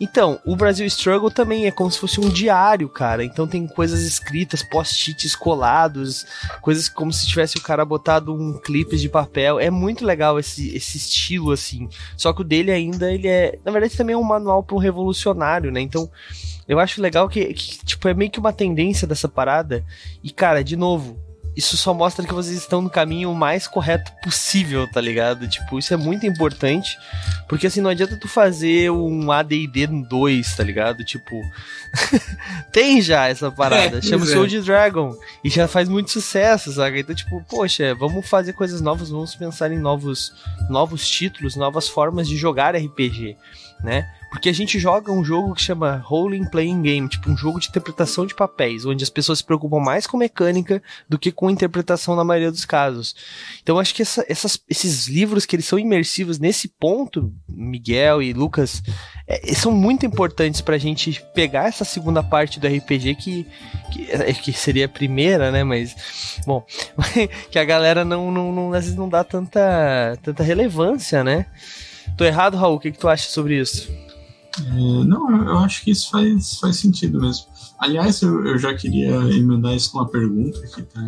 Então, 0.00 0.40
o 0.44 0.56
Brasil 0.56 0.86
Struggle 0.86 1.30
também 1.30 1.66
é 1.66 1.70
como 1.70 1.90
se 1.90 1.98
fosse 1.98 2.20
um 2.20 2.28
diário, 2.28 2.88
cara. 2.88 3.24
Então 3.24 3.46
tem 3.46 3.66
coisas 3.66 4.02
escritas, 4.02 4.62
post-its 4.62 5.34
colados, 5.34 6.26
coisas 6.60 6.88
como 6.88 7.12
se 7.12 7.26
tivesse 7.26 7.58
o 7.58 7.62
cara 7.62 7.84
botado 7.84 8.34
um 8.34 8.58
clipe 8.58 8.96
de 8.96 9.08
papel. 9.08 9.58
É 9.58 9.70
muito 9.70 10.04
legal 10.04 10.38
esse, 10.38 10.74
esse 10.74 10.98
estilo, 10.98 11.52
assim. 11.52 11.88
Só 12.16 12.32
que 12.32 12.42
o 12.42 12.44
dele 12.44 12.70
ainda, 12.70 13.12
ele 13.12 13.28
é. 13.28 13.58
Na 13.64 13.72
verdade, 13.72 13.96
também 13.96 14.14
é 14.14 14.18
um 14.18 14.22
manual 14.22 14.62
para 14.62 14.76
um 14.76 14.80
revolucionário, 14.80 15.70
né? 15.70 15.80
Então, 15.80 16.10
eu 16.68 16.78
acho 16.78 17.02
legal 17.02 17.28
que, 17.28 17.52
que, 17.52 17.84
tipo, 17.84 18.08
é 18.08 18.14
meio 18.14 18.30
que 18.30 18.38
uma 18.38 18.52
tendência 18.52 19.06
dessa 19.06 19.28
parada. 19.28 19.84
E, 20.22 20.30
cara, 20.30 20.62
de 20.62 20.76
novo, 20.76 21.18
isso 21.54 21.76
só 21.76 21.92
mostra 21.92 22.26
que 22.26 22.32
vocês 22.32 22.56
estão 22.56 22.80
no 22.80 22.88
caminho 22.88 23.34
mais 23.34 23.66
correto 23.66 24.10
possível, 24.22 24.88
tá 24.90 25.00
ligado? 25.00 25.46
Tipo, 25.46 25.78
isso 25.78 25.92
é 25.92 25.96
muito 25.96 26.26
importante, 26.26 26.96
porque 27.48 27.66
assim, 27.66 27.80
não 27.80 27.90
adianta 27.90 28.16
tu 28.16 28.26
fazer 28.26 28.90
um 28.90 29.30
AD&D 29.30 29.86
2, 29.86 30.56
tá 30.56 30.64
ligado? 30.64 31.04
Tipo, 31.04 31.42
tem 32.72 33.02
já 33.02 33.28
essa 33.28 33.50
parada, 33.50 33.98
é, 33.98 34.02
chama 34.02 34.24
Soul 34.24 34.46
é. 34.46 34.60
Dragon, 34.60 35.14
e 35.44 35.50
já 35.50 35.68
faz 35.68 35.88
muito 35.88 36.10
sucesso, 36.10 36.72
sabe? 36.72 37.00
Então, 37.00 37.14
tipo, 37.14 37.44
poxa, 37.48 37.94
vamos 37.94 38.26
fazer 38.26 38.54
coisas 38.54 38.80
novas, 38.80 39.10
vamos 39.10 39.34
pensar 39.34 39.70
em 39.70 39.78
novos, 39.78 40.32
novos 40.70 41.06
títulos, 41.06 41.54
novas 41.54 41.86
formas 41.86 42.26
de 42.26 42.36
jogar 42.36 42.74
RPG, 42.74 43.36
né? 43.82 44.08
Porque 44.30 44.48
a 44.48 44.52
gente 44.52 44.78
joga 44.78 45.12
um 45.12 45.22
jogo 45.22 45.54
que 45.54 45.60
chama 45.60 46.02
Role 46.02 46.48
Playing 46.48 46.80
Game, 46.80 47.08
tipo 47.08 47.30
um 47.30 47.36
jogo 47.36 47.60
de 47.60 47.68
interpretação 47.68 48.24
de 48.24 48.34
papéis, 48.34 48.86
onde 48.86 49.04
as 49.04 49.10
pessoas 49.10 49.40
se 49.40 49.44
preocupam 49.44 49.78
mais 49.78 50.06
com 50.06 50.16
mecânica 50.16 50.82
do 51.06 51.18
que 51.18 51.30
com 51.30 51.50
interpretação 51.50 52.16
na 52.16 52.24
maioria 52.24 52.50
dos 52.50 52.64
casos. 52.64 53.14
Então 53.62 53.78
acho 53.78 53.94
que 53.94 54.00
essa, 54.00 54.24
essas, 54.26 54.58
esses 54.70 55.06
livros 55.06 55.44
que 55.44 55.54
eles 55.54 55.66
são 55.66 55.78
imersivos 55.78 56.38
nesse 56.38 56.66
ponto, 56.66 57.30
Miguel 57.46 58.22
e 58.22 58.32
Lucas, 58.32 58.82
é, 59.26 59.52
são 59.52 59.70
muito 59.70 60.06
importantes 60.06 60.62
pra 60.62 60.78
gente 60.78 61.22
pegar 61.34 61.68
essa 61.68 61.84
segunda 61.84 62.22
parte 62.22 62.58
do 62.58 62.66
RPG 62.66 63.16
que, 63.16 63.46
que, 63.92 64.10
é, 64.10 64.32
que 64.32 64.52
seria 64.54 64.86
a 64.86 64.88
primeira, 64.88 65.50
né? 65.50 65.62
Mas, 65.62 65.94
bom, 66.46 66.64
que 67.50 67.58
a 67.58 67.64
galera 67.64 68.02
não, 68.02 68.30
não, 68.30 68.50
não, 68.50 68.72
às 68.72 68.84
vezes 68.84 68.96
não 68.96 69.10
dá 69.10 69.22
tanta, 69.22 70.18
tanta 70.22 70.42
relevância, 70.42 71.22
né? 71.22 71.46
Tô 72.16 72.24
errado, 72.24 72.56
Raul? 72.56 72.76
O 72.76 72.80
que, 72.80 72.92
que 72.92 72.98
tu 72.98 73.08
acha 73.08 73.28
sobre 73.28 73.60
isso? 73.60 73.90
É, 74.58 75.04
não, 75.04 75.44
eu 75.46 75.58
acho 75.58 75.82
que 75.82 75.90
isso 75.90 76.10
faz, 76.10 76.58
faz 76.58 76.76
sentido 76.76 77.20
mesmo. 77.20 77.46
Aliás, 77.78 78.20
eu, 78.22 78.46
eu 78.46 78.58
já 78.58 78.74
queria 78.74 79.10
emendar 79.34 79.74
isso 79.74 79.90
com 79.90 79.98
uma 79.98 80.08
pergunta 80.08 80.60
que 80.60 80.80
está 80.80 81.00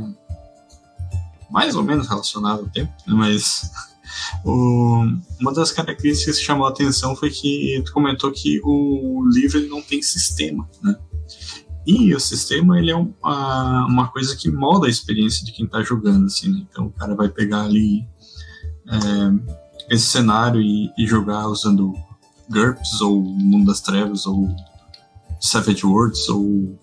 mais 1.51 1.77
ou 1.77 1.85
menos 1.85 2.09
relacionada 2.09 2.63
ao 2.63 2.69
tempo, 2.69 2.93
né, 3.07 3.15
mas 3.15 3.71
o, 4.45 5.05
uma 5.41 5.53
das 5.53 5.71
características 5.71 6.39
que 6.39 6.45
chamou 6.45 6.67
a 6.67 6.71
atenção 6.71 7.15
foi 7.15 7.31
que 7.31 7.81
tu 7.85 7.93
comentou 7.93 8.33
que 8.33 8.61
o 8.65 9.25
livro 9.33 9.61
não 9.69 9.81
tem 9.81 10.03
sistema, 10.03 10.69
né? 10.83 10.97
E 11.87 12.15
o 12.15 12.19
sistema, 12.19 12.79
ele 12.79 12.91
é 12.91 12.97
uma, 12.97 13.87
uma 13.87 14.09
coisa 14.09 14.35
que 14.35 14.51
molda 14.51 14.87
a 14.87 14.91
experiência 14.91 15.45
de 15.45 15.53
quem 15.53 15.67
está 15.67 15.83
jogando, 15.83 16.27
assim, 16.27 16.51
né? 16.51 16.67
Então 16.71 16.87
o 16.87 16.91
cara 16.91 17.15
vai 17.15 17.29
pegar 17.29 17.65
ali 17.65 18.07
é, 18.89 19.55
esse 19.91 20.07
cenário 20.07 20.61
e, 20.61 20.91
e, 20.97 21.07
jogar 21.07 21.47
usando 21.49 21.95
GURPS, 22.49 23.01
ou 23.01 23.23
Mundo 23.23 23.67
das 23.67 23.81
Trevas, 23.81 24.27
ou 24.27 24.55
Savage 25.41 25.85
Worlds, 25.85 26.29
ou, 26.29 26.79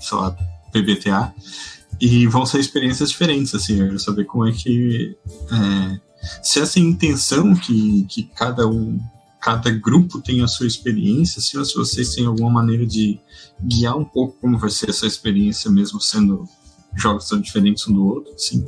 sei 0.00 0.18
lá, 0.18 0.36
PBTA. 0.72 1.34
E 2.00 2.26
vão 2.26 2.44
ser 2.44 2.58
experiências 2.60 3.10
diferentes, 3.10 3.54
assim, 3.54 3.80
eu 3.80 3.86
quero 3.86 3.98
saber 3.98 4.24
como 4.24 4.46
é 4.46 4.52
que... 4.52 5.16
É, 5.52 6.00
se 6.42 6.58
essa 6.60 6.80
intenção 6.80 7.54
que, 7.54 8.04
que 8.04 8.22
cada 8.22 8.66
um 8.66 8.98
cada 9.44 9.70
grupo 9.70 10.22
tem 10.22 10.42
a 10.42 10.48
sua 10.48 10.66
experiência, 10.66 11.38
assim, 11.38 11.58
ou 11.58 11.64
se 11.66 11.74
vocês 11.74 12.14
têm 12.14 12.24
alguma 12.24 12.48
maneira 12.48 12.86
de 12.86 13.20
guiar 13.62 13.94
um 13.94 14.04
pouco 14.04 14.38
como 14.40 14.58
vai 14.58 14.70
ser 14.70 14.88
essa 14.88 15.06
experiência, 15.06 15.70
mesmo 15.70 16.00
sendo 16.00 16.48
jogos 16.96 17.28
tão 17.28 17.38
diferentes 17.38 17.86
um 17.86 17.92
do 17.92 18.06
outro, 18.06 18.32
assim. 18.32 18.66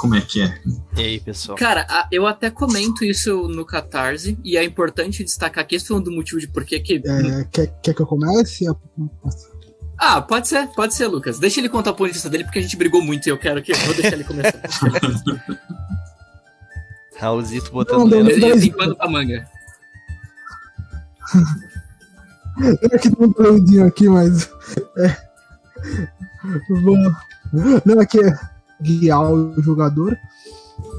Como 0.00 0.14
é 0.14 0.20
que 0.22 0.40
é? 0.40 0.58
E 0.96 1.00
aí, 1.02 1.20
pessoal? 1.20 1.58
Cara, 1.58 1.86
eu 2.10 2.26
até 2.26 2.48
comento 2.48 3.04
isso 3.04 3.46
no 3.48 3.66
Catarse, 3.66 4.38
e 4.42 4.56
é 4.56 4.64
importante 4.64 5.22
destacar 5.22 5.66
que 5.66 5.76
esse 5.76 5.88
foi 5.88 5.98
um 5.98 6.00
do 6.00 6.10
motivo 6.10 6.40
de 6.40 6.48
por 6.48 6.64
que. 6.64 6.76
É, 6.76 7.44
quer, 7.52 7.66
quer 7.82 7.92
que 7.94 8.00
eu 8.00 8.06
comece? 8.06 8.64
Ah, 9.98 10.22
pode 10.22 10.48
ser, 10.48 10.66
pode 10.68 10.94
ser, 10.94 11.06
Lucas. 11.06 11.38
Deixa 11.38 11.60
ele 11.60 11.68
contar 11.68 11.90
o 11.90 11.94
ponto 11.94 12.06
de 12.06 12.14
vista 12.14 12.30
dele, 12.30 12.44
porque 12.44 12.60
a 12.60 12.62
gente 12.62 12.78
brigou 12.78 13.02
muito 13.02 13.26
e 13.26 13.28
eu 13.28 13.36
quero 13.36 13.62
que. 13.62 13.72
Eu 13.72 13.76
vou 13.76 13.92
deixar 13.92 14.14
ele 14.14 14.24
começar. 14.24 14.58
Raulzito 17.18 17.70
botando 17.70 18.08
não, 18.08 18.24
tem 18.58 18.72
pano 18.72 18.96
pra 18.96 19.06
manga. 19.06 19.46
Eu 22.58 22.96
aqui 22.96 23.10
tem 23.10 23.26
um 23.26 23.32
doidinho 23.32 23.86
aqui, 23.86 24.08
mas. 24.08 24.50
É. 24.98 25.16
Vou... 26.82 26.96
Não, 27.84 28.00
aqui 28.00 28.18
é 28.18 28.32
guiar 28.80 29.32
o 29.32 29.60
jogador. 29.62 30.16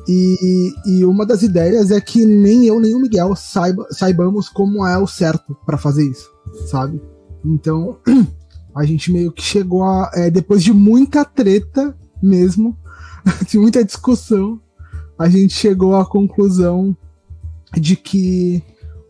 E, 0.08 0.74
e 0.86 1.06
uma 1.06 1.26
das 1.26 1.42
ideias 1.42 1.92
é 1.92 2.00
que 2.00 2.26
nem 2.26 2.66
eu 2.66 2.80
nem 2.80 2.96
o 2.96 3.00
Miguel 3.00 3.36
saiba, 3.36 3.88
saibamos 3.92 4.50
como 4.50 4.86
é 4.86 4.98
o 4.98 5.08
certo 5.08 5.56
para 5.66 5.78
fazer 5.78 6.06
isso, 6.06 6.30
sabe? 6.68 7.02
Então, 7.44 7.98
a 8.76 8.86
gente 8.86 9.12
meio 9.12 9.32
que 9.32 9.42
chegou 9.42 9.84
a. 9.84 10.12
É, 10.14 10.30
depois 10.30 10.64
de 10.64 10.74
muita 10.74 11.26
treta 11.26 11.96
mesmo, 12.22 12.78
de 13.48 13.58
muita 13.58 13.84
discussão, 13.84 14.60
a 15.18 15.30
gente 15.30 15.54
chegou 15.54 15.96
à 15.96 16.06
conclusão 16.06 16.96
de 17.74 17.96
que 17.96 18.64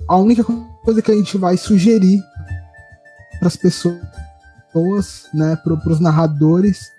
a 0.07 0.17
única 0.17 0.43
coisa 0.83 1.01
que 1.01 1.11
a 1.11 1.15
gente 1.15 1.37
vai 1.37 1.57
sugerir 1.57 2.21
para 3.39 3.47
as 3.47 3.55
pessoas, 3.55 3.97
né, 5.33 5.55
para 5.55 5.73
os 5.73 5.99
narradores, 5.99 6.91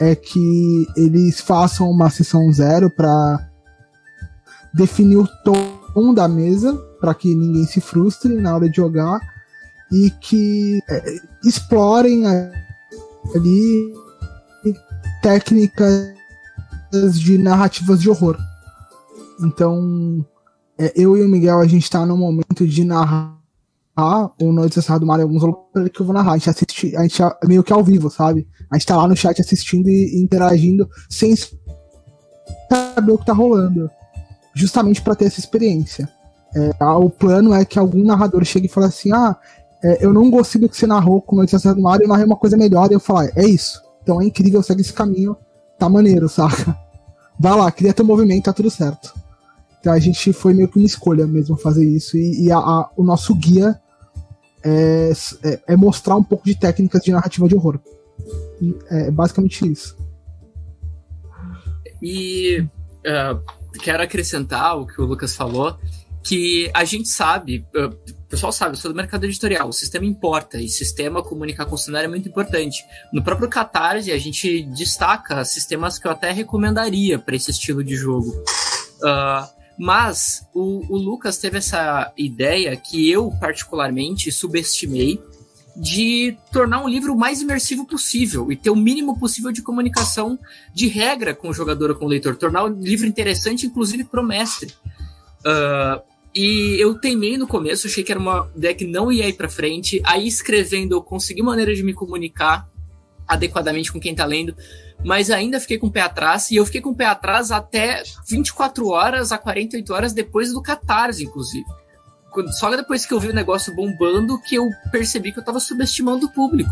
é 0.00 0.14
que 0.14 0.86
eles 0.96 1.40
façam 1.40 1.90
uma 1.90 2.10
sessão 2.10 2.52
zero 2.52 2.90
para 2.90 3.48
definir 4.74 5.16
o 5.16 5.28
tom 5.44 6.12
da 6.14 6.28
mesa, 6.28 6.76
para 7.00 7.14
que 7.14 7.34
ninguém 7.34 7.64
se 7.66 7.80
frustre 7.80 8.34
na 8.34 8.54
hora 8.54 8.68
de 8.68 8.76
jogar 8.76 9.20
e 9.90 10.10
que 10.10 10.82
é, 10.88 11.16
explorem 11.44 12.26
ali 12.26 13.94
técnicas 15.22 16.14
de 17.14 17.38
narrativas 17.38 18.00
de 18.00 18.10
horror. 18.10 18.36
Então, 19.40 20.24
é, 20.78 20.92
eu 20.94 21.16
e 21.16 21.22
o 21.22 21.28
Miguel, 21.28 21.58
a 21.58 21.66
gente 21.66 21.90
tá 21.90 22.04
no 22.04 22.16
momento 22.16 22.66
de 22.66 22.84
narrar 22.84 23.36
o 24.40 24.52
Noite 24.52 24.78
Acessado 24.78 25.00
do 25.00 25.06
Mario 25.06 25.24
alguns 25.24 25.42
lugares 25.42 25.90
que 25.90 26.00
eu 26.00 26.06
vou 26.06 26.14
narrar. 26.14 26.32
A 26.32 26.38
gente 26.38 26.50
assiste, 26.50 26.96
a 26.96 27.02
gente 27.02 27.22
é 27.22 27.46
meio 27.46 27.62
que 27.62 27.72
ao 27.72 27.82
vivo, 27.82 28.10
sabe? 28.10 28.46
A 28.70 28.76
gente 28.76 28.86
tá 28.86 28.96
lá 28.96 29.06
no 29.06 29.16
chat 29.16 29.40
assistindo 29.40 29.88
e 29.88 30.20
interagindo 30.20 30.88
sem 31.08 31.34
saber 31.36 33.12
o 33.12 33.18
que 33.18 33.26
tá 33.26 33.32
rolando. 33.32 33.90
Justamente 34.54 35.02
para 35.02 35.14
ter 35.14 35.26
essa 35.26 35.40
experiência. 35.40 36.08
É, 36.54 36.84
o 36.84 37.10
plano 37.10 37.52
é 37.52 37.64
que 37.64 37.78
algum 37.78 38.02
narrador 38.02 38.44
chegue 38.44 38.66
e 38.66 38.70
fale 38.70 38.86
assim: 38.86 39.12
ah, 39.12 39.36
é, 39.82 40.04
eu 40.04 40.12
não 40.12 40.30
gostei 40.30 40.60
do 40.60 40.68
que 40.68 40.76
você 40.76 40.86
narrou 40.86 41.20
com 41.20 41.40
Acessado 41.40 41.76
do 41.76 41.82
Mario, 41.82 42.04
eu 42.04 42.08
narrei 42.08 42.24
uma 42.24 42.36
coisa 42.36 42.56
melhor. 42.56 42.90
E 42.90 42.94
eu 42.94 43.00
falar: 43.00 43.30
é 43.36 43.44
isso. 43.44 43.82
Então 44.02 44.20
é 44.20 44.24
incrível, 44.24 44.62
segue 44.62 44.80
esse 44.80 44.92
caminho, 44.92 45.36
tá 45.78 45.88
maneiro, 45.88 46.28
saca? 46.28 46.76
Vai 47.38 47.54
lá, 47.56 47.70
cria 47.70 47.92
teu 47.92 48.04
movimento, 48.04 48.44
tá 48.44 48.52
tudo 48.52 48.70
certo. 48.70 49.14
Então 49.78 49.92
a 49.92 49.98
gente 49.98 50.32
foi 50.32 50.54
meio 50.54 50.68
que 50.68 50.78
uma 50.78 50.86
escolha 50.86 51.26
mesmo 51.26 51.56
fazer 51.56 51.84
isso. 51.84 52.16
E, 52.16 52.46
e 52.46 52.52
a, 52.52 52.58
a, 52.58 52.90
o 52.96 53.04
nosso 53.04 53.34
guia 53.34 53.78
é, 54.64 55.12
é, 55.44 55.60
é, 55.68 55.76
mostrar 55.76 56.16
um 56.16 56.24
pouco 56.24 56.44
de 56.44 56.58
técnicas 56.58 57.02
de 57.02 57.12
narrativa 57.12 57.46
de 57.46 57.54
horror. 57.54 57.78
É 58.90 59.10
basicamente 59.10 59.70
isso. 59.70 59.96
E 62.02 62.60
uh, 62.60 63.78
quero 63.80 64.02
acrescentar 64.02 64.78
o 64.78 64.86
que 64.86 65.00
o 65.00 65.04
Lucas 65.04 65.34
falou, 65.34 65.78
que 66.22 66.70
a 66.74 66.84
gente 66.84 67.08
sabe, 67.08 67.64
uh, 67.74 67.86
o 67.86 68.28
pessoal 68.28 68.52
sabe, 68.52 68.72
eu 68.72 68.80
sou 68.80 68.90
do 68.90 68.96
mercado 68.96 69.24
editorial, 69.24 69.68
o 69.68 69.72
sistema 69.72 70.04
importa, 70.04 70.60
e 70.60 70.68
sistema 70.68 71.22
comunicar 71.22 71.66
com 71.66 71.74
o 71.74 71.78
cenário 71.78 72.06
é 72.06 72.10
muito 72.10 72.28
importante. 72.28 72.84
No 73.12 73.22
próprio 73.22 73.48
Catarse, 73.48 74.10
a 74.10 74.18
gente 74.18 74.62
destaca 74.76 75.44
sistemas 75.44 75.98
que 75.98 76.06
eu 76.06 76.10
até 76.10 76.32
recomendaria 76.32 77.18
para 77.18 77.36
esse 77.36 77.50
estilo 77.50 77.84
de 77.84 77.96
jogo. 77.96 78.30
Uh, 78.30 79.56
mas 79.78 80.46
o, 80.54 80.82
o 80.92 80.96
Lucas 80.96 81.36
teve 81.38 81.58
essa 81.58 82.12
ideia 82.16 82.74
que 82.76 83.10
eu, 83.10 83.30
particularmente, 83.38 84.32
subestimei 84.32 85.20
de 85.76 86.36
tornar 86.50 86.82
um 86.82 86.88
livro 86.88 87.12
o 87.12 87.18
mais 87.18 87.42
imersivo 87.42 87.86
possível 87.86 88.50
e 88.50 88.56
ter 88.56 88.70
o 88.70 88.76
mínimo 88.76 89.18
possível 89.18 89.52
de 89.52 89.62
comunicação 89.62 90.38
de 90.74 90.88
regra 90.88 91.34
com 91.34 91.50
o 91.50 91.52
jogador 91.52 91.90
ou 91.90 91.96
com 91.96 92.06
o 92.06 92.08
leitor. 92.08 92.36
Tornar 92.36 92.64
o 92.64 92.68
livro 92.68 93.06
interessante, 93.06 93.66
inclusive, 93.66 94.04
para 94.04 94.20
o 94.20 94.24
mestre. 94.24 94.72
Uh, 95.40 96.02
e 96.34 96.76
eu 96.80 96.98
teimei 96.98 97.36
no 97.36 97.46
começo, 97.46 97.86
achei 97.86 98.02
que 98.02 98.10
era 98.10 98.20
uma 98.20 98.50
ideia 98.56 98.74
que 98.74 98.86
não 98.86 99.12
ia 99.12 99.28
ir 99.28 99.34
para 99.34 99.48
frente. 99.48 100.00
Aí, 100.04 100.26
escrevendo, 100.26 100.94
eu 100.94 101.02
consegui 101.02 101.42
maneira 101.42 101.74
de 101.74 101.82
me 101.82 101.92
comunicar 101.92 102.68
adequadamente 103.28 103.92
com 103.92 104.00
quem 104.00 104.14
tá 104.14 104.24
lendo 104.24 104.54
mas 105.04 105.30
ainda 105.30 105.60
fiquei 105.60 105.78
com 105.78 105.86
o 105.86 105.90
pé 105.90 106.00
atrás, 106.00 106.50
e 106.50 106.56
eu 106.56 106.66
fiquei 106.66 106.80
com 106.80 106.90
o 106.90 106.94
pé 106.94 107.06
atrás 107.06 107.50
até 107.50 108.02
24 108.28 108.88
horas 108.88 109.32
a 109.32 109.38
48 109.38 109.92
horas 109.92 110.12
depois 110.12 110.52
do 110.52 110.62
Catarse, 110.62 111.24
inclusive. 111.24 111.66
Só 112.52 112.74
depois 112.74 113.06
que 113.06 113.12
eu 113.12 113.20
vi 113.20 113.28
o 113.28 113.34
negócio 113.34 113.74
bombando 113.74 114.40
que 114.40 114.54
eu 114.54 114.70
percebi 114.90 115.32
que 115.32 115.38
eu 115.38 115.44
tava 115.44 115.60
subestimando 115.60 116.26
o 116.26 116.30
público. 116.30 116.70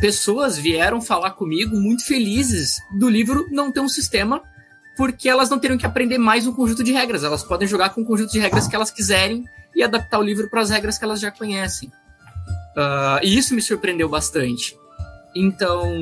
Pessoas 0.00 0.58
vieram 0.58 1.00
falar 1.00 1.30
comigo 1.32 1.76
muito 1.76 2.04
felizes 2.04 2.80
do 2.98 3.08
livro 3.08 3.46
não 3.50 3.72
ter 3.72 3.80
um 3.80 3.88
sistema, 3.88 4.42
porque 4.96 5.28
elas 5.28 5.48
não 5.48 5.58
teriam 5.58 5.78
que 5.78 5.86
aprender 5.86 6.18
mais 6.18 6.46
um 6.46 6.52
conjunto 6.52 6.84
de 6.84 6.92
regras. 6.92 7.24
Elas 7.24 7.42
podem 7.42 7.66
jogar 7.66 7.90
com 7.90 8.02
o 8.02 8.04
conjunto 8.04 8.32
de 8.32 8.38
regras 8.38 8.68
que 8.68 8.76
elas 8.76 8.90
quiserem 8.90 9.44
e 9.74 9.82
adaptar 9.82 10.18
o 10.18 10.22
livro 10.22 10.48
para 10.50 10.60
as 10.60 10.70
regras 10.70 10.98
que 10.98 11.04
elas 11.04 11.20
já 11.20 11.30
conhecem. 11.30 11.88
Uh, 12.76 13.22
e 13.22 13.36
isso 13.38 13.54
me 13.54 13.62
surpreendeu 13.62 14.08
bastante. 14.08 14.76
Então, 15.34 15.92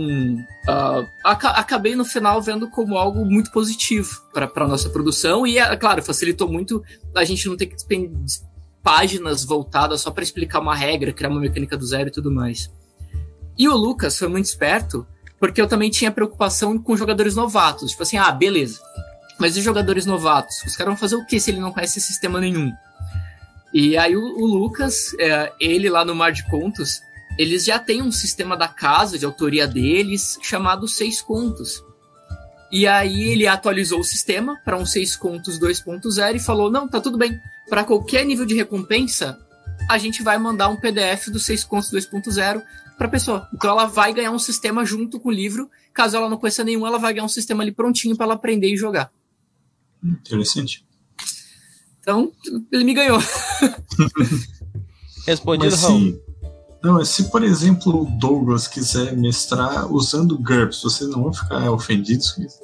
uh, 0.68 1.09
acabei 1.24 1.97
no 1.97 2.05
final 2.05 2.41
vendo 2.41 2.70
como 2.70 2.97
algo 2.97 3.24
muito 3.24 3.51
positivo 3.51 4.22
para 4.32 4.49
a 4.55 4.68
nossa 4.68 4.89
produção. 4.89 5.45
E, 5.45 5.59
é 5.59 5.76
claro, 5.76 6.03
facilitou 6.03 6.49
muito 6.49 6.82
a 7.16 7.24
gente 7.24 7.49
não 7.49 7.57
ter 7.57 7.66
que 7.66 7.74
páginas 8.85 9.43
voltadas 9.45 10.03
só 10.03 10.11
para 10.11 10.22
explicar 10.22 10.61
uma 10.61 10.76
regra, 10.76 11.12
criar 11.12 11.30
uma 11.30 11.41
mecânica 11.41 11.76
do 11.76 11.87
zero 11.87 12.11
e 12.11 12.12
tudo 12.12 12.30
mais. 12.30 12.70
E 13.59 13.66
o 13.66 13.74
Lucas 13.74 14.18
foi 14.18 14.28
muito 14.28 14.45
esperto, 14.45 15.07
porque 15.41 15.61
eu 15.61 15.66
também 15.66 15.91
tinha 15.91 16.12
preocupação 16.12 16.78
com 16.78 16.97
jogadores 16.97 17.35
novatos. 17.35 17.93
Tipo 17.93 18.03
assim, 18.03 18.18
ah, 18.18 18.30
beleza. 18.30 18.78
Mas 19.39 19.57
os 19.57 19.64
jogadores 19.64 20.05
novatos, 20.05 20.62
os 20.64 20.76
caras 20.76 20.93
vão 20.93 20.97
fazer 20.97 21.16
o 21.16 21.24
que 21.24 21.41
se 21.41 21.51
ele 21.51 21.61
não 21.61 21.72
conhece 21.72 22.01
sistema 22.01 22.41
nenhum? 22.41 22.70
E 23.72 23.97
aí 23.97 24.14
o, 24.16 24.22
o 24.22 24.47
Lucas, 24.47 25.14
é, 25.18 25.53
ele 25.59 25.89
lá 25.89 26.05
no 26.05 26.14
Mar 26.14 26.30
de 26.30 26.49
Contos, 26.49 27.01
eles 27.39 27.64
já 27.64 27.78
têm 27.78 28.03
um 28.03 28.12
sistema 28.12 28.57
da 28.57 28.68
casa, 28.68 29.18
de 29.18 29.24
autoria 29.24 29.66
deles, 29.66 30.39
chamado 30.43 30.87
Seis 30.87 31.20
Contos. 31.22 31.82
E 32.70 32.87
aí 32.87 33.30
ele 33.30 33.47
atualizou 33.47 34.01
o 34.01 34.05
sistema 34.05 34.61
para 34.64 34.76
um 34.76 34.87
Seis 34.87 35.16
Contos 35.16 35.59
2.0 35.59 36.37
e 36.37 36.39
falou: 36.39 36.70
não, 36.70 36.87
tá 36.87 37.01
tudo 37.01 37.16
bem. 37.16 37.41
Para 37.75 37.83
qualquer 37.83 38.25
nível 38.25 38.47
de 38.47 38.55
recompensa, 38.55 39.37
a 39.91 39.99
gente 39.99 40.22
vai 40.22 40.39
mandar 40.39 40.68
um 40.68 40.77
PDF 40.77 41.27
do 41.27 41.41
Seis 41.41 41.64
Contos 41.64 41.91
2.0 41.91 42.62
para 42.97 43.09
a 43.09 43.11
pessoa. 43.11 43.49
Então 43.53 43.68
ela 43.68 43.85
vai 43.85 44.14
ganhar 44.14 44.31
um 44.31 44.39
sistema 44.39 44.85
junto 44.85 45.18
com 45.18 45.29
o 45.29 45.33
livro. 45.33 45.68
Caso 45.93 46.16
ela 46.16 46.31
não 46.31 46.37
conheça 46.37 46.62
nenhum, 46.62 46.87
ela 46.87 47.01
vai 47.01 47.12
ganhar 47.12 47.25
um 47.25 47.29
sistema 47.29 47.64
ali 47.64 47.72
prontinho 47.72 48.16
para 48.16 48.27
ela 48.27 48.35
aprender 48.35 48.72
e 48.72 48.77
jogar. 48.77 49.11
Interessante. 50.05 50.87
Então, 51.99 52.31
ele 52.70 52.85
me 52.85 52.95
ganhou. 52.95 53.18
Respondido, 55.27 55.75
Raul. 55.75 56.24
Não, 56.85 57.03
se 57.03 57.30
por 57.30 57.43
exemplo 57.43 58.03
o 58.03 58.05
Douglas 58.05 58.68
quiser 58.68 59.16
mestrar 59.16 59.91
usando 59.91 60.37
GURPS, 60.37 60.82
vocês 60.82 61.09
não 61.09 61.22
vão 61.22 61.32
ficar 61.32 61.70
ofendidos 61.70 62.32
com 62.32 62.43
isso? 62.43 62.61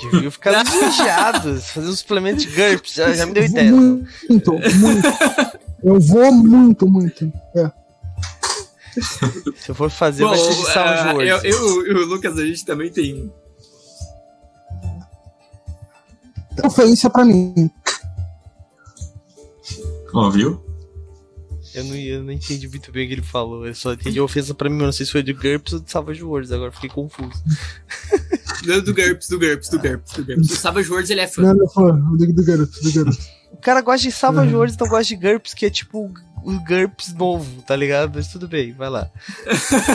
Devia 0.00 0.30
ficar 0.30 0.64
desejado, 0.64 1.60
fazer 1.60 1.88
um 1.88 1.92
suplemento 1.92 2.40
de 2.40 2.46
GURPS, 2.46 2.94
já, 2.94 3.12
já 3.12 3.26
me 3.26 3.34
deu 3.34 3.44
ideia. 3.44 3.70
Muito, 3.70 4.52
muito. 4.52 5.08
Eu 5.84 6.00
vou 6.00 6.32
muito, 6.32 6.88
muito. 6.88 7.30
É. 7.54 7.70
Se 9.56 9.68
eu 9.68 9.74
for 9.74 9.90
fazer, 9.90 10.24
Bom, 10.24 10.30
vai 10.30 10.38
ser 10.38 10.54
de 10.54 10.62
uh, 10.62 11.12
Worlds. 11.12 11.44
Eu, 11.44 11.86
eu 11.86 11.98
e 11.98 12.02
o 12.02 12.06
Lucas, 12.06 12.38
a 12.38 12.46
gente 12.46 12.64
também 12.64 12.90
tem. 12.90 13.30
Ofensa 16.64 17.10
pra 17.10 17.26
mim. 17.26 17.70
Ó, 20.14 20.30
viu? 20.30 20.69
Eu 21.74 21.84
não, 21.84 21.94
eu 21.94 22.22
não 22.22 22.32
entendi 22.32 22.68
muito 22.68 22.90
bem 22.90 23.04
o 23.04 23.08
que 23.08 23.14
ele 23.14 23.22
falou. 23.22 23.66
Eu 23.66 23.74
só 23.74 23.92
entendi 23.92 24.18
a 24.18 24.24
ofensa 24.24 24.54
pra 24.54 24.68
mim, 24.68 24.76
mas 24.76 24.86
não 24.86 24.92
sei 24.92 25.06
se 25.06 25.12
foi 25.12 25.22
do 25.22 25.34
GURPS 25.34 25.72
ou 25.74 25.80
do 25.80 25.90
Savage 25.90 26.22
Worlds. 26.22 26.52
Agora 26.52 26.72
fiquei 26.72 26.90
confuso. 26.90 27.30
do, 28.64 28.82
do 28.82 28.94
GURPS, 28.94 29.28
do 29.28 29.38
GURPS, 29.38 29.68
do 29.68 29.78
GURPS, 29.78 30.12
do 30.14 30.24
GURPS. 30.24 30.50
O 30.50 30.56
Savage 30.56 30.90
Worlds 30.90 31.10
ele 31.10 31.20
é 31.20 31.28
fã. 31.28 31.42
Não, 31.42 31.54
não, 31.54 31.68
fã. 31.68 31.92
Do, 31.92 32.32
do 32.32 32.44
GURPS, 32.44 32.80
do 32.82 32.92
GURPS. 32.92 33.30
O 33.52 33.56
cara 33.58 33.80
gosta 33.82 34.02
de 34.02 34.12
Savage 34.12 34.54
Worlds, 34.54 34.74
então 34.74 34.88
gosta 34.88 35.04
de 35.04 35.16
GURPS, 35.16 35.54
que 35.54 35.66
é 35.66 35.70
tipo 35.70 36.12
o 36.44 36.58
GURPS 36.60 37.12
novo, 37.14 37.62
tá 37.62 37.76
ligado? 37.76 38.12
Mas 38.14 38.28
tudo 38.28 38.48
bem, 38.48 38.72
vai 38.72 38.88
lá. 38.88 39.10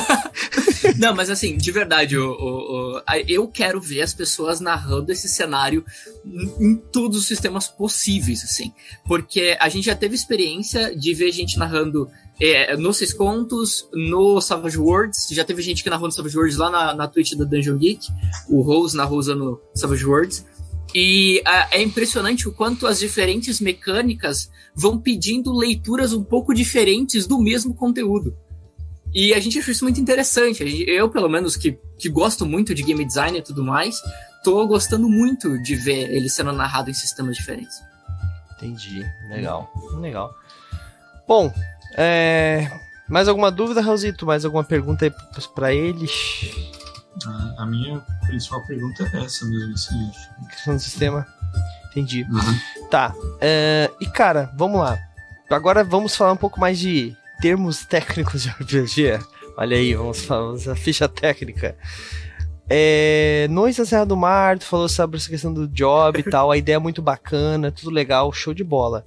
Não, 0.98 1.16
mas 1.16 1.30
assim, 1.30 1.58
de 1.58 1.72
verdade, 1.72 2.16
eu 2.16 3.48
quero 3.48 3.82
ver 3.82 4.02
as 4.02 4.14
pessoas 4.14 4.60
narrando 4.60 5.12
esse 5.12 5.28
cenário 5.28 5.84
em, 6.60 6.76
todos 6.76 7.20
os 7.20 7.28
sistemas 7.28 7.68
possíveis, 7.68 8.44
assim. 8.44 8.72
Porque 9.06 9.58
a 9.60 9.70
gente 9.70 9.86
já 9.86 9.96
teve 9.96 10.16
experiência 10.16 10.96
de 10.96 11.14
ver 11.14 11.32
gente 11.32 11.58
narrando 11.58 12.10
é, 12.40 12.76
no 12.76 12.94
Seis 12.94 13.14
Contos, 13.14 13.88
no 13.94 14.40
Savage 14.42 14.78
Worlds. 14.78 15.28
Já 15.32 15.44
teve 15.44 15.62
gente 15.62 15.84
que 15.84 15.90
narrou 15.90 16.08
no 16.08 16.12
Savage 16.12 16.36
Worlds 16.36 16.58
lá 16.58 16.70
na, 16.70 16.94
na 16.94 17.08
Twitch 17.08 17.34
da 17.34 17.46
Dungeon 17.46 17.78
Geek. 17.78 18.08
O 18.50 18.62
Rose 18.62 18.96
narrou 18.96 19.18
usando 19.18 19.62
Savage 19.74 20.06
Worlds. 20.06 20.46
E 20.98 21.44
é 21.72 21.82
impressionante 21.82 22.48
o 22.48 22.54
quanto 22.54 22.88
as 22.88 23.00
diferentes 23.00 23.60
mecânicas 23.60 24.50
vão 24.74 24.98
pedindo 24.98 25.52
leituras 25.52 26.14
um 26.14 26.24
pouco 26.24 26.54
diferentes 26.54 27.28
do 27.28 27.38
mesmo 27.38 27.76
conteúdo. 27.76 28.34
E 29.14 29.34
a 29.34 29.40
gente 29.42 29.60
achou 29.60 29.74
isso 29.74 29.84
muito 29.84 30.00
interessante. 30.00 30.64
Eu, 30.88 31.10
pelo 31.10 31.28
menos, 31.28 31.58
que, 31.58 31.78
que 31.98 32.08
gosto 32.08 32.46
muito 32.46 32.74
de 32.74 32.82
game 32.82 33.04
design 33.04 33.38
e 33.38 33.42
tudo 33.42 33.62
mais, 33.62 34.02
tô 34.42 34.66
gostando 34.66 35.10
muito 35.10 35.62
de 35.62 35.76
ver 35.76 36.16
ele 36.16 36.30
sendo 36.30 36.54
narrado 36.54 36.90
em 36.90 36.94
sistemas 36.94 37.36
diferentes. 37.36 37.76
Entendi. 38.56 39.06
Legal. 39.30 39.70
Legal. 40.00 40.34
Bom, 41.28 41.54
é... 41.98 42.72
mais 43.10 43.28
alguma 43.28 43.52
dúvida, 43.52 43.82
Raulzito? 43.82 44.26
Mais 44.26 44.46
alguma 44.46 44.64
pergunta 44.64 45.04
aí 45.04 45.14
para 45.54 45.74
eles? 45.74 46.12
A, 47.26 47.64
a, 47.64 47.66
minha 47.66 48.00
principal 48.26 48.66
pergunta 48.66 49.10
é 49.14 49.24
essa 49.24 49.46
mesmo, 49.46 49.74
assim, 49.74 50.10
acho. 50.10 50.50
Questão 50.50 50.76
do 50.76 50.80
sistema. 50.80 51.28
Entendi. 51.90 52.24
Uhum. 52.24 52.90
Tá. 52.90 53.14
Uh, 53.16 53.96
e 54.02 54.06
cara, 54.08 54.52
vamos 54.58 54.80
lá. 54.80 55.00
Agora 55.50 55.84
vamos 55.84 56.16
falar 56.16 56.34
um 56.34 56.38
pouco 56.38 56.60
mais 56.60 56.78
de 56.78 57.16
termos 57.40 57.86
técnicos 57.86 58.44
de 58.44 58.50
RPG. 58.50 59.20
Olha 59.58 59.78
aí, 59.78 59.94
vamos 59.94 60.26
falar 60.26 60.56
a 60.56 60.76
ficha 60.76 61.08
técnica. 61.08 61.78
É, 62.68 63.48
Noite 63.50 63.78
da 63.78 63.86
Serra 63.86 64.06
do 64.06 64.18
Mar, 64.18 64.58
tu 64.58 64.66
falou 64.66 64.90
sobre 64.90 65.18
essa 65.18 65.30
questão 65.30 65.54
do 65.54 65.68
job 65.68 66.20
e 66.20 66.24
tal, 66.24 66.50
a 66.50 66.58
ideia 66.58 66.78
é 66.78 66.80
muito 66.80 67.02
bacana, 67.02 67.72
tudo 67.72 67.92
legal, 67.92 68.34
show 68.34 68.54
de 68.54 68.64
bola. 68.64 69.06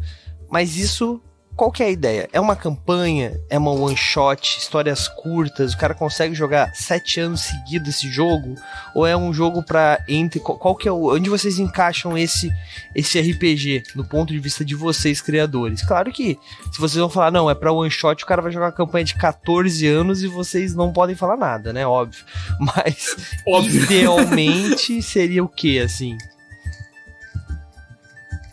Mas 0.48 0.76
isso 0.76 1.20
qual 1.58 1.72
que 1.72 1.82
é 1.82 1.86
a 1.86 1.90
ideia? 1.90 2.28
É 2.32 2.40
uma 2.40 2.54
campanha? 2.54 3.40
É 3.50 3.58
uma 3.58 3.72
one 3.72 3.96
shot? 3.96 4.58
Histórias 4.58 5.08
curtas? 5.08 5.74
O 5.74 5.76
cara 5.76 5.92
consegue 5.92 6.32
jogar 6.32 6.72
sete 6.72 7.18
anos 7.18 7.40
seguidos 7.40 7.96
esse 7.96 8.08
jogo? 8.08 8.54
Ou 8.94 9.04
é 9.04 9.16
um 9.16 9.34
jogo 9.34 9.60
para 9.64 9.98
entre 10.08 10.38
qual 10.38 10.76
que 10.76 10.86
é 10.86 10.92
o 10.92 11.12
onde 11.12 11.28
vocês 11.28 11.58
encaixam 11.58 12.16
esse 12.16 12.48
esse 12.94 13.20
RPG 13.20 13.82
do 13.96 14.04
ponto 14.04 14.32
de 14.32 14.38
vista 14.38 14.64
de 14.64 14.76
vocês 14.76 15.20
criadores? 15.20 15.82
Claro 15.82 16.12
que 16.12 16.38
se 16.70 16.78
vocês 16.78 16.94
vão 16.94 17.10
falar 17.10 17.32
não, 17.32 17.50
é 17.50 17.56
para 17.56 17.72
one 17.72 17.90
shot, 17.90 18.22
o 18.22 18.26
cara 18.26 18.40
vai 18.40 18.52
jogar 18.52 18.66
uma 18.66 18.72
campanha 18.72 19.06
de 19.06 19.16
14 19.16 19.84
anos 19.84 20.22
e 20.22 20.28
vocês 20.28 20.76
não 20.76 20.92
podem 20.92 21.16
falar 21.16 21.36
nada, 21.36 21.72
né? 21.72 21.84
Óbvio. 21.84 22.24
Mas 22.60 23.16
Óbvio. 23.44 23.82
idealmente 23.82 25.02
seria 25.02 25.42
o 25.42 25.48
que 25.48 25.80
assim? 25.80 26.16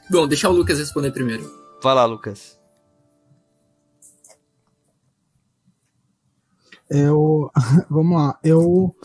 Bom, 0.09 0.27
deixa 0.27 0.49
o 0.49 0.51
Lucas 0.51 0.79
responder 0.79 1.11
primeiro. 1.11 1.47
Vai 1.83 1.93
lá, 1.93 2.05
Lucas. 2.05 2.54
Eu, 6.89 7.49
vamos 7.89 8.17
lá, 8.17 8.37
eu 8.43 8.95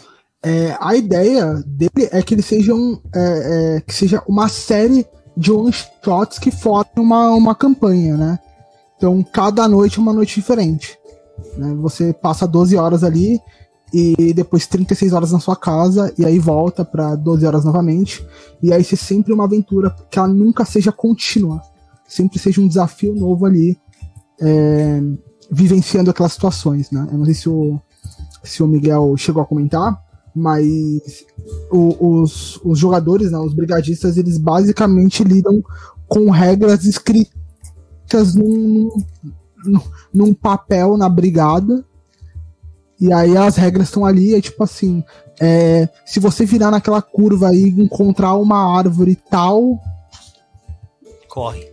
é, 0.43 0.75
a 0.81 0.97
ideia 0.97 1.55
dele 1.67 2.09
é 2.11 2.23
que 2.23 2.35
ele 2.35 2.43
seja 2.43 2.75
um, 2.75 2.99
é, 3.15 3.77
é, 3.77 3.81
que 3.83 3.95
seja 3.95 4.23
uma 4.27 4.49
série 4.49 5.07
de 5.37 5.53
one 5.53 5.73
shots 6.03 6.39
que 6.39 6.51
formem 6.51 6.93
uma, 6.97 7.31
uma 7.31 7.55
campanha, 7.55 8.17
né? 8.17 8.39
Então 8.97 9.23
cada 9.23 9.69
noite 9.69 9.99
é 9.99 10.03
uma 10.03 10.13
noite 10.13 10.35
diferente. 10.35 10.99
Né? 11.57 11.75
Você 11.81 12.13
passa 12.13 12.47
12 12.47 12.77
horas 12.77 13.05
ali 13.05 13.41
e 13.93 14.33
depois 14.33 14.67
36 14.67 15.13
horas 15.13 15.33
na 15.33 15.41
sua 15.41 15.57
casa 15.57 16.13
e 16.17 16.25
aí 16.25 16.39
volta 16.39 16.85
para 16.85 17.17
12 17.17 17.47
horas 17.47 17.65
novamente. 17.65 18.25
E 18.63 18.73
aí 18.73 18.83
ser 18.83 18.97
sempre 18.97 19.33
uma 19.33 19.45
aventura 19.45 19.95
que 20.11 20.19
ela 20.19 20.29
nunca 20.29 20.65
seja 20.65 20.93
contínua, 20.93 21.61
sempre 22.07 22.39
seja 22.39 22.61
um 22.61 22.69
desafio 22.69 23.15
novo 23.15 23.45
ali. 23.45 23.77
É, 24.41 25.01
vivenciando 25.51 26.11
aquelas 26.11 26.33
situações, 26.33 26.91
né? 26.91 27.07
Eu 27.11 27.19
não 27.19 27.25
sei 27.25 27.35
se 27.35 27.49
o, 27.49 27.81
se 28.45 28.63
o 28.63 28.67
Miguel 28.67 29.17
chegou 29.17 29.43
a 29.43 29.47
comentar, 29.47 30.01
mas 30.35 31.25
o, 31.71 32.21
os, 32.21 32.61
os 32.65 32.79
jogadores, 32.79 33.33
né, 33.33 33.39
os 33.39 33.53
brigadistas, 33.53 34.17
eles 34.17 34.39
basicamente 34.39 35.25
lidam 35.25 35.63
com 36.07 36.31
regras 36.31 36.85
escritas 36.85 38.35
num, 38.35 38.89
num, 39.65 39.81
num 40.13 40.35
papel 40.35 40.97
na 40.97 41.09
brigada. 41.09 41.85
E 43.01 43.13
aí 43.13 43.37
as 43.37 43.57
regras 43.57 43.89
estão 43.89 44.05
ali, 44.05 44.35
é 44.35 44.41
tipo 44.41 44.63
assim, 44.63 45.03
é, 45.41 45.89
se 46.05 46.21
você 46.21 46.45
virar 46.45 46.71
naquela 46.71 47.01
curva 47.01 47.53
e 47.55 47.69
encontrar 47.69 48.35
uma 48.35 48.77
árvore 48.77 49.17
tal. 49.31 49.81
Corre. 51.29 51.67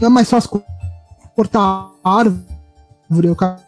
Não 0.00 0.06
é 0.06 0.10
mais 0.10 0.28
fácil 0.28 0.62
cortar 1.36 1.92
a 2.02 2.18
árvore 2.18 2.53
o 3.10 3.36
cara 3.36 3.60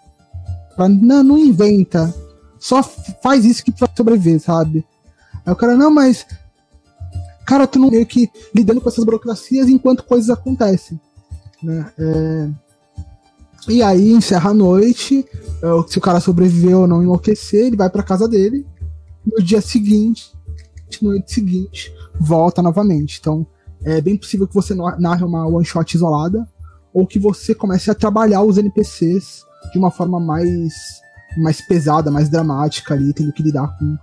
não, 0.89 1.23
não 1.23 1.39
inventa. 1.39 2.15
Só 2.59 2.83
faz 2.83 3.45
isso 3.45 3.65
que 3.65 3.73
vai 3.73 3.89
sobreviver, 3.97 4.41
sabe? 4.41 4.85
Aí 5.45 5.53
o 5.53 5.57
cara, 5.57 5.77
não, 5.77 5.91
mas. 5.91 6.27
Cara, 7.47 7.67
tu 7.67 7.79
não 7.79 7.91
meio 7.91 8.07
que 8.07 8.29
lidando 8.55 8.81
com 8.81 8.89
essas 8.89 9.05
burocracias 9.05 9.69
enquanto 9.69 10.03
coisas 10.03 10.31
acontecem. 10.31 11.01
Né? 11.63 11.93
É... 11.97 12.51
E 13.69 13.83
aí 13.83 14.13
encerra 14.13 14.51
a 14.51 14.55
noite. 14.55 15.25
É, 15.63 15.91
se 15.91 15.99
o 15.99 16.01
cara 16.01 16.21
sobreviveu 16.21 16.81
ou 16.81 16.87
não 16.87 17.03
enlouquecer, 17.03 17.67
ele 17.67 17.77
vai 17.77 17.89
pra 17.89 18.03
casa 18.03 18.29
dele. 18.29 18.67
No 19.25 19.43
dia 19.43 19.61
seguinte, 19.61 20.33
noite 21.03 21.33
seguinte, 21.33 21.93
volta 22.21 22.63
novamente. 22.63 23.19
Então, 23.21 23.47
é 23.85 24.01
bem 24.01 24.17
possível 24.17 24.47
que 24.47 24.55
você 24.55 24.75
narre 24.75 25.25
uma 25.25 25.47
one 25.47 25.65
shot 25.65 25.95
isolada 25.95 26.49
ou 26.97 27.07
que 27.07 27.19
você 27.19 27.55
comece 27.55 27.91
a 27.91 27.95
trabalhar 27.95 28.41
os 28.41 28.57
NPCs 28.57 29.45
de 29.71 29.79
uma 29.79 29.91
forma 29.91 30.19
mais, 30.19 30.73
mais 31.37 31.61
pesada, 31.61 32.11
mais 32.11 32.31
dramática 32.31 32.95
ali, 32.95 33.13
tendo 33.13 33.35
que 33.35 33.43
lidar 33.43 33.69
com. 33.77 33.99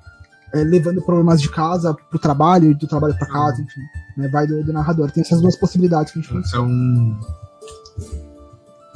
É, 0.54 0.64
levando 0.64 1.02
problemas 1.02 1.42
de 1.42 1.50
casa 1.50 1.96
pro 2.12 2.20
trabalho 2.20 2.70
e 2.70 2.76
do 2.76 2.86
trabalho 2.86 3.18
para 3.18 3.28
casa, 3.28 3.60
enfim. 3.64 3.82
Né, 4.16 4.28
vai 4.28 4.46
do, 4.46 4.64
do, 4.64 4.72
narrador. 4.72 5.10
Tem 5.10 5.22
essas 5.22 5.42
duas 5.42 5.56
possibilidades 5.56 6.14
que 6.14 6.20
a 6.20 6.22
gente 6.22 6.58
um. 6.60 7.20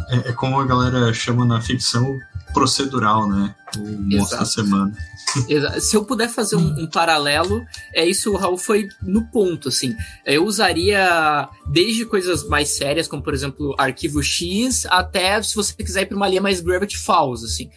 É, 0.09 0.29
é, 0.29 0.33
como 0.33 0.59
a 0.59 0.65
galera 0.67 1.11
chama 1.11 1.43
na 1.43 1.59
ficção 1.59 2.19
procedural, 2.57 3.27
né? 3.27 3.55
O 3.77 4.01
monstro 4.01 4.39
da 4.39 4.45
semana. 4.45 4.97
Se 5.79 5.95
eu 5.95 6.05
puder 6.05 6.29
fazer 6.29 6.55
um, 6.55 6.83
um, 6.83 6.87
paralelo, 6.87 7.63
é 7.93 8.05
isso, 8.05 8.31
o 8.31 8.37
Raul 8.37 8.57
foi 8.57 8.87
no 9.01 9.29
ponto, 9.29 9.69
assim. 9.69 9.95
Eu 10.25 10.45
usaria 10.45 11.47
desde 11.67 12.05
coisas 12.05 12.47
mais 12.47 12.69
sérias, 12.69 13.07
como 13.07 13.21
por 13.21 13.33
exemplo 13.33 13.75
Arquivo 13.77 14.23
X, 14.23 14.85
até 14.89 15.41
se 15.41 15.55
você 15.55 15.73
quiser 15.73 16.03
ir 16.03 16.05
para 16.07 16.17
uma 16.17 16.27
linha 16.27 16.41
mais 16.41 16.61
Gravity 16.61 16.97
Falls, 16.97 17.45
assim. 17.45 17.69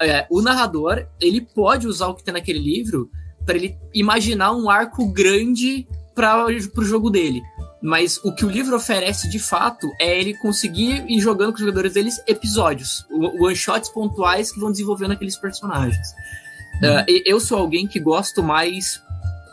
É, 0.00 0.26
o 0.30 0.40
narrador, 0.40 1.06
ele 1.20 1.40
pode 1.40 1.86
usar 1.86 2.08
o 2.08 2.14
que 2.14 2.24
tem 2.24 2.32
naquele 2.32 2.58
livro 2.58 3.10
para 3.44 3.56
ele 3.56 3.76
imaginar 3.92 4.52
um 4.52 4.70
arco 4.70 5.06
grande 5.12 5.86
para 6.14 6.46
o 6.46 6.84
jogo 6.84 7.10
dele. 7.10 7.42
Mas 7.82 8.20
o 8.22 8.32
que 8.32 8.44
o 8.44 8.48
livro 8.48 8.76
oferece 8.76 9.28
de 9.28 9.40
fato 9.40 9.90
é 9.98 10.18
ele 10.18 10.34
conseguir 10.34 11.04
ir 11.08 11.18
jogando 11.18 11.48
com 11.48 11.54
os 11.56 11.60
jogadores 11.60 11.94
deles 11.94 12.22
episódios, 12.28 13.04
one-shots 13.10 13.90
pontuais 13.90 14.52
que 14.52 14.60
vão 14.60 14.70
desenvolvendo 14.70 15.12
aqueles 15.12 15.36
personagens. 15.36 16.12
Uh, 16.76 17.04
eu 17.26 17.40
sou 17.40 17.58
alguém 17.58 17.86
que 17.86 17.98
gosto 17.98 18.42
mais 18.42 19.02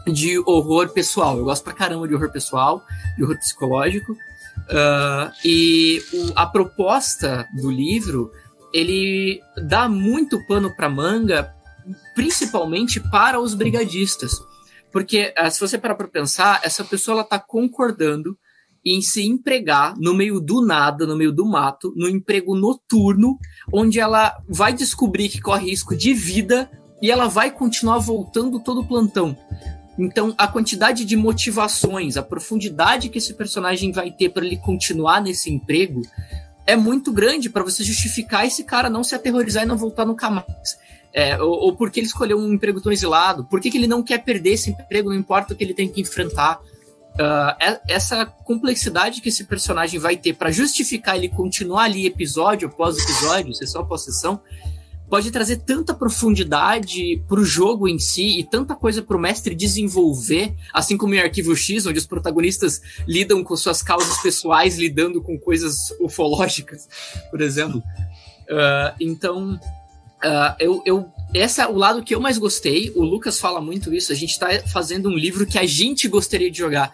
de 0.08 0.38
horror 0.40 0.90
pessoal. 0.90 1.38
Eu 1.38 1.46
gosto 1.46 1.64
pra 1.64 1.74
caramba 1.74 2.08
de 2.08 2.14
horror 2.14 2.32
pessoal, 2.32 2.84
de 3.18 3.24
horror 3.24 3.38
psicológico. 3.38 4.12
Uh, 4.14 5.32
e 5.44 6.02
o, 6.14 6.34
a 6.36 6.46
proposta 6.46 7.48
do 7.54 7.72
livro, 7.72 8.32
ele 8.74 9.42
dá 9.64 9.90
muito 9.90 10.46
pano 10.46 10.76
pra 10.76 10.90
manga, 10.90 11.52
principalmente 12.14 13.00
para 13.00 13.40
os 13.40 13.54
brigadistas. 13.54 14.34
Porque, 14.92 15.34
uh, 15.40 15.52
se 15.52 15.60
você 15.60 15.78
parar 15.78 15.96
pra 15.96 16.08
pensar, 16.08 16.62
essa 16.64 16.84
pessoa 16.84 17.16
ela 17.16 17.24
tá 17.24 17.40
concordando 17.40 18.38
em 18.86 19.02
se 19.02 19.22
empregar 19.24 19.94
no 19.98 20.14
meio 20.14 20.40
do 20.40 20.66
nada, 20.66 21.06
no 21.06 21.16
meio 21.16 21.32
do 21.32 21.46
mato, 21.46 21.94
no 21.96 22.08
emprego 22.08 22.56
noturno, 22.56 23.38
onde 23.72 24.00
ela 24.00 24.42
vai 24.48 24.74
descobrir 24.74 25.30
que 25.30 25.42
corre 25.42 25.70
risco 25.70 25.96
de 25.96 26.14
vida 26.14 26.70
e 27.02 27.12
ela 27.12 27.28
vai 27.28 27.52
continuar 27.52 28.00
voltando 28.00 28.60
todo 28.60 28.82
o 28.82 28.88
plantão. 28.88 29.38
Então, 29.98 30.34
a 30.38 30.48
quantidade 30.48 31.04
de 31.04 31.16
motivações, 31.18 32.16
a 32.16 32.24
profundidade 32.24 33.10
que 33.10 33.18
esse 33.18 33.34
personagem 33.34 33.92
vai 33.92 34.12
ter 34.12 34.30
para 34.30 34.46
ele 34.46 34.58
continuar 34.58 35.22
nesse 35.22 35.52
emprego 35.52 36.02
é 36.66 36.76
muito 36.76 37.12
grande 37.12 37.50
para 37.50 37.64
você 37.64 37.84
justificar 37.84 38.46
esse 38.46 38.64
cara 38.64 38.90
não 38.90 39.04
se 39.04 39.14
aterrorizar 39.14 39.64
e 39.64 39.66
não 39.66 39.78
voltar 39.78 40.06
nunca 40.06 40.30
mais. 40.30 40.78
É, 41.14 41.42
ou, 41.42 41.52
ou 41.52 41.76
porque 41.76 42.00
ele 42.00 42.08
escolheu 42.08 42.38
um 42.38 42.54
emprego 42.54 42.80
tão 42.80 42.92
exilado, 42.92 43.44
por 43.46 43.60
que, 43.60 43.72
que 43.72 43.78
ele 43.78 43.88
não 43.88 44.04
quer 44.04 44.24
perder 44.24 44.52
esse 44.52 44.70
emprego, 44.70 45.10
não 45.10 45.18
importa 45.18 45.54
o 45.54 45.58
que 45.58 45.64
ele 45.64 45.74
tem 45.74 45.90
que 45.90 46.02
enfrentar. 46.02 46.60
Uh, 47.16 47.80
essa 47.88 48.26
complexidade 48.26 49.20
que 49.20 49.28
esse 49.28 49.44
personagem 49.44 50.00
vai 50.00 50.16
ter 50.16 50.34
para 50.36 50.52
justificar 50.52 51.18
ele 51.18 51.28
continuar 51.28 51.84
ali 51.84 52.06
episódio 52.06 52.70
após 52.70 52.98
episódio, 52.98 53.54
sessão 53.54 53.82
após 53.82 54.04
sessão, 54.04 54.40
pode 55.10 55.32
trazer 55.32 55.58
tanta 55.58 55.94
profundidade 55.94 57.22
pro 57.28 57.44
jogo 57.44 57.88
em 57.88 57.98
si 57.98 58.40
e 58.40 58.44
tanta 58.44 58.76
coisa 58.76 59.02
pro 59.02 59.20
mestre 59.20 59.56
desenvolver, 59.56 60.54
assim 60.72 60.96
como 60.96 61.16
em 61.16 61.20
Arquivo 61.20 61.56
X, 61.56 61.86
onde 61.88 61.98
os 61.98 62.06
protagonistas 62.06 62.80
lidam 63.08 63.44
com 63.44 63.58
suas 63.58 63.82
causas 63.82 64.22
pessoais, 64.22 64.78
lidando 64.78 65.22
com 65.22 65.38
coisas 65.38 65.76
ufológicas, 66.00 66.88
por 67.32 67.42
exemplo. 67.42 67.80
Uh, 67.80 68.96
então, 69.00 69.60
uh, 70.24 70.56
eu, 70.60 70.82
eu, 70.86 71.12
esse 71.34 71.62
é 71.62 71.68
o 71.68 71.76
lado 71.76 72.04
que 72.04 72.14
eu 72.14 72.20
mais 72.20 72.38
gostei. 72.38 72.92
O 72.96 73.04
Lucas 73.04 73.40
fala 73.40 73.62
muito 73.62 73.94
isso. 73.94 74.12
A 74.12 74.16
gente 74.16 74.32
está 74.32 74.48
fazendo 74.68 75.10
um 75.10 75.16
livro 75.16 75.46
que 75.46 75.58
a 75.58 75.66
gente 75.66 76.08
gostaria 76.08 76.50
de 76.50 76.58
jogar. 76.58 76.92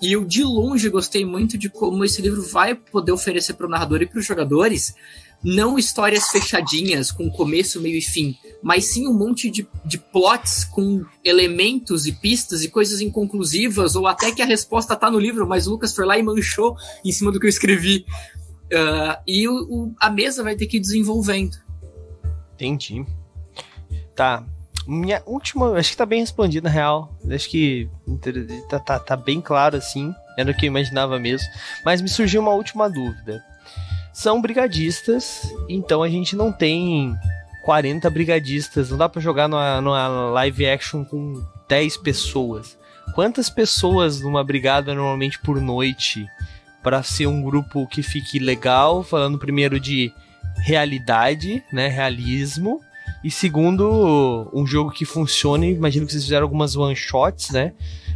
E 0.00 0.12
eu, 0.12 0.24
de 0.24 0.44
longe, 0.44 0.88
gostei 0.88 1.24
muito 1.24 1.58
de 1.58 1.68
como 1.68 2.04
esse 2.04 2.22
livro 2.22 2.42
vai 2.42 2.74
poder 2.74 3.12
oferecer 3.12 3.54
para 3.54 3.66
o 3.66 3.70
narrador 3.70 4.00
e 4.00 4.06
para 4.06 4.20
os 4.20 4.26
jogadores 4.26 4.94
não 5.42 5.78
histórias 5.78 6.28
fechadinhas 6.28 7.12
com 7.12 7.30
começo, 7.30 7.80
meio 7.80 7.96
e 7.96 8.02
fim, 8.02 8.36
mas 8.62 8.86
sim 8.86 9.06
um 9.06 9.14
monte 9.14 9.50
de, 9.50 9.66
de 9.84 9.98
plots 9.98 10.64
com 10.64 11.04
elementos 11.24 12.06
e 12.06 12.12
pistas 12.12 12.64
e 12.64 12.68
coisas 12.68 13.00
inconclusivas, 13.00 13.94
ou 13.94 14.06
até 14.06 14.32
que 14.32 14.42
a 14.42 14.46
resposta 14.46 14.96
tá 14.96 15.10
no 15.10 15.18
livro, 15.18 15.46
mas 15.46 15.66
o 15.66 15.70
Lucas 15.70 15.94
foi 15.94 16.04
lá 16.04 16.18
e 16.18 16.22
manchou 16.22 16.76
em 17.04 17.12
cima 17.12 17.30
do 17.30 17.38
que 17.38 17.46
eu 17.46 17.50
escrevi. 17.50 18.04
Uh, 18.66 19.16
e 19.26 19.48
o, 19.48 19.54
o, 19.54 19.94
a 19.98 20.10
mesa 20.10 20.42
vai 20.42 20.56
ter 20.56 20.66
que 20.66 20.76
ir 20.76 20.80
desenvolvendo. 20.80 21.56
Entendi. 22.58 23.06
Tá. 24.14 24.44
Minha 24.86 25.22
última, 25.26 25.78
acho 25.78 25.90
que 25.90 25.96
tá 25.96 26.06
bem 26.06 26.20
respondido 26.20 26.64
na 26.64 26.70
real. 26.70 27.14
Acho 27.30 27.48
que 27.48 27.88
tá, 28.68 28.78
tá, 28.78 28.98
tá 28.98 29.16
bem 29.16 29.40
claro 29.40 29.76
assim. 29.76 30.14
Era 30.36 30.50
o 30.50 30.54
que 30.54 30.66
eu 30.66 30.68
imaginava 30.68 31.18
mesmo. 31.18 31.46
Mas 31.84 32.00
me 32.00 32.08
surgiu 32.08 32.40
uma 32.40 32.52
última 32.52 32.88
dúvida 32.88 33.44
são 34.18 34.42
brigadistas, 34.42 35.54
então 35.68 36.02
a 36.02 36.08
gente 36.08 36.34
não 36.34 36.50
tem 36.50 37.14
40 37.64 38.10
brigadistas, 38.10 38.90
não 38.90 38.98
dá 38.98 39.08
para 39.08 39.22
jogar 39.22 39.46
numa, 39.46 39.80
numa 39.80 40.08
live 40.30 40.66
action 40.66 41.04
com 41.04 41.40
10 41.68 41.98
pessoas. 41.98 42.76
Quantas 43.14 43.48
pessoas 43.48 44.20
numa 44.20 44.42
brigada 44.42 44.92
normalmente 44.92 45.38
por 45.38 45.60
noite 45.60 46.26
para 46.82 47.00
ser 47.04 47.28
um 47.28 47.40
grupo 47.40 47.86
que 47.86 48.02
fique 48.02 48.40
legal, 48.40 49.04
falando 49.04 49.38
primeiro 49.38 49.78
de 49.78 50.12
realidade, 50.64 51.62
né, 51.72 51.88
realismo, 51.88 52.80
e 53.22 53.30
segundo, 53.30 54.48
um 54.52 54.66
jogo 54.66 54.90
que 54.90 55.04
funcione, 55.04 55.72
imagino 55.72 56.06
que 56.06 56.12
vocês 56.12 56.24
fizeram 56.24 56.44
algumas 56.44 56.76
one 56.76 56.94
shots, 56.94 57.50
né? 57.50 57.72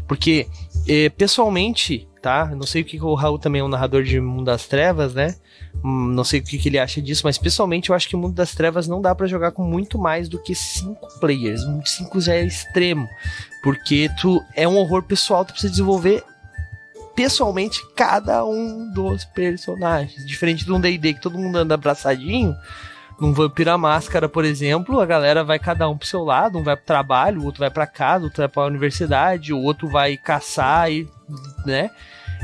Porque 0.07 0.47
eh, 0.87 1.09
pessoalmente, 1.11 2.09
tá? 2.21 2.47
Não 2.47 2.67
sei 2.67 2.83
o 2.83 2.85
que 2.85 3.01
o 3.01 3.15
Raul 3.15 3.39
também 3.39 3.61
é 3.61 3.65
um 3.65 3.69
narrador 3.69 4.05
de 4.05 4.21
Mundo 4.21 4.45
das 4.45 4.67
Trevas, 4.67 5.13
né? 5.13 5.35
Hum, 5.85 6.09
não 6.09 6.23
sei 6.23 6.41
o 6.41 6.45
que, 6.45 6.59
que, 6.59 6.69
ele 6.69 6.79
acha 6.79 7.01
disso, 7.03 7.23
mas 7.25 7.37
pessoalmente 7.37 7.91
eu 7.91 7.97
acho 7.97 8.09
que 8.09 8.15
o 8.15 8.19
Mundo 8.19 8.35
das 8.35 8.55
Trevas 8.55 8.87
não 8.87 9.01
dá 9.01 9.15
para 9.15 9.27
jogar 9.27 9.53
com 9.53 9.65
muito 9.65 9.99
mais 9.99 10.29
do 10.29 10.39
que 10.39 10.55
cinco 10.55 11.09
players. 11.19 11.63
Cinco 11.85 12.21
já 12.21 12.35
é 12.35 12.45
extremo, 12.45 13.09
porque 13.63 14.09
tu 14.21 14.41
é 14.55 14.69
um 14.69 14.77
horror 14.77 15.03
pessoal, 15.03 15.45
tu 15.45 15.53
precisa 15.53 15.71
desenvolver 15.71 16.23
pessoalmente 17.23 17.87
cada 17.95 18.45
um 18.45 18.91
dos 18.93 19.25
personagens. 19.27 20.27
Diferente 20.27 20.65
de 20.65 20.73
um 20.73 20.81
D&D 20.81 21.15
que 21.15 21.21
todo 21.21 21.39
mundo 21.39 21.57
anda 21.57 21.75
abraçadinho, 21.75 22.57
num 23.21 23.33
Vampira 23.33 23.79
Máscara, 23.79 24.29
por 24.29 24.45
exemplo, 24.45 24.99
a 24.99 25.07
galera 25.07 25.45
vai 25.45 25.57
cada 25.61 25.89
um 25.89 25.97
pro 25.97 26.09
seu 26.09 26.25
lado, 26.25 26.59
um 26.59 26.65
vai 26.65 26.77
pro 26.77 26.85
trabalho, 26.85 27.41
o 27.41 27.45
outro 27.45 27.61
vai 27.61 27.71
para 27.71 27.87
casa, 27.87 28.25
outro 28.25 28.39
vai 28.39 28.49
pra 28.49 28.65
universidade, 28.65 29.53
o 29.53 29.61
outro 29.61 29.89
vai 29.89 30.17
caçar 30.17 30.91
e, 30.91 31.09
né? 31.65 31.93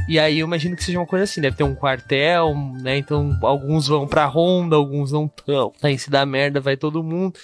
E 0.09 0.17
aí 0.17 0.39
eu 0.39 0.47
imagino 0.47 0.77
que 0.77 0.85
seja 0.85 1.01
uma 1.01 1.07
coisa 1.07 1.25
assim, 1.25 1.41
deve 1.41 1.57
ter 1.57 1.65
um 1.65 1.75
quartel, 1.75 2.55
né? 2.81 2.97
Então 2.97 3.37
alguns 3.43 3.89
vão 3.89 4.07
pra 4.07 4.27
ronda, 4.27 4.77
alguns 4.77 5.11
não 5.11 5.27
tão. 5.27 5.73
Aí 5.83 5.99
se 5.99 6.09
dá 6.09 6.25
merda, 6.25 6.61
vai 6.61 6.77
todo 6.77 7.03
mundo. 7.03 7.37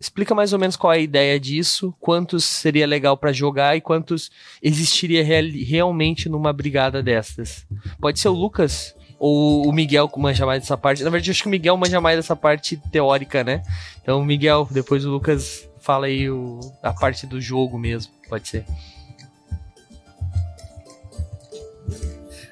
Explica 0.00 0.34
mais 0.34 0.52
ou 0.52 0.58
menos 0.58 0.76
qual 0.76 0.92
é 0.92 0.96
a 0.96 1.00
ideia 1.00 1.40
disso, 1.40 1.92
quantos 1.98 2.44
seria 2.44 2.86
legal 2.86 3.16
para 3.16 3.32
jogar 3.32 3.76
e 3.76 3.80
quantos 3.80 4.30
existiria 4.62 5.24
real, 5.24 5.44
realmente 5.66 6.28
numa 6.28 6.52
brigada 6.52 7.02
destas. 7.02 7.66
Pode 8.00 8.20
ser 8.20 8.28
o 8.28 8.32
Lucas 8.32 8.94
ou 9.18 9.66
o 9.66 9.72
Miguel 9.72 10.08
que 10.08 10.20
manja 10.20 10.46
mais 10.46 10.62
dessa 10.62 10.76
parte. 10.76 11.02
Na 11.02 11.10
verdade, 11.10 11.30
eu 11.30 11.32
acho 11.32 11.42
que 11.42 11.48
o 11.48 11.50
Miguel 11.50 11.76
manja 11.76 12.00
mais 12.00 12.16
dessa 12.16 12.36
parte 12.36 12.76
teórica, 12.92 13.42
né? 13.42 13.62
Então, 14.00 14.24
Miguel, 14.24 14.68
depois 14.70 15.04
o 15.04 15.10
Lucas 15.10 15.68
fala 15.80 16.06
aí 16.06 16.30
o, 16.30 16.60
a 16.82 16.92
parte 16.92 17.26
do 17.26 17.40
jogo 17.40 17.76
mesmo, 17.78 18.12
pode 18.28 18.46
ser. 18.46 18.64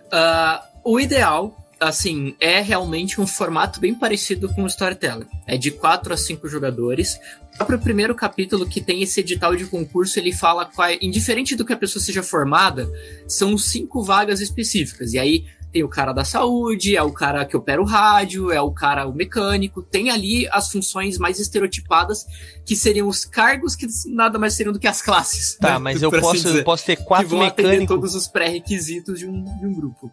Uh, 0.07 0.61
o 0.83 0.99
ideal, 0.99 1.55
assim, 1.81 2.35
é 2.41 2.61
realmente 2.61 3.21
um 3.21 3.27
formato 3.27 3.81
bem 3.81 3.95
parecido 3.95 4.49
com 4.55 4.65
o 4.65 4.67
Storyteller. 4.67 5.27
É 5.47 5.57
de 5.57 5.71
4 5.71 6.13
a 6.13 6.17
5 6.17 6.49
jogadores. 6.49 7.19
O 7.61 7.79
primeiro 7.79 8.15
capítulo 8.15 8.67
que 8.67 8.81
tem 8.81 9.03
esse 9.03 9.21
edital 9.21 9.57
de 9.57 9.67
concurso, 9.67 10.19
ele 10.19 10.33
fala 10.33 10.67
qual, 10.67 10.89
é, 10.89 10.99
indiferente 11.01 11.57
do 11.57 11.65
que 11.65 11.73
a 11.73 11.77
pessoa 11.77 12.03
seja 12.03 12.23
formada, 12.23 12.91
são 13.27 13.57
cinco 13.57 14.03
vagas 14.03 14.41
específicas. 14.41 15.15
E 15.15 15.19
aí 15.19 15.47
tem 15.73 15.83
o 15.83 15.89
cara 15.89 16.13
da 16.13 16.25
saúde, 16.25 16.97
é 16.97 17.03
o 17.03 17.13
cara 17.13 17.45
que 17.45 17.57
opera 17.57 17.81
o 17.83 17.85
rádio, 17.85 18.51
é 18.51 18.61
o 18.61 18.71
cara 18.71 19.07
o 19.07 19.13
mecânico, 19.13 19.83
tem 19.83 20.11
ali 20.11 20.49
as 20.51 20.71
funções 20.71 21.19
mais 21.19 21.39
estereotipadas, 21.39 22.25
que 22.65 22.75
seriam 22.75 23.09
os 23.09 23.25
cargos 23.25 23.77
que 23.77 23.87
nada 24.07 24.39
mais 24.39 24.55
seriam 24.55 24.73
do 24.73 24.79
que 24.79 24.87
as 24.87 25.03
classes. 25.03 25.57
Tá, 25.57 25.73
né? 25.73 25.79
mas 25.79 26.03
eu 26.03 26.11
posso, 26.11 26.31
assim 26.31 26.43
dizer, 26.45 26.65
posso 26.65 26.87
ter 26.87 26.97
quatro 26.97 27.27
que 27.27 27.35
vão 27.35 27.45
mecânicos. 27.45 27.87
todos 27.89 28.15
os 28.15 28.27
pré-requisitos 28.27 29.19
de 29.19 29.27
um, 29.27 29.45
de 29.45 29.67
um 29.67 29.75
grupo. 29.75 30.11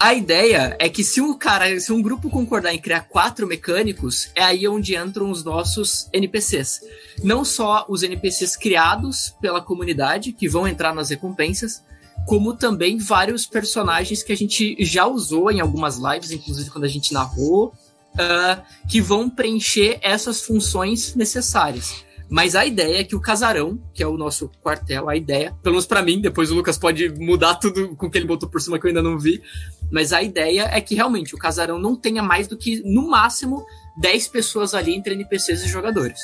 A 0.00 0.14
ideia 0.14 0.76
é 0.78 0.88
que 0.88 1.02
se 1.02 1.20
um 1.20 1.36
cara, 1.36 1.78
se 1.80 1.92
um 1.92 2.00
grupo 2.00 2.30
concordar 2.30 2.72
em 2.72 2.78
criar 2.78 3.00
quatro 3.00 3.48
mecânicos, 3.48 4.30
é 4.32 4.44
aí 4.44 4.68
onde 4.68 4.94
entram 4.94 5.28
os 5.28 5.42
nossos 5.42 6.08
NPCs. 6.12 6.82
Não 7.24 7.44
só 7.44 7.84
os 7.88 8.04
NPCs 8.04 8.56
criados 8.56 9.34
pela 9.40 9.60
comunidade, 9.60 10.30
que 10.30 10.48
vão 10.48 10.68
entrar 10.68 10.94
nas 10.94 11.10
recompensas, 11.10 11.82
como 12.26 12.54
também 12.54 12.96
vários 12.96 13.44
personagens 13.44 14.22
que 14.22 14.32
a 14.32 14.36
gente 14.36 14.76
já 14.78 15.04
usou 15.04 15.50
em 15.50 15.60
algumas 15.60 15.96
lives, 15.96 16.30
inclusive 16.30 16.70
quando 16.70 16.84
a 16.84 16.88
gente 16.88 17.12
narrou, 17.12 17.74
uh, 18.14 18.62
que 18.88 19.00
vão 19.00 19.28
preencher 19.28 19.98
essas 20.00 20.42
funções 20.42 21.16
necessárias. 21.16 22.04
Mas 22.30 22.54
a 22.54 22.66
ideia 22.66 23.00
é 23.00 23.04
que 23.04 23.16
o 23.16 23.20
casarão, 23.20 23.80
que 23.94 24.02
é 24.02 24.06
o 24.06 24.16
nosso 24.16 24.50
quartel, 24.62 25.08
a 25.08 25.16
ideia, 25.16 25.54
pelo 25.62 25.74
menos 25.74 25.86
pra 25.86 26.02
mim, 26.02 26.20
depois 26.20 26.50
o 26.50 26.54
Lucas 26.54 26.76
pode 26.76 27.08
mudar 27.18 27.54
tudo 27.54 27.96
com 27.96 28.06
o 28.06 28.10
que 28.10 28.18
ele 28.18 28.26
botou 28.26 28.48
por 28.48 28.60
cima 28.60 28.78
que 28.78 28.86
eu 28.86 28.88
ainda 28.88 29.02
não 29.02 29.18
vi, 29.18 29.42
mas 29.90 30.12
a 30.12 30.22
ideia 30.22 30.68
é 30.70 30.80
que 30.80 30.94
realmente 30.94 31.34
o 31.34 31.38
casarão 31.38 31.78
não 31.78 31.96
tenha 31.96 32.22
mais 32.22 32.46
do 32.46 32.56
que, 32.56 32.82
no 32.84 33.08
máximo, 33.08 33.64
10 34.00 34.28
pessoas 34.28 34.74
ali 34.74 34.94
entre 34.94 35.14
NPCs 35.14 35.64
e 35.64 35.68
jogadores. 35.68 36.20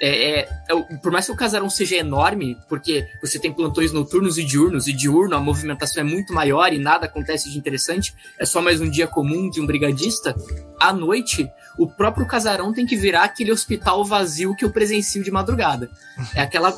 É, 0.00 0.40
é, 0.40 0.48
é, 0.68 0.96
por 1.02 1.10
mais 1.10 1.26
que 1.26 1.32
o 1.32 1.36
casarão 1.36 1.70
seja 1.70 1.96
enorme, 1.96 2.56
porque 2.68 3.06
você 3.20 3.38
tem 3.38 3.52
plantões 3.52 3.92
noturnos 3.92 4.36
e 4.36 4.44
diurnos, 4.44 4.86
e 4.86 4.92
diurno 4.92 5.34
a 5.34 5.40
movimentação 5.40 6.02
é 6.02 6.04
muito 6.04 6.32
maior 6.32 6.72
e 6.72 6.78
nada 6.78 7.06
acontece 7.06 7.50
de 7.50 7.58
interessante, 7.58 8.14
é 8.38 8.44
só 8.44 8.60
mais 8.60 8.80
um 8.80 8.90
dia 8.90 9.06
comum 9.06 9.48
de 9.48 9.60
um 9.60 9.66
brigadista, 9.66 10.36
à 10.78 10.92
noite, 10.92 11.48
o 11.78 11.86
próprio 11.86 12.26
casarão 12.26 12.72
tem 12.72 12.86
que 12.86 12.96
virar 12.96 13.24
aquele 13.24 13.52
hospital 13.52 14.04
vazio 14.04 14.54
que 14.54 14.64
eu 14.64 14.70
presencio 14.70 15.22
de 15.22 15.30
madrugada. 15.30 15.90
É 16.34 16.42
aquela 16.42 16.76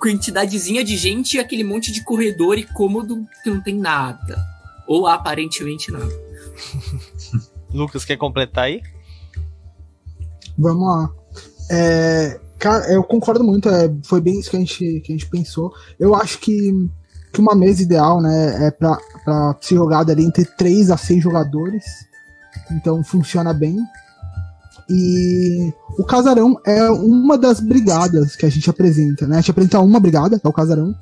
quantidadezinha 0.00 0.84
de 0.84 0.96
gente 0.96 1.36
e 1.36 1.40
aquele 1.40 1.64
monte 1.64 1.90
de 1.90 2.02
corredor 2.02 2.58
e 2.58 2.64
cômodo 2.64 3.26
que 3.42 3.50
não 3.50 3.60
tem 3.60 3.74
nada. 3.74 4.38
Ou 4.86 5.06
aparentemente 5.06 5.90
nada. 5.90 6.12
Lucas, 7.72 8.04
quer 8.04 8.16
completar 8.16 8.64
aí? 8.64 8.82
Vamos 10.56 10.86
lá. 10.86 11.10
É, 11.70 12.38
cara, 12.58 12.92
eu 12.92 13.02
concordo 13.02 13.42
muito, 13.44 13.68
é, 13.68 13.92
foi 14.04 14.20
bem 14.20 14.38
isso 14.38 14.50
que 14.50 14.56
a 14.56 14.60
gente, 14.60 15.00
que 15.00 15.12
a 15.12 15.16
gente 15.16 15.28
pensou. 15.28 15.72
Eu 15.98 16.14
acho 16.14 16.38
que, 16.38 16.72
que 17.32 17.40
uma 17.40 17.54
mesa 17.54 17.82
ideal, 17.82 18.20
né, 18.20 18.66
é 18.66 18.70
pra, 18.70 18.98
pra 19.24 19.56
ser 19.60 19.76
jogada 19.76 20.12
ali 20.12 20.24
entre 20.24 20.44
3 20.44 20.90
a 20.90 20.96
6 20.96 21.22
jogadores. 21.22 21.84
Então 22.72 23.02
funciona 23.04 23.52
bem. 23.52 23.78
E 24.88 25.72
o 25.98 26.04
Casarão 26.04 26.56
é 26.64 26.88
uma 26.90 27.36
das 27.36 27.58
brigadas 27.58 28.36
que 28.36 28.46
a 28.46 28.48
gente 28.48 28.70
apresenta, 28.70 29.26
né? 29.26 29.36
A 29.36 29.40
gente 29.40 29.50
apresenta 29.50 29.80
uma 29.80 29.98
brigada, 29.98 30.38
que 30.38 30.46
é 30.46 30.50
o 30.50 30.52
Casarão. 30.52 30.94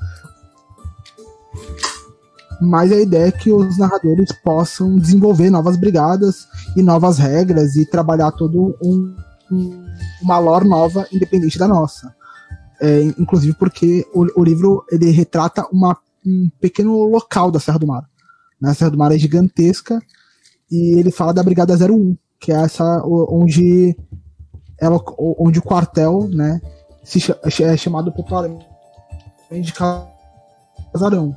mas 2.61 2.91
a 2.91 2.97
ideia 2.97 3.29
é 3.29 3.33
que 3.33 3.53
os 3.53 3.77
narradores 3.77 4.33
possam 4.43 4.97
desenvolver 4.97 5.51
novas 5.51 5.77
brigadas 5.77 6.47
e 6.77 6.83
novas 6.83 7.19
regras 7.19 7.77
e 7.77 7.85
trabalhar 7.85 8.33
todo 8.33 8.75
um, 8.83 9.15
uma 10.23 10.39
lore 10.39 10.69
nova 10.69 11.07
independente 11.13 11.59
da 11.59 11.69
nossa. 11.69 12.15
É, 12.81 13.03
inclusive 13.03 13.55
porque 13.55 14.07
o, 14.13 14.41
o, 14.41 14.45
livro 14.45 14.85
ele 14.91 15.11
retrata 15.11 15.67
uma, 15.73 15.97
um 16.27 16.51
pequeno 16.61 17.05
local 17.05 17.51
da 17.51 17.61
Serra 17.61 17.79
do 17.79 17.87
Mar. 17.87 18.05
Né? 18.61 18.71
A 18.71 18.75
Serra 18.75 18.91
do 18.91 18.99
Mar 18.99 19.13
é 19.13 19.19
gigantesca 19.19 20.01
e 20.71 20.99
ele 20.99 21.11
fala 21.11 21.33
da 21.33 21.43
Brigada 21.43 21.75
01, 21.75 22.17
que 22.39 22.53
é 22.53 22.57
essa 22.57 23.03
onde 23.05 23.97
ela, 24.81 25.01
onde 25.19 25.61
o 25.61 25.63
quartel, 25.63 26.29
né, 26.29 26.61
se, 27.05 27.33
é 27.63 27.77
chamado 27.77 28.13
popularmente 28.13 28.67
de 29.51 29.73
casarão. 30.93 31.37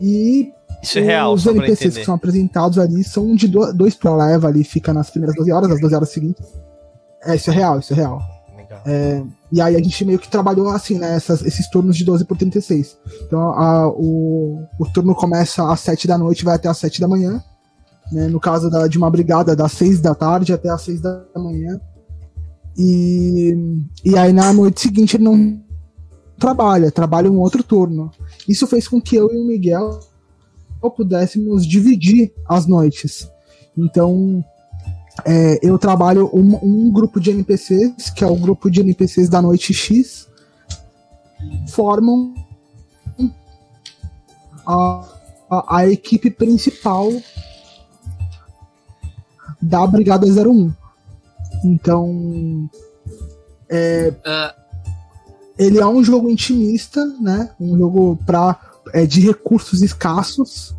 E 0.00 0.52
Isso 0.82 0.98
é 0.98 1.02
real, 1.02 1.32
os 1.32 1.46
NPCs 1.46 1.98
que 1.98 2.04
são 2.04 2.14
apresentados 2.14 2.76
ali 2.76 3.04
são 3.04 3.36
de 3.36 3.46
dois, 3.46 3.72
dois 3.72 3.94
pra 3.94 4.16
leva 4.16 4.48
ali, 4.48 4.64
fica 4.64 4.92
nas 4.92 5.10
primeiras 5.10 5.36
12 5.36 5.52
horas, 5.52 5.70
as 5.70 5.80
12 5.80 5.94
horas 5.94 6.08
seguintes. 6.10 6.44
É, 7.24 7.36
isso 7.36 7.50
é 7.50 7.54
real, 7.54 7.78
isso 7.78 7.92
é 7.92 7.96
real. 7.96 8.20
É, 8.84 9.22
e 9.52 9.60
aí 9.60 9.76
a 9.76 9.78
gente 9.78 10.04
meio 10.04 10.18
que 10.18 10.28
trabalhou 10.28 10.68
assim, 10.68 10.98
né? 10.98 11.14
Essas, 11.14 11.42
esses 11.42 11.68
turnos 11.70 11.96
de 11.96 12.04
12 12.04 12.24
por 12.24 12.36
36. 12.36 12.96
Então 13.24 13.40
a, 13.50 13.88
o, 13.88 14.64
o 14.78 14.86
turno 14.92 15.14
começa 15.14 15.70
às 15.70 15.80
7 15.80 16.08
da 16.08 16.18
noite 16.18 16.44
vai 16.44 16.56
até 16.56 16.68
às 16.68 16.78
7 16.78 17.00
da 17.00 17.06
manhã. 17.06 17.42
Né, 18.10 18.26
no 18.26 18.40
caso 18.40 18.68
da, 18.68 18.88
de 18.88 18.98
uma 18.98 19.10
brigada, 19.10 19.54
das 19.54 19.72
6 19.72 20.00
da 20.00 20.14
tarde 20.14 20.52
até 20.52 20.68
às 20.68 20.82
6 20.82 21.00
da 21.00 21.24
manhã. 21.36 21.80
E, 22.76 23.54
e 24.04 24.18
aí 24.18 24.32
na 24.32 24.52
noite 24.52 24.80
seguinte 24.80 25.16
ele 25.16 25.24
não 25.24 25.62
trabalha, 26.38 26.90
trabalha 26.90 27.30
um 27.30 27.38
outro 27.38 27.62
turno. 27.62 28.10
Isso 28.48 28.66
fez 28.66 28.88
com 28.88 29.00
que 29.00 29.14
eu 29.14 29.32
e 29.32 29.38
o 29.38 29.46
Miguel 29.46 30.00
pudéssemos 30.90 31.66
dividir 31.66 32.32
as 32.48 32.66
noites. 32.66 33.28
Então, 33.76 34.44
é, 35.24 35.58
eu 35.62 35.78
trabalho 35.78 36.30
um, 36.32 36.58
um, 36.62 36.90
grupo 36.90 37.20
de 37.20 37.30
NPCs, 37.30 38.10
que 38.10 38.24
é 38.24 38.26
o 38.26 38.36
grupo 38.36 38.70
de 38.70 38.80
NPCs 38.80 39.28
da 39.28 39.40
noite 39.42 39.72
X, 39.72 40.28
formam 41.68 42.34
a, 44.66 45.08
a, 45.50 45.76
a 45.78 45.88
equipe 45.88 46.30
principal 46.30 47.10
da 49.60 49.86
Brigada 49.86 50.26
01. 50.26 50.72
Então, 51.64 52.68
é, 53.68 54.12
uh, 54.12 54.62
ele 55.56 55.78
é 55.78 55.86
um 55.86 56.02
jogo 56.02 56.28
intimista, 56.28 57.04
né? 57.20 57.50
Um 57.60 57.78
jogo 57.78 58.18
pra, 58.26 58.58
é, 58.92 59.06
de 59.06 59.20
recursos 59.20 59.82
escassos. 59.82 60.74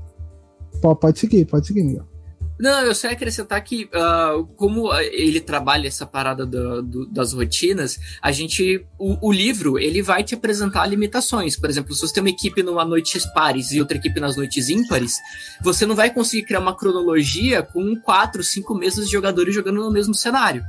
Pode 0.82 1.20
seguir, 1.20 1.46
pode 1.46 1.68
seguir, 1.68 1.84
Miguel. 1.84 2.14
Não, 2.60 2.82
eu 2.82 2.94
só 2.94 3.08
ia 3.08 3.14
acrescentar 3.14 3.62
que, 3.64 3.90
uh, 3.94 4.46
como 4.56 4.94
ele 4.96 5.42
trabalha 5.42 5.88
essa 5.88 6.06
parada 6.06 6.46
do, 6.46 6.84
do, 6.84 7.06
das 7.08 7.34
rotinas, 7.34 8.00
a 8.22 8.32
gente. 8.32 8.86
O, 8.98 9.28
o, 9.28 9.32
livro 9.32 9.80
ele 9.80 10.02
vai 10.02 10.24
te 10.24 10.36
apresentar 10.36 10.86
limitações. 10.86 11.58
Por 11.58 11.70
exemplo, 11.70 11.94
se 11.94 12.02
você 12.02 12.14
tem 12.14 12.24
uma 12.24 12.30
equipe 12.30 12.62
numa 12.62 12.86
noites 12.86 13.26
pares 13.34 13.72
e 13.72 13.80
outra 13.82 13.98
equipe 13.98 14.20
nas 14.20 14.38
noites 14.38 14.70
ímpares, 14.70 15.18
você 15.62 15.86
não 15.86 15.96
vai 15.96 16.14
conseguir 16.14 16.46
criar 16.46 16.60
uma 16.60 16.78
cronologia 16.78 17.64
com 17.64 17.96
quatro, 17.96 18.44
cinco 18.44 18.76
meses 18.76 19.08
de 19.08 19.12
jogadores 19.12 19.54
jogando 19.54 19.82
no 19.82 19.92
mesmo 19.92 20.14
cenário. 20.14 20.64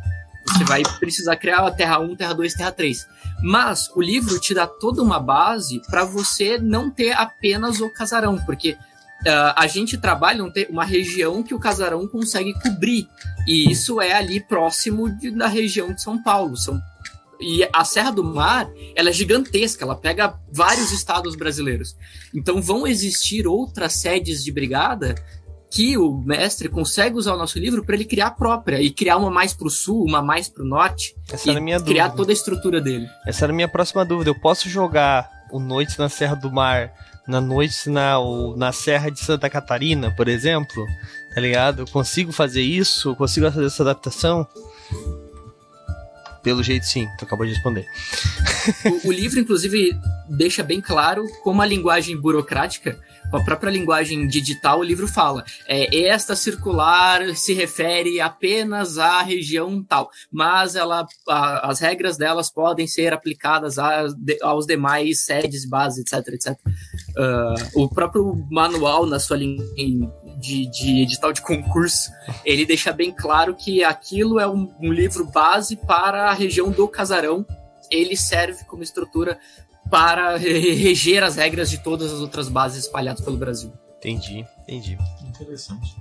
Você 0.46 0.64
vai 0.64 0.82
precisar 0.98 1.36
criar 1.36 1.66
a 1.66 1.70
Terra 1.70 1.98
1, 1.98 2.16
Terra 2.16 2.34
2, 2.34 2.54
Terra 2.54 2.72
3. 2.72 3.06
Mas 3.42 3.90
o 3.94 4.00
livro 4.00 4.38
te 4.38 4.54
dá 4.54 4.66
toda 4.66 5.02
uma 5.02 5.18
base 5.18 5.80
para 5.90 6.04
você 6.04 6.58
não 6.58 6.90
ter 6.90 7.12
apenas 7.12 7.80
o 7.80 7.90
casarão, 7.90 8.38
porque 8.44 8.72
uh, 8.72 9.54
a 9.56 9.66
gente 9.66 9.98
trabalha 9.98 10.44
uma 10.68 10.84
região 10.84 11.42
que 11.42 11.54
o 11.54 11.58
casarão 11.58 12.06
consegue 12.06 12.54
cobrir. 12.60 13.08
E 13.46 13.70
isso 13.70 14.00
é 14.00 14.12
ali 14.12 14.40
próximo 14.40 15.10
de, 15.10 15.30
da 15.30 15.46
região 15.46 15.92
de 15.92 16.02
São 16.02 16.22
Paulo. 16.22 16.56
São, 16.56 16.80
e 17.40 17.68
a 17.72 17.84
Serra 17.84 18.10
do 18.10 18.24
Mar, 18.24 18.70
ela 18.94 19.10
é 19.10 19.12
gigantesca, 19.12 19.84
ela 19.84 19.96
pega 19.96 20.38
vários 20.52 20.92
estados 20.92 21.34
brasileiros. 21.34 21.96
Então 22.34 22.62
vão 22.62 22.86
existir 22.86 23.46
outras 23.46 23.94
sedes 23.94 24.42
de 24.42 24.52
brigada 24.52 25.14
que 25.74 25.98
o 25.98 26.16
mestre 26.16 26.68
consegue 26.68 27.16
usar 27.16 27.34
o 27.34 27.36
nosso 27.36 27.58
livro 27.58 27.84
para 27.84 27.96
ele 27.96 28.04
criar 28.04 28.28
a 28.28 28.30
própria 28.30 28.80
e 28.80 28.92
criar 28.92 29.16
uma 29.16 29.28
mais 29.28 29.52
para 29.52 29.66
o 29.66 29.70
sul, 29.70 30.04
uma 30.04 30.22
mais 30.22 30.48
para 30.48 30.62
o 30.62 30.66
norte 30.66 31.16
Essa 31.28 31.50
e 31.50 31.54
criar 31.54 31.78
dúvida. 31.80 32.10
toda 32.10 32.30
a 32.30 32.32
estrutura 32.32 32.80
dele. 32.80 33.08
Essa 33.26 33.44
era 33.44 33.52
a 33.52 33.56
minha 33.56 33.66
próxima 33.66 34.04
dúvida. 34.04 34.30
Eu 34.30 34.38
posso 34.38 34.68
jogar 34.68 35.28
o 35.50 35.58
Noite 35.58 35.98
na 35.98 36.08
Serra 36.08 36.36
do 36.36 36.48
Mar, 36.48 36.92
na 37.26 37.40
Noite 37.40 37.90
na, 37.90 38.14
na 38.56 38.70
Serra 38.70 39.10
de 39.10 39.18
Santa 39.18 39.50
Catarina, 39.50 40.12
por 40.12 40.28
exemplo? 40.28 40.86
Tá 41.34 41.40
ligado? 41.40 41.82
Eu 41.82 41.86
consigo 41.88 42.30
fazer 42.30 42.62
isso? 42.62 43.08
Eu 43.08 43.16
consigo 43.16 43.50
fazer 43.50 43.66
essa 43.66 43.82
adaptação? 43.82 44.46
Pelo 46.40 46.62
jeito, 46.62 46.86
sim, 46.86 47.08
tu 47.18 47.24
acabou 47.24 47.46
de 47.46 47.52
responder. 47.52 47.84
O, 49.04 49.08
o 49.08 49.12
livro, 49.12 49.40
inclusive, 49.40 49.98
deixa 50.28 50.62
bem 50.62 50.80
claro 50.80 51.26
como 51.42 51.60
a 51.60 51.66
linguagem 51.66 52.16
burocrática 52.16 52.96
a 53.36 53.44
própria 53.44 53.70
linguagem 53.70 54.26
digital, 54.26 54.80
o 54.80 54.84
livro 54.84 55.06
fala: 55.08 55.44
é, 55.66 56.06
esta 56.06 56.36
circular 56.36 57.34
se 57.34 57.52
refere 57.52 58.20
apenas 58.20 58.98
à 58.98 59.22
região 59.22 59.82
tal, 59.82 60.10
mas 60.30 60.76
ela, 60.76 61.06
a, 61.28 61.70
as 61.70 61.80
regras 61.80 62.16
delas 62.16 62.50
podem 62.50 62.86
ser 62.86 63.12
aplicadas 63.12 63.78
a, 63.78 64.06
de, 64.08 64.38
aos 64.42 64.66
demais 64.66 65.24
sedes, 65.24 65.64
bases, 65.64 66.04
etc, 66.04 66.34
etc. 66.34 66.58
Uh, 67.16 67.82
o 67.82 67.88
próprio 67.88 68.46
manual 68.50 69.06
na 69.06 69.18
sua 69.18 69.36
linha 69.36 69.64
de, 70.40 70.70
de, 70.70 71.02
edital 71.02 71.32
de 71.32 71.42
concurso, 71.42 72.10
ele 72.44 72.66
deixa 72.66 72.92
bem 72.92 73.12
claro 73.12 73.54
que 73.54 73.82
aquilo 73.82 74.38
é 74.38 74.48
um, 74.48 74.72
um 74.80 74.92
livro 74.92 75.24
base 75.26 75.76
para 75.76 76.30
a 76.30 76.34
região 76.34 76.70
do 76.70 76.86
casarão. 76.88 77.46
Ele 77.90 78.16
serve 78.16 78.64
como 78.64 78.82
estrutura 78.82 79.38
para 79.94 80.36
reger 80.36 81.22
as 81.22 81.36
regras 81.36 81.70
de 81.70 81.78
todas 81.78 82.12
as 82.12 82.18
outras 82.18 82.48
bases 82.48 82.82
espalhadas 82.82 83.24
pelo 83.24 83.36
Brasil. 83.36 83.72
Entendi, 83.98 84.44
entendi. 84.62 84.98
Interessante. 85.24 85.96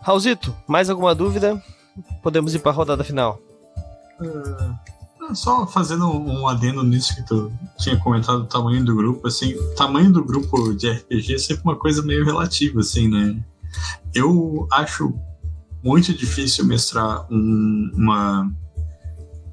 Raulzito, 0.00 0.56
mais 0.66 0.88
alguma 0.88 1.14
dúvida? 1.14 1.62
Podemos 2.22 2.54
ir 2.54 2.60
para 2.60 2.70
a 2.70 2.74
rodada 2.74 3.04
final. 3.04 3.38
Uh, 4.18 5.34
só 5.34 5.66
fazendo 5.66 6.10
um 6.10 6.48
adendo 6.48 6.82
nisso 6.82 7.14
que 7.14 7.22
tu 7.26 7.52
tinha 7.76 7.98
comentado, 7.98 8.44
o 8.44 8.46
tamanho 8.46 8.82
do 8.82 8.96
grupo, 8.96 9.28
assim, 9.28 9.54
o 9.54 9.74
tamanho 9.74 10.10
do 10.10 10.24
grupo 10.24 10.72
de 10.72 10.90
RPG 10.90 11.34
é 11.34 11.38
sempre 11.38 11.64
uma 11.64 11.76
coisa 11.76 12.02
meio 12.02 12.24
relativa, 12.24 12.80
assim, 12.80 13.06
né? 13.06 13.38
Eu 14.14 14.66
acho 14.72 15.12
muito 15.84 16.14
difícil 16.14 16.64
mestrar 16.64 17.26
um, 17.30 17.90
uma 17.94 18.50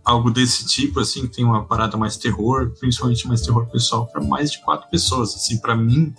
algo 0.05 0.29
desse 0.29 0.65
tipo, 0.67 0.99
assim, 0.99 1.21
que 1.21 1.35
tem 1.35 1.43
uma 1.43 1.65
parada 1.65 1.97
mais 1.97 2.15
terror, 2.15 2.71
principalmente 2.79 3.27
mais 3.27 3.41
terror 3.41 3.65
pessoal, 3.65 4.05
para 4.05 4.23
mais 4.23 4.51
de 4.51 4.61
quatro 4.61 4.87
pessoas. 4.87 5.33
Assim, 5.33 5.57
para 5.57 5.75
mim, 5.75 6.13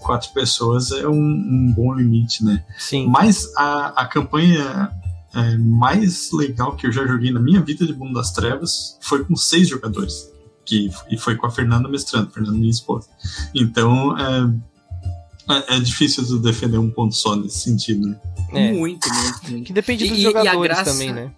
quatro 0.00 0.32
pessoas 0.32 0.90
é 0.90 1.06
um, 1.06 1.12
um, 1.12 1.74
bom 1.76 1.94
limite, 1.94 2.42
né? 2.42 2.64
Sim. 2.78 3.06
Mas 3.08 3.52
a, 3.54 4.02
a 4.02 4.06
campanha 4.06 4.90
é, 5.34 5.58
mais 5.58 6.32
legal 6.32 6.74
que 6.74 6.86
eu 6.86 6.92
já 6.92 7.06
joguei 7.06 7.30
na 7.30 7.38
minha 7.38 7.60
vida 7.60 7.86
de 7.86 7.92
Mundo 7.92 8.14
das 8.14 8.32
Trevas 8.32 8.96
foi 9.02 9.22
com 9.22 9.36
seis 9.36 9.68
jogadores. 9.68 10.32
Que, 10.64 10.90
e 11.10 11.18
foi 11.18 11.36
com 11.36 11.46
a 11.46 11.50
Fernanda 11.50 11.88
mestrando, 11.88 12.30
Fernanda 12.30 12.56
minha 12.56 12.70
esposa. 12.70 13.08
Então, 13.54 14.16
é, 14.18 15.54
é, 15.54 15.76
é 15.76 15.80
difícil 15.80 16.24
de 16.24 16.38
defender 16.40 16.78
um 16.78 16.90
ponto 16.90 17.14
só 17.14 17.36
nesse 17.36 17.58
sentido. 17.58 18.08
Né? 18.08 18.18
É. 18.52 18.72
Muito, 18.72 19.08
muito, 19.12 19.50
muito. 19.50 19.66
Que 19.66 19.72
depende 19.74 20.08
dos 20.08 20.18
e, 20.18 20.22
jogadores 20.22 20.58
e 20.58 20.64
graça... 20.64 20.90
também, 20.90 21.12
né? 21.12 21.30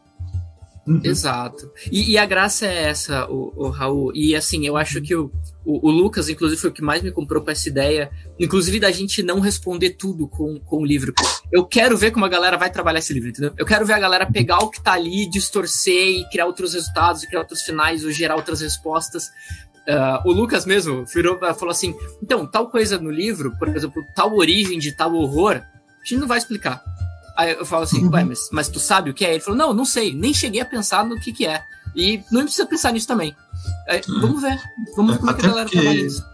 Uhum. 0.89 1.03
Exato. 1.05 1.71
E, 1.93 2.13
e, 2.13 2.19
a 2.19 2.25
graça 2.25 2.67
é 2.67 2.85
essa, 2.85 3.31
o, 3.31 3.53
o, 3.55 3.69
Raul. 3.69 4.11
E 4.15 4.35
assim, 4.35 4.67
eu 4.67 4.75
acho 4.75 5.03
que 5.03 5.15
o, 5.15 5.31
o, 5.63 5.89
o, 5.89 5.91
Lucas, 5.91 6.31
inclusive, 6.31 6.59
foi 6.59 6.71
o 6.71 6.73
que 6.73 6.81
mais 6.81 7.03
me 7.03 7.13
comprou 7.13 7.43
com 7.43 7.51
essa 7.51 7.69
ideia, 7.69 8.11
inclusive 8.41 8.81
da 8.81 8.91
gente 8.91 9.23
não 9.23 9.39
responder 9.39 9.91
tudo 9.91 10.27
com, 10.27 10.59
com 10.61 10.79
o 10.79 10.87
livro. 10.87 11.13
Eu 11.53 11.67
quero 11.67 11.95
ver 11.95 12.11
como 12.11 12.25
a 12.25 12.29
galera 12.29 12.57
vai 12.57 12.71
trabalhar 12.71 13.01
esse 13.01 13.13
livro, 13.13 13.29
entendeu? 13.29 13.53
Eu 13.59 13.67
quero 13.67 13.85
ver 13.85 13.93
a 13.93 13.99
galera 13.99 14.25
pegar 14.25 14.61
o 14.61 14.71
que 14.71 14.83
tá 14.83 14.93
ali, 14.93 15.29
distorcer 15.29 16.21
e 16.21 16.29
criar 16.31 16.47
outros 16.47 16.73
resultados, 16.73 17.23
criar 17.27 17.41
outros 17.41 17.61
finais, 17.61 18.03
ou 18.03 18.11
gerar 18.11 18.37
outras 18.37 18.63
respostas. 18.63 19.27
Uh, 19.87 20.27
o 20.27 20.33
Lucas 20.33 20.65
mesmo 20.65 21.05
virou, 21.05 21.39
falou 21.39 21.71
assim: 21.71 21.95
então, 22.23 22.47
tal 22.47 22.71
coisa 22.71 22.99
no 22.99 23.11
livro, 23.11 23.55
por 23.59 23.69
exemplo, 23.69 24.03
tal 24.15 24.35
origem 24.35 24.79
de 24.79 24.93
tal 24.93 25.15
horror, 25.15 25.57
a 25.57 26.05
gente 26.05 26.21
não 26.21 26.27
vai 26.27 26.39
explicar. 26.39 26.83
Aí 27.39 27.53
eu 27.53 27.65
falo 27.65 27.85
assim, 27.85 28.05
ué, 28.09 28.25
mas, 28.25 28.49
mas 28.51 28.69
tu 28.69 28.81
sabe 28.81 29.11
o 29.11 29.15
que 29.15 29.25
é? 29.25 29.31
Ele 29.31 29.41
falou, 29.41 29.57
não, 29.57 29.73
não 29.73 29.85
sei, 29.85 30.13
nem 30.13 30.35
cheguei 30.35 30.61
a 30.61 30.65
pensar 30.65 31.07
no 31.07 31.21
que 31.21 31.33
que 31.33 31.47
é. 31.47 31.63
E 31.95 32.21
não 32.33 32.43
precisa 32.43 32.67
pensar 32.67 32.93
nisso 32.93 33.07
também. 33.07 33.33
Aí, 33.89 34.01
vamos 34.21 34.43
ver, 34.43 34.61
vamos 34.97 35.13
ver 35.13 35.19
como 35.19 35.31
é 35.31 35.35
que 35.35 35.47
a 35.47 35.49
galera 35.49 35.69
porque, 35.69 35.81
trabalha 35.81 36.05
isso. 36.05 36.25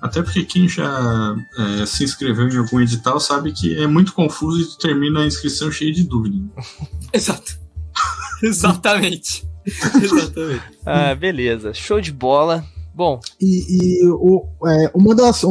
Até 0.00 0.22
porque 0.22 0.42
quem 0.42 0.66
já 0.66 1.36
é, 1.58 1.84
se 1.84 2.04
inscreveu 2.04 2.48
em 2.48 2.56
algum 2.56 2.80
edital 2.80 3.20
sabe 3.20 3.52
que 3.52 3.76
é 3.76 3.86
muito 3.86 4.14
confuso 4.14 4.62
e 4.62 4.78
termina 4.78 5.20
a 5.20 5.26
inscrição 5.26 5.70
cheia 5.70 5.92
de 5.92 6.04
dúvida. 6.04 6.42
Exato. 7.12 7.58
Exatamente. 8.42 9.46
Exatamente. 10.02 10.62
Ah, 10.86 11.14
beleza. 11.14 11.74
Show 11.74 12.00
de 12.00 12.10
bola. 12.10 12.64
Bom. 12.94 13.20
E, 13.38 14.02
e 14.02 14.08
o, 14.08 14.48
é, 14.66 14.90
uma 14.94 15.14
das 15.14 15.44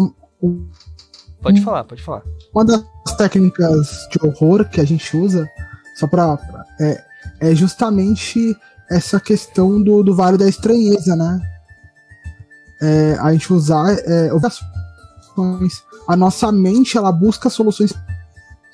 Pode 1.43 1.61
falar, 1.61 1.83
pode 1.83 2.01
falar. 2.01 2.23
Uma 2.53 2.65
das 2.65 2.83
técnicas 3.17 4.07
de 4.11 4.25
horror 4.25 4.67
que 4.69 4.79
a 4.81 4.85
gente 4.85 5.15
usa, 5.15 5.47
só 5.95 6.07
pra. 6.07 6.37
pra- 6.37 6.65
é, 6.79 7.03
é 7.39 7.55
justamente 7.55 8.55
essa 8.89 9.19
questão 9.19 9.81
do, 9.81 10.03
do 10.03 10.15
Vale 10.15 10.37
da 10.37 10.47
Estranheza, 10.47 11.15
né? 11.15 11.41
É, 12.81 13.17
a 13.19 13.31
gente 13.33 13.51
usar 13.53 13.93
é. 13.93 14.29
A 16.07 16.15
nossa 16.15 16.51
mente 16.51 16.97
ela 16.97 17.11
busca 17.11 17.49
soluções 17.49 17.93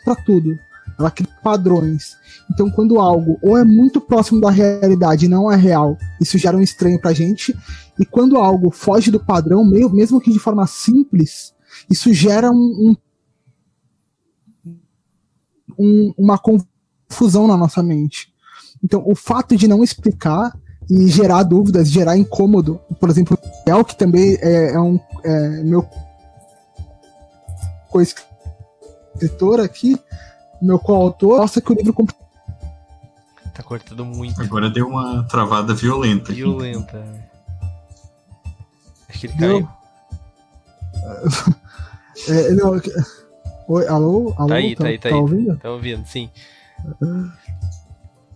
para 0.03 0.15
tudo. 0.15 0.57
Ela 0.97 1.11
cria 1.11 1.29
padrões. 1.43 2.17
Então, 2.51 2.69
quando 2.69 2.99
algo 2.99 3.37
ou 3.41 3.55
é 3.57 3.63
muito 3.63 4.01
próximo 4.01 4.41
da 4.41 4.49
realidade 4.49 5.25
e 5.25 5.29
não 5.29 5.49
é 5.51 5.55
real, 5.55 5.97
isso 6.19 6.37
gera 6.37 6.57
um 6.57 6.61
estranho 6.61 6.99
pra 6.99 7.13
gente. 7.13 7.55
E 7.99 8.05
quando 8.05 8.37
algo 8.37 8.71
foge 8.71 9.09
do 9.11 9.19
padrão, 9.19 9.63
meio- 9.63 9.89
mesmo 9.89 10.19
que 10.19 10.33
de 10.33 10.39
forma 10.39 10.65
simples, 10.67 11.53
isso 11.89 12.13
gera 12.13 12.51
um, 12.51 12.95
um- 14.65 14.77
um- 15.77 16.13
uma 16.17 16.37
confusão 16.37 17.47
na 17.47 17.57
nossa 17.57 17.81
mente. 17.81 18.33
Então, 18.83 19.01
o 19.05 19.15
fato 19.15 19.55
de 19.57 19.67
não 19.67 19.83
explicar 19.83 20.55
e 20.89 21.07
gerar 21.07 21.43
dúvidas, 21.43 21.89
gerar 21.89 22.17
incômodo, 22.17 22.79
por 22.99 23.09
exemplo, 23.09 23.37
o 23.41 23.57
Miguel, 23.59 23.85
que 23.85 23.95
também 23.95 24.37
é, 24.41 24.73
é 24.73 24.79
um 24.79 24.99
é, 25.23 25.63
meu 25.63 25.87
co-escritor 27.89 29.59
aqui, 29.59 29.97
meu 30.61 30.79
coautor, 30.79 31.39
mostra 31.39 31.61
que 31.61 31.71
o 31.71 31.75
livro 31.75 31.93
compl- 31.93 32.13
Tá 33.53 33.63
cortando 33.63 34.05
muito. 34.05 34.41
Agora 34.41 34.69
deu 34.69 34.87
uma 34.87 35.23
travada 35.23 35.73
violenta. 35.73 36.31
aqui. 36.31 36.41
Violenta. 36.41 37.03
Acho 39.09 39.19
que 39.19 39.27
ele 39.27 39.33
caiu. 39.37 39.69
é, 42.27 42.51
não, 42.51 42.79
Oi, 43.69 43.87
alô? 43.87 44.33
Alô? 44.35 44.47
Tá 44.47 44.55
aí, 44.55 44.75
tá 44.75 44.87
aí, 44.87 44.97
tá 44.97 45.09
aí. 45.09 45.13
ouvindo? 45.13 45.55
Tá 45.57 45.69
ouvindo, 45.69 46.03
sim. 46.07 46.27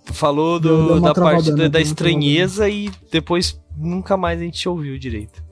Falou 0.06 0.60
do, 0.60 1.02
da 1.02 1.14
parte 1.14 1.50
da, 1.50 1.58
né? 1.58 1.70
da 1.70 1.82
estranheza 1.82 2.70
e 2.70 2.92
depois 3.12 3.60
nunca 3.76 4.16
mais 4.16 4.40
a 4.40 4.44
gente 4.44 4.70
ouviu 4.70 4.98
direito. 5.00 5.44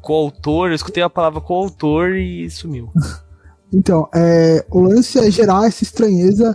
Coautor, 0.00 0.68
eu 0.68 0.74
escutei 0.74 1.02
a 1.02 1.10
palavra 1.10 1.40
coautor 1.40 2.10
e 2.16 2.48
sumiu. 2.50 2.90
Então, 3.74 4.06
é, 4.14 4.66
o 4.70 4.80
lance 4.80 5.18
é 5.18 5.30
gerar 5.30 5.66
essa 5.66 5.82
estranheza 5.82 6.54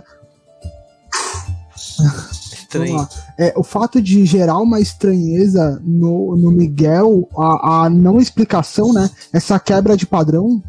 Estranho. 2.68 3.08
É, 3.38 3.54
o 3.56 3.62
fato 3.64 4.00
de 4.00 4.24
gerar 4.26 4.58
uma 4.58 4.78
estranheza 4.78 5.80
no, 5.84 6.36
no 6.36 6.50
Miguel, 6.50 7.26
a, 7.36 7.84
a 7.84 7.90
não 7.90 8.18
explicação, 8.20 8.92
né? 8.92 9.10
Essa 9.32 9.58
quebra 9.58 9.96
de 9.96 10.06
padrão 10.06 10.62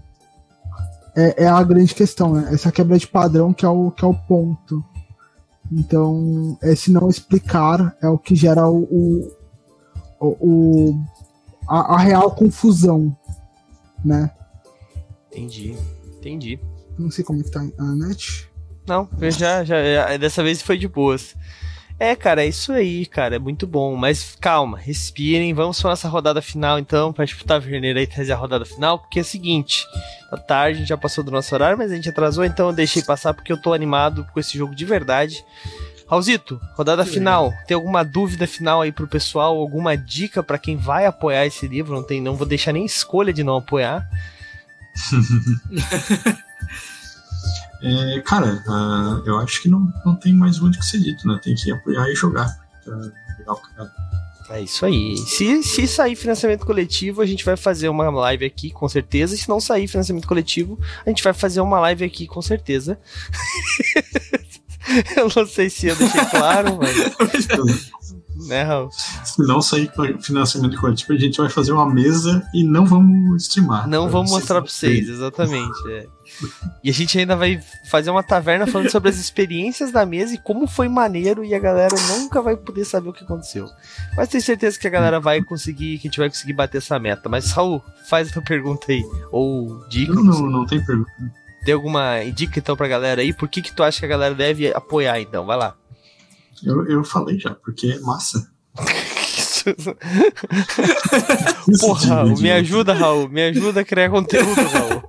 é, 1.15 1.43
é 1.43 1.47
a 1.47 1.61
grande 1.61 1.93
questão, 1.93 2.33
né? 2.33 2.49
Essa 2.53 2.71
quebra 2.71 2.97
de 2.97 3.05
padrão 3.05 3.53
que 3.53 3.65
é 3.65 3.69
o, 3.69 3.91
que 3.91 4.05
é 4.05 4.07
o 4.07 4.13
ponto. 4.13 4.83
Então, 5.71 6.57
esse 6.63 6.89
não 6.91 7.09
explicar 7.09 7.95
é 8.01 8.07
o 8.07 8.17
que 8.17 8.33
gera 8.35 8.67
o, 8.67 9.29
o, 10.19 10.27
o- 10.39 10.99
a, 11.67 11.95
a 11.95 11.97
real 11.99 12.31
confusão, 12.31 13.15
né? 14.03 14.31
Entendi, 15.31 15.75
entendi. 16.17 16.59
Não 16.97 17.11
sei 17.11 17.23
como 17.23 17.39
é 17.39 17.43
que 17.43 17.51
tá 17.51 17.59
a 17.77 17.83
net. 17.95 18.49
Não, 18.87 19.07
eu 19.21 19.29
já, 19.29 19.63
já, 19.63 19.75
já- 19.83 20.17
dessa 20.17 20.41
vez 20.41 20.61
foi 20.61 20.77
de 20.77 20.87
boas. 20.87 21.35
É, 21.99 22.15
cara, 22.15 22.45
é 22.45 22.47
isso 22.47 22.71
aí, 22.71 23.05
cara, 23.05 23.35
é 23.35 23.39
muito 23.39 23.67
bom. 23.67 23.93
Mas 23.95 24.37
calma, 24.39 24.77
respirem, 24.77 25.53
vamos 25.53 25.81
para 25.81 25.89
nossa 25.89 26.07
rodada 26.07 26.41
final 26.41 26.79
então, 26.79 27.11
pra 27.11 27.27
tipo, 27.27 27.43
Taverneiro 27.43 27.99
aí 27.99 28.07
trazer 28.07 28.31
a 28.31 28.37
rodada 28.37 28.63
final, 28.63 28.99
porque 28.99 29.19
é 29.19 29.21
o 29.21 29.25
seguinte, 29.25 29.85
tá 30.29 30.37
tarde, 30.37 30.77
a 30.77 30.79
gente 30.79 30.87
já 30.87 30.97
passou 30.97 31.25
do 31.25 31.31
nosso 31.31 31.53
horário, 31.53 31.77
mas 31.77 31.91
a 31.91 31.95
gente 31.95 32.07
atrasou, 32.07 32.45
então 32.45 32.67
eu 32.67 32.73
deixei 32.73 33.03
passar 33.03 33.33
porque 33.33 33.51
eu 33.51 33.61
tô 33.61 33.73
animado 33.73 34.25
com 34.33 34.39
esse 34.39 34.57
jogo 34.57 34.73
de 34.73 34.85
verdade. 34.85 35.43
Raulzito, 36.07 36.59
rodada 36.73 37.05
final, 37.05 37.53
tem 37.67 37.75
alguma 37.75 38.03
dúvida 38.03 38.47
final 38.47 38.81
aí 38.81 38.91
pro 38.91 39.05
pessoal, 39.05 39.57
alguma 39.57 39.97
dica 39.97 40.41
pra 40.41 40.57
quem 40.57 40.77
vai 40.77 41.05
apoiar 41.05 41.45
esse 41.45 41.67
livro? 41.67 41.93
Não 41.93 42.01
tem, 42.01 42.21
não 42.21 42.35
vou 42.35 42.47
deixar 42.47 42.71
nem 42.71 42.85
escolha 42.85 43.33
de 43.33 43.43
não 43.43 43.57
apoiar. 43.57 44.09
É, 47.81 48.21
cara, 48.21 48.61
ah, 48.67 49.21
eu 49.25 49.37
acho 49.39 49.61
que 49.61 49.69
não, 49.69 49.91
não 50.05 50.15
tem 50.15 50.33
mais 50.33 50.59
muito 50.59 50.75
o 50.75 50.79
que 50.79 50.85
ser 50.85 50.99
dito, 50.99 51.27
né? 51.27 51.39
Tem 51.41 51.55
que 51.55 51.71
apoiar 51.71 52.09
e 52.09 52.15
jogar. 52.15 52.47
Tá 52.85 52.95
legal. 53.37 53.61
É 54.49 54.61
isso 54.61 54.83
aí. 54.83 55.15
Se, 55.15 55.61
se 55.61 55.87
sair 55.87 56.15
financiamento 56.15 56.65
coletivo, 56.65 57.21
a 57.21 57.25
gente 57.25 57.45
vai 57.45 57.55
fazer 57.55 57.87
uma 57.87 58.09
live 58.09 58.45
aqui, 58.45 58.71
com 58.71 58.89
certeza. 58.89 59.35
E 59.35 59.37
se 59.37 59.47
não 59.47 59.59
sair 59.59 59.87
financiamento 59.87 60.27
coletivo, 60.27 60.79
a 61.05 61.09
gente 61.09 61.23
vai 61.23 61.33
fazer 61.33 61.61
uma 61.61 61.79
live 61.79 62.03
aqui, 62.03 62.25
com 62.25 62.41
certeza. 62.41 62.99
eu 65.15 65.29
não 65.35 65.45
sei 65.45 65.69
se 65.69 65.87
eu 65.87 65.95
deixei 65.95 66.25
claro, 66.25 66.77
mas. 66.77 66.95
Né, 68.47 68.63
Raul? 68.63 68.89
Se 68.91 69.41
não 69.45 69.61
sair 69.61 69.91
com 69.91 70.21
financiamento 70.21 70.79
coletivo, 70.79 71.13
a 71.13 71.17
gente 71.17 71.37
vai 71.37 71.49
fazer 71.49 71.71
uma 71.71 71.89
mesa 71.89 72.43
e 72.53 72.63
não 72.63 72.85
vamos 72.85 73.43
streamar. 73.43 73.87
Não 73.87 74.09
vamos 74.09 74.31
mostrar 74.31 74.61
pra 74.61 74.69
vocês, 74.69 75.09
exatamente. 75.09 75.87
é. 75.89 76.07
E 76.83 76.89
a 76.89 76.93
gente 76.93 77.17
ainda 77.17 77.35
vai 77.35 77.59
fazer 77.89 78.11
uma 78.11 78.21
taverna 78.23 78.67
falando 78.67 78.89
sobre 78.91 79.09
as 79.09 79.17
experiências 79.17 79.91
da 79.91 80.05
mesa 80.05 80.35
e 80.35 80.37
como 80.37 80.67
foi 80.67 80.87
maneiro 80.87 81.43
e 81.43 81.55
a 81.55 81.59
galera 81.59 81.95
nunca 82.07 82.41
vai 82.41 82.55
poder 82.55 82.85
saber 82.85 83.09
o 83.09 83.13
que 83.13 83.23
aconteceu. 83.23 83.67
Mas 84.15 84.29
tenho 84.29 84.43
certeza 84.43 84.79
que 84.79 84.87
a 84.87 84.91
galera 84.91 85.19
vai 85.19 85.41
conseguir, 85.41 85.97
que 85.97 86.07
a 86.07 86.09
gente 86.09 86.19
vai 86.19 86.29
conseguir 86.29 86.53
bater 86.53 86.77
essa 86.77 86.99
meta. 86.99 87.27
Mas, 87.27 87.51
Raul, 87.51 87.83
faz 88.09 88.29
a 88.29 88.33
tua 88.33 88.43
pergunta 88.43 88.91
aí. 88.91 89.03
Ou 89.31 89.87
dica. 89.89 90.13
Não, 90.13 90.23
não, 90.23 90.41
não 90.49 90.65
tem 90.65 90.83
pergunta. 90.85 91.11
Tem 91.65 91.73
alguma 91.73 92.19
dica 92.33 92.59
então 92.59 92.75
pra 92.75 92.87
galera 92.87 93.21
aí? 93.21 93.33
Por 93.33 93.49
que 93.49 93.61
que 93.61 93.71
tu 93.73 93.83
acha 93.83 93.99
que 93.99 94.05
a 94.05 94.09
galera 94.09 94.33
deve 94.35 94.71
apoiar 94.73 95.19
então? 95.19 95.45
Vai 95.45 95.57
lá. 95.57 95.75
Eu, 96.63 96.87
eu 96.87 97.03
falei 97.03 97.39
já, 97.39 97.53
porque 97.53 97.87
é 97.87 97.99
massa. 97.99 98.49
Porra, 101.79 102.15
Raul, 102.15 102.39
me 102.39 102.51
ajuda, 102.51 102.93
Raul. 102.93 103.29
Me 103.29 103.43
ajuda 103.43 103.81
a 103.81 103.85
criar 103.85 104.09
conteúdo, 104.09 104.61
Raul. 104.61 105.03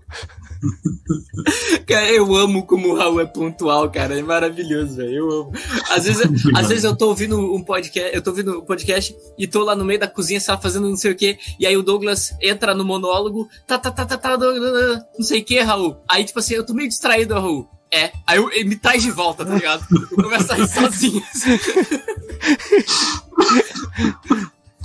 Cara, 1.87 2.11
eu 2.11 2.35
amo 2.35 2.67
como 2.67 2.89
o 2.89 2.97
Raul 2.97 3.21
é 3.21 3.27
pontual, 3.27 3.91
cara. 3.91 4.19
É 4.19 4.23
maravilhoso, 4.23 4.97
velho. 4.97 5.11
Eu 5.11 5.31
amo. 5.31 5.53
Às 5.91 6.05
vezes, 6.05 6.23
às 6.55 6.69
vezes 6.69 6.85
eu 6.85 6.97
tô 6.97 7.09
ouvindo 7.09 7.39
um 7.39 7.63
podcast, 7.63 8.15
eu 8.15 8.23
tô 8.23 8.31
ouvindo 8.31 8.59
um 8.59 8.65
podcast 8.65 9.17
e 9.39 9.47
tô 9.47 9.65
lá 9.65 9.75
no 9.75 9.85
meio 9.85 9.99
da 9.99 10.09
cozinha, 10.09 10.41
lá, 10.49 10.59
fazendo 10.59 10.89
não 10.89 10.97
sei 10.97 11.13
o 11.13 11.17
quê. 11.17 11.39
E 11.59 11.67
aí 11.67 11.77
o 11.77 11.83
Douglas 11.83 12.35
entra 12.41 12.75
no 12.75 12.85
monólogo, 12.85 13.49
tá, 13.67 13.79
tá, 13.79 13.91
tá, 13.91 14.05
tá, 14.05 14.17
tá, 14.17 14.39
não 14.39 15.25
sei 15.25 15.41
o 15.41 15.45
que, 15.45 15.61
Raul. 15.61 15.97
Aí, 16.09 16.25
tipo 16.25 16.39
assim, 16.39 16.55
eu 16.55 16.67
tô 16.67 16.75
meio 16.75 16.89
distraído, 16.89 17.35
Raul. 17.35 17.69
É. 17.93 18.13
Aí 18.27 18.39
eu, 18.39 18.51
ele 18.53 18.69
me 18.71 18.77
traz 18.77 19.03
de 19.03 19.11
volta, 19.11 19.45
tá 19.45 19.55
ligado? 19.55 19.85
Eu 19.91 20.23
começo 20.23 20.53
a 20.53 20.55
rir 20.55 20.69
sozinho. 20.69 21.23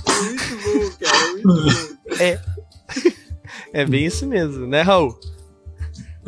muito 0.08 0.56
bom, 0.64 0.90
cara. 1.00 1.32
Muito 1.32 1.48
bom. 1.48 1.68
É 3.72 3.84
bem 3.84 4.06
isso 4.06 4.26
mesmo, 4.26 4.66
né, 4.66 4.82
Raul? 4.82 5.18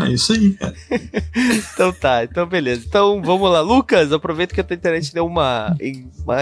É 0.09 0.13
isso 0.13 0.33
aí, 0.33 0.55
cara. 0.55 0.75
Então 1.73 1.93
tá, 1.93 2.25
então 2.25 2.47
beleza. 2.47 2.85
Então 2.87 3.23
vamos 3.23 3.51
lá. 3.51 3.61
Lucas, 3.61 4.13
aproveita 4.13 4.55
que 4.55 4.61
a 4.61 4.65
tua 4.65 4.75
internet 4.75 5.13
deu 5.15 5.25
uma, 5.25 5.77
uma 6.25 6.37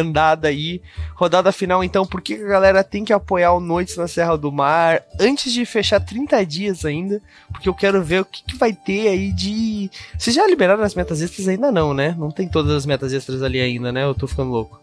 andada 0.00 0.48
aí. 0.48 0.82
Rodada 1.14 1.52
final, 1.52 1.84
então, 1.84 2.04
por 2.04 2.20
que 2.20 2.34
a 2.34 2.48
galera 2.48 2.82
tem 2.82 3.04
que 3.04 3.12
apoiar 3.12 3.52
o 3.52 3.60
Noites 3.60 3.96
na 3.96 4.08
Serra 4.08 4.36
do 4.36 4.50
Mar 4.50 5.02
antes 5.20 5.52
de 5.52 5.64
fechar 5.64 6.00
30 6.00 6.44
dias 6.44 6.84
ainda? 6.84 7.22
Porque 7.52 7.68
eu 7.68 7.74
quero 7.74 8.02
ver 8.02 8.22
o 8.22 8.24
que, 8.24 8.42
que 8.42 8.56
vai 8.56 8.72
ter 8.72 9.08
aí 9.08 9.32
de. 9.32 9.90
Vocês 10.18 10.34
já 10.34 10.46
liberaram 10.46 10.82
as 10.82 10.94
metas 10.94 11.22
extras 11.22 11.46
ainda 11.46 11.70
não, 11.70 11.94
né? 11.94 12.14
Não 12.18 12.30
tem 12.30 12.48
todas 12.48 12.72
as 12.72 12.86
metas 12.86 13.12
extras 13.12 13.42
ali 13.42 13.60
ainda, 13.60 13.92
né? 13.92 14.04
Eu 14.04 14.14
tô 14.14 14.26
ficando 14.26 14.50
louco. 14.50 14.80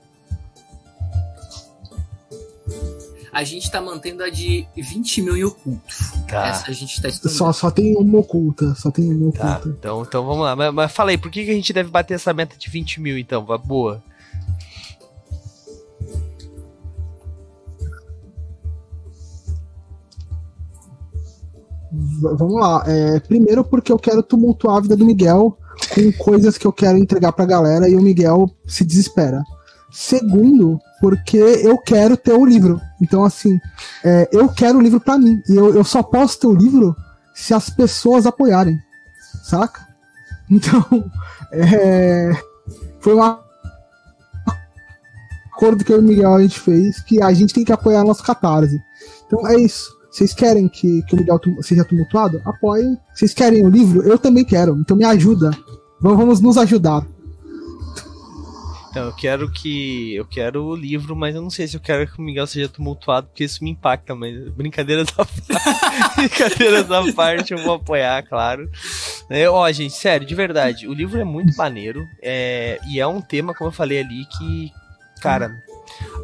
A 3.38 3.43
gente 3.43 3.69
tá 3.69 3.79
mantendo 3.79 4.23
a 4.23 4.29
de 4.31 4.65
20 4.75 5.21
mil 5.21 5.38
em 5.38 5.43
oculto. 5.43 5.93
Tá. 6.27 6.47
Essa 6.47 6.71
a 6.71 6.73
gente 6.73 6.99
tá 6.99 7.07
estudando. 7.07 7.38
Só, 7.38 7.53
só 7.53 7.69
tem 7.69 7.95
uma 7.95 8.17
oculta. 8.17 8.73
Só 8.73 8.89
tem 8.89 9.13
uma 9.13 9.31
Tá, 9.31 9.57
oculta. 9.59 9.69
então, 9.77 10.01
então 10.01 10.25
vamos 10.25 10.43
lá. 10.43 10.55
Mas, 10.55 10.73
mas 10.73 10.91
fala 10.91 11.11
aí, 11.11 11.19
por 11.19 11.29
que, 11.29 11.45
que 11.45 11.51
a 11.51 11.53
gente 11.53 11.71
deve 11.71 11.91
bater 11.91 12.15
essa 12.15 12.33
meta 12.33 12.57
de 12.57 12.67
20 12.67 12.99
mil 12.99 13.15
então? 13.15 13.45
Boa. 13.63 14.01
V- 21.91 22.35
vamos 22.35 22.59
lá. 22.59 22.83
É, 22.88 23.19
primeiro 23.19 23.63
porque 23.63 23.91
eu 23.91 23.97
quero 23.99 24.21
tumultuar 24.21 24.77
a 24.77 24.81
vida 24.81 24.95
do 24.97 25.05
Miguel 25.05 25.57
com 25.93 26.11
coisas 26.23 26.57
que 26.57 26.65
eu 26.67 26.73
quero 26.73 26.97
entregar 26.97 27.31
pra 27.31 27.45
galera 27.45 27.88
e 27.88 27.95
o 27.95 28.01
Miguel 28.01 28.49
se 28.65 28.83
desespera. 28.83 29.41
Segundo, 29.99 30.79
porque 31.01 31.37
eu 31.37 31.75
quero 31.79 32.15
ter 32.15 32.33
o 32.33 32.45
livro. 32.45 32.79
Então, 33.01 33.25
assim, 33.25 33.59
é, 34.05 34.29
eu 34.31 34.47
quero 34.47 34.77
o 34.77 34.81
livro 34.81 34.99
pra 34.99 35.17
mim. 35.17 35.41
E 35.49 35.55
eu, 35.55 35.73
eu 35.73 35.83
só 35.83 36.03
posso 36.03 36.39
ter 36.39 36.45
o 36.45 36.53
livro 36.53 36.95
se 37.33 37.51
as 37.51 37.67
pessoas 37.71 38.27
apoiarem. 38.27 38.77
Saca? 39.43 39.87
Então, 40.49 40.81
é, 41.51 42.31
foi 43.01 43.13
um 43.13 43.21
acordo 45.51 45.83
que 45.83 45.91
eu 45.91 45.97
e 45.97 45.99
o 45.99 46.03
Miguel 46.03 46.35
a 46.35 46.41
gente 46.41 46.57
fez 46.57 47.01
que 47.01 47.21
a 47.21 47.33
gente 47.33 47.53
tem 47.53 47.65
que 47.65 47.73
apoiar 47.73 48.05
nosso 48.05 48.23
catarse. 48.23 48.79
Então 49.25 49.45
é 49.45 49.59
isso. 49.59 49.89
Vocês 50.09 50.33
querem 50.33 50.69
que, 50.69 51.01
que 51.01 51.15
o 51.15 51.17
Miguel 51.17 51.41
seja 51.61 51.83
tumultuado? 51.83 52.41
Apoiem. 52.45 52.97
Vocês 53.13 53.33
querem 53.33 53.65
o 53.65 53.69
livro? 53.69 54.03
Eu 54.03 54.17
também 54.17 54.45
quero. 54.45 54.77
Então 54.79 54.95
me 54.95 55.03
ajuda. 55.03 55.51
Vamos 55.99 56.39
nos 56.39 56.57
ajudar. 56.57 57.05
Então, 58.97 59.09
eu 59.09 59.13
quero 59.13 59.51
que. 59.51 60.15
Eu 60.15 60.25
quero 60.25 60.65
o 60.65 60.75
livro, 60.75 61.15
mas 61.15 61.35
eu 61.35 61.41
não 61.41 61.51
sei 61.51 61.67
se 61.67 61.77
eu 61.77 61.79
quero 61.79 62.11
que 62.11 62.17
o 62.17 62.21
Miguel 62.21 62.47
seja 62.47 62.67
tumultuado, 62.67 63.27
porque 63.27 63.43
isso 63.43 63.63
me 63.63 63.69
impacta, 63.69 64.15
mas 64.15 64.49
brincadeiras 64.49 65.07
à 65.15 65.23
parte. 65.23 66.15
brincadeiras 66.15 66.91
à 66.91 67.13
parte, 67.13 67.53
eu 67.53 67.59
vou 67.59 67.75
apoiar, 67.75 68.23
claro. 68.23 68.67
É, 69.29 69.47
ó, 69.47 69.71
gente, 69.71 69.93
sério, 69.93 70.25
de 70.25 70.33
verdade, 70.33 70.87
o 70.87 70.93
livro 70.93 71.19
é 71.19 71.23
muito 71.23 71.55
maneiro. 71.55 72.03
É, 72.23 72.79
e 72.87 72.99
é 72.99 73.05
um 73.05 73.21
tema, 73.21 73.53
como 73.53 73.69
eu 73.69 73.73
falei 73.73 73.99
ali, 73.99 74.25
que, 74.25 74.71
cara, 75.21 75.51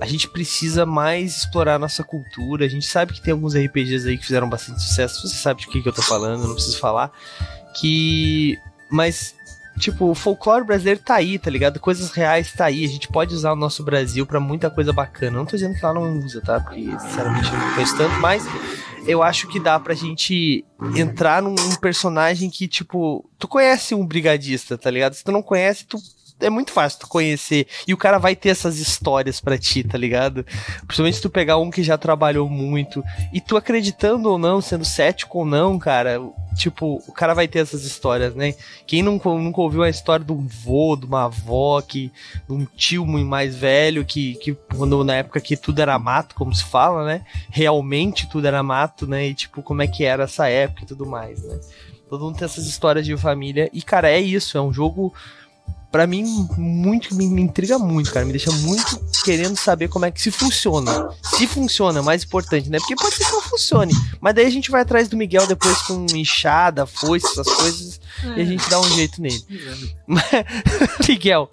a 0.01 0.07
gente 0.07 0.28
precisa 0.28 0.84
mais 0.84 1.38
explorar 1.38 1.76
a 1.76 1.80
nossa 1.80 2.03
cultura. 2.03 2.65
A 2.65 2.69
gente 2.69 2.88
sabe 2.88 3.13
que 3.13 3.21
tem 3.21 3.34
alguns 3.34 3.53
RPGs 3.53 4.09
aí 4.09 4.17
que 4.17 4.26
fizeram 4.26 4.49
bastante 4.49 4.82
sucesso. 4.82 5.28
Você 5.28 5.36
sabe 5.36 5.61
de 5.61 5.67
que, 5.67 5.80
que 5.80 5.88
eu 5.88 5.93
tô 5.93 6.01
falando, 6.01 6.47
não 6.47 6.55
preciso 6.55 6.80
falar. 6.80 7.11
Que. 7.80 8.57
Mas 8.89 9.36
tipo, 9.80 10.09
o 10.09 10.15
folclore 10.15 10.65
brasileiro 10.65 10.99
tá 10.99 11.15
aí, 11.15 11.38
tá 11.39 11.49
ligado? 11.49 11.80
Coisas 11.80 12.11
reais 12.11 12.51
tá 12.53 12.65
aí. 12.65 12.86
A 12.86 12.88
gente 12.88 13.07
pode 13.07 13.34
usar 13.34 13.53
o 13.53 13.55
nosso 13.55 13.84
Brasil 13.84 14.26
para 14.26 14.39
muita 14.39 14.69
coisa 14.69 14.93
bacana. 14.93 15.38
Não 15.38 15.45
tô 15.45 15.55
dizendo 15.55 15.76
que 15.76 15.86
lá 15.86 15.93
não 15.93 16.19
usa, 16.19 16.41
tá? 16.41 16.59
Porque, 16.59 16.82
sinceramente, 16.99 17.51
eu 17.51 17.57
não 17.57 17.74
conheço 17.74 17.97
tanto, 17.97 18.19
mas 18.19 18.45
eu 19.05 19.21
acho 19.21 19.47
que 19.47 19.59
dá 19.59 19.80
pra 19.80 19.93
gente 19.93 20.65
entrar 20.95 21.41
num, 21.41 21.55
num 21.55 21.76
personagem 21.76 22.49
que, 22.49 22.67
tipo, 22.67 23.30
tu 23.38 23.47
conhece 23.47 23.93
um 23.93 24.05
brigadista, 24.05 24.78
tá 24.78 24.89
ligado? 24.89 25.13
Se 25.13 25.24
tu 25.24 25.32
não 25.32 25.41
conhece, 25.41 25.86
tu 25.86 25.97
é 26.44 26.50
muito 26.50 26.72
fácil 26.72 27.00
tu 27.00 27.08
conhecer. 27.08 27.68
E 27.88 27.94
o 27.94 27.98
cara 27.98 28.18
vai 28.18 28.36
ter 28.36 28.50
essas 28.50 28.78
histórias 28.78 29.39
para 29.39 29.58
ti, 29.58 29.84
tá 29.84 29.98
ligado? 29.98 30.46
Principalmente 30.86 31.16
se 31.16 31.22
tu 31.22 31.30
pegar 31.30 31.58
um 31.58 31.72
que 31.72 31.84
já 31.84 31.98
trabalhou 31.98 32.50
muito. 32.50 33.04
E 33.34 33.41
tu 33.41 33.58
acreditando 33.58 34.30
ou 34.30 34.38
não, 34.38 34.62
sendo 34.62 34.86
cético 34.86 35.39
ou 35.39 35.46
não, 35.46 35.80
cara, 35.80 36.20
tipo, 36.56 37.02
o 37.08 37.12
cara 37.12 37.34
vai 37.34 37.48
ter 37.48 37.60
essas 37.60 37.84
histórias, 37.84 38.36
né? 38.36 38.54
Quem 38.86 39.02
nunca, 39.02 39.30
nunca 39.30 39.62
ouviu 39.62 39.84
a 39.84 39.89
história 39.89 40.26
de 40.26 40.32
um 40.32 40.46
vô, 40.48 40.96
de 40.96 41.06
uma 41.06 41.26
avó, 41.26 41.82
que, 41.82 42.12
de 42.48 42.54
um 42.54 42.66
tio 42.66 43.06
muito 43.06 43.28
mais 43.28 43.56
velho, 43.56 44.06
que, 44.06 44.36
que 44.36 44.54
quando, 44.76 45.04
na 45.04 45.16
época 45.16 45.41
que 45.41 45.58
tudo 45.58 45.80
era 45.80 45.98
mato, 45.98 46.36
como 46.36 46.54
se 46.54 46.64
fala, 46.64 47.06
né? 47.06 47.26
Realmente 47.50 48.30
tudo 48.30 48.48
era 48.48 48.62
mato, 48.62 49.08
né? 49.08 49.28
E 49.28 49.34
tipo, 49.34 49.62
como 49.62 49.82
é 49.82 49.88
que 49.88 50.04
era 50.04 50.24
essa 50.24 50.48
época 50.48 50.84
e 50.84 50.88
tudo 50.88 51.06
mais, 51.06 51.44
né? 51.44 51.60
Todo 52.10 52.26
mundo 52.26 52.38
tem 52.38 52.46
essas 52.46 52.68
histórias 52.68 53.06
de 53.06 53.18
família. 53.18 53.70
E, 53.74 53.82
cara, 53.82 54.08
é 54.08 54.20
isso, 54.20 54.56
é 54.56 54.62
um 54.62 54.72
jogo 54.72 55.14
para 55.94 56.08
mim, 56.08 56.50
muito 56.58 57.14
me, 57.14 57.28
me, 57.28 57.44
intriga 57.44 57.78
muito, 57.78 58.12
cara. 58.12 58.26
Me 58.26 58.32
deixa 58.32 58.52
muito 58.52 59.00
querendo 59.24 59.56
saber 59.56 59.89
como 59.89 60.06
é 60.06 60.10
que 60.10 60.20
se 60.20 60.32
funciona. 60.32 61.08
Se 61.22 61.46
funciona, 61.46 62.00
é 62.00 62.02
mais 62.02 62.24
importante, 62.24 62.68
né? 62.68 62.80
Porque 62.80 62.96
pode 62.96 63.14
ser 63.14 63.26
que 63.26 63.32
não 63.32 63.44
funcione. 63.44 63.94
Mas 64.20 64.34
daí 64.34 64.48
a 64.48 64.50
gente 64.50 64.72
vai 64.72 64.82
atrás 64.82 65.08
do 65.08 65.16
Miguel 65.16 65.46
depois 65.46 65.78
com 65.84 66.04
enxada, 66.16 66.88
foice, 66.88 67.28
essas 67.28 67.48
coisas, 67.48 68.02
é. 68.24 68.39
e 68.39 68.41
a 68.41 68.46
gente 68.46 68.68
dá 68.72 68.80
um 68.80 68.89
jeito 68.89 69.22
nele. 69.22 69.46
É. 69.52 71.06
Miguel, 71.08 71.52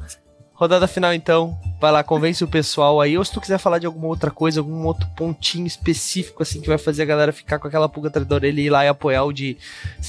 Rodada 0.60 0.86
final, 0.86 1.14
então. 1.14 1.58
Vai 1.80 1.90
lá, 1.90 2.04
convence 2.04 2.44
o 2.44 2.46
pessoal 2.46 3.00
aí. 3.00 3.16
Ou 3.16 3.24
se 3.24 3.32
tu 3.32 3.40
quiser 3.40 3.56
falar 3.56 3.78
de 3.78 3.86
alguma 3.86 4.08
outra 4.08 4.30
coisa, 4.30 4.60
algum 4.60 4.84
outro 4.84 5.08
pontinho 5.16 5.66
específico, 5.66 6.42
assim, 6.42 6.60
que 6.60 6.68
vai 6.68 6.76
fazer 6.76 7.00
a 7.00 7.06
galera 7.06 7.32
ficar 7.32 7.58
com 7.58 7.66
aquela 7.66 7.88
pulga 7.88 8.08
atrás 8.08 8.28
da 8.28 8.34
orelha 8.34 8.60
e 8.60 8.66
ir 8.66 8.68
lá 8.68 8.84
e 8.84 8.88
apoiar 8.88 9.24
o 9.24 9.32
de 9.32 9.56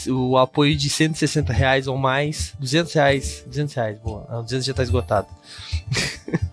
o 0.10 0.38
apoio 0.38 0.76
de 0.76 0.90
160 0.90 1.54
reais 1.54 1.88
ou 1.88 1.96
mais. 1.96 2.54
200 2.60 2.94
reais. 2.94 3.44
200 3.48 3.74
reais, 3.74 4.00
boa. 4.00 4.28
Não, 4.30 4.44
200 4.44 4.66
já 4.66 4.74
tá 4.74 4.84
esgotado. 4.84 5.28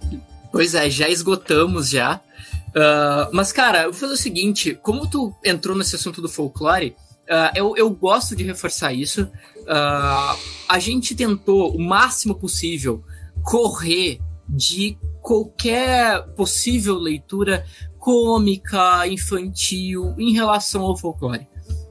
Pois 0.51 0.75
é, 0.75 0.89
já 0.89 1.11
esgotamos 1.11 1.91
já. 1.91 2.23
Uh, 2.69 3.29
mas, 3.33 3.53
cara, 3.53 3.83
eu 3.83 3.93
vou 3.93 4.01
fazer 4.01 4.15
o 4.15 4.17
seguinte: 4.17 4.79
como 4.83 5.07
tu 5.07 5.35
entrou 5.45 5.77
nesse 5.77 5.95
assunto 5.95 6.23
do 6.23 6.29
folclore, 6.29 6.97
uh, 7.29 7.53
eu, 7.55 7.77
eu 7.77 7.91
gosto 7.91 8.35
de 8.35 8.45
reforçar 8.45 8.95
isso. 8.95 9.25
Uh, 9.25 10.39
a 10.67 10.79
gente 10.79 11.15
tentou 11.15 11.77
o 11.77 11.79
máximo 11.79 12.35
possível 12.35 13.05
correr 13.49 14.21
de 14.47 14.99
qualquer 15.23 16.23
possível 16.35 16.99
leitura 16.99 17.65
cômica, 17.99 19.07
infantil, 19.07 20.15
em 20.19 20.35
relação 20.35 20.83
ao 20.83 20.97
folclore. 20.97 21.49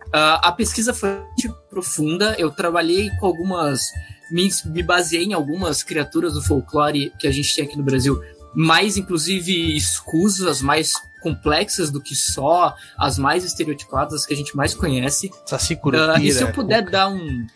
Uh, 0.08 0.38
a 0.42 0.52
pesquisa 0.52 0.94
foi 0.94 1.20
profunda, 1.68 2.36
eu 2.38 2.52
trabalhei 2.52 3.10
com 3.20 3.26
algumas. 3.26 3.82
Me, 4.32 4.50
me 4.66 4.84
baseei 4.84 5.26
em 5.26 5.34
algumas 5.34 5.82
criaturas 5.82 6.34
do 6.34 6.44
folclore 6.44 7.12
que 7.20 7.28
a 7.28 7.32
gente 7.32 7.56
tem 7.56 7.66
aqui 7.66 7.78
no 7.78 7.84
Brasil, 7.84 8.22
mais 8.54 8.96
inclusive 8.96 9.76
escusas, 9.76 10.62
mais 10.62 10.94
complexas 11.24 11.90
do 11.90 12.00
que 12.00 12.16
só 12.16 12.76
as 12.98 13.18
mais 13.18 13.44
estereotipadas 13.44 14.26
que 14.26 14.34
a 14.34 14.38
gente 14.38 14.56
mais 14.56 14.76
conhece. 14.76 15.32
Saci 15.46 15.74
uh, 15.74 16.20
e 16.22 16.32
se 16.32 16.44
eu 16.44 16.52
puder 16.52 16.88
dar 16.88 17.10
um 17.10 17.48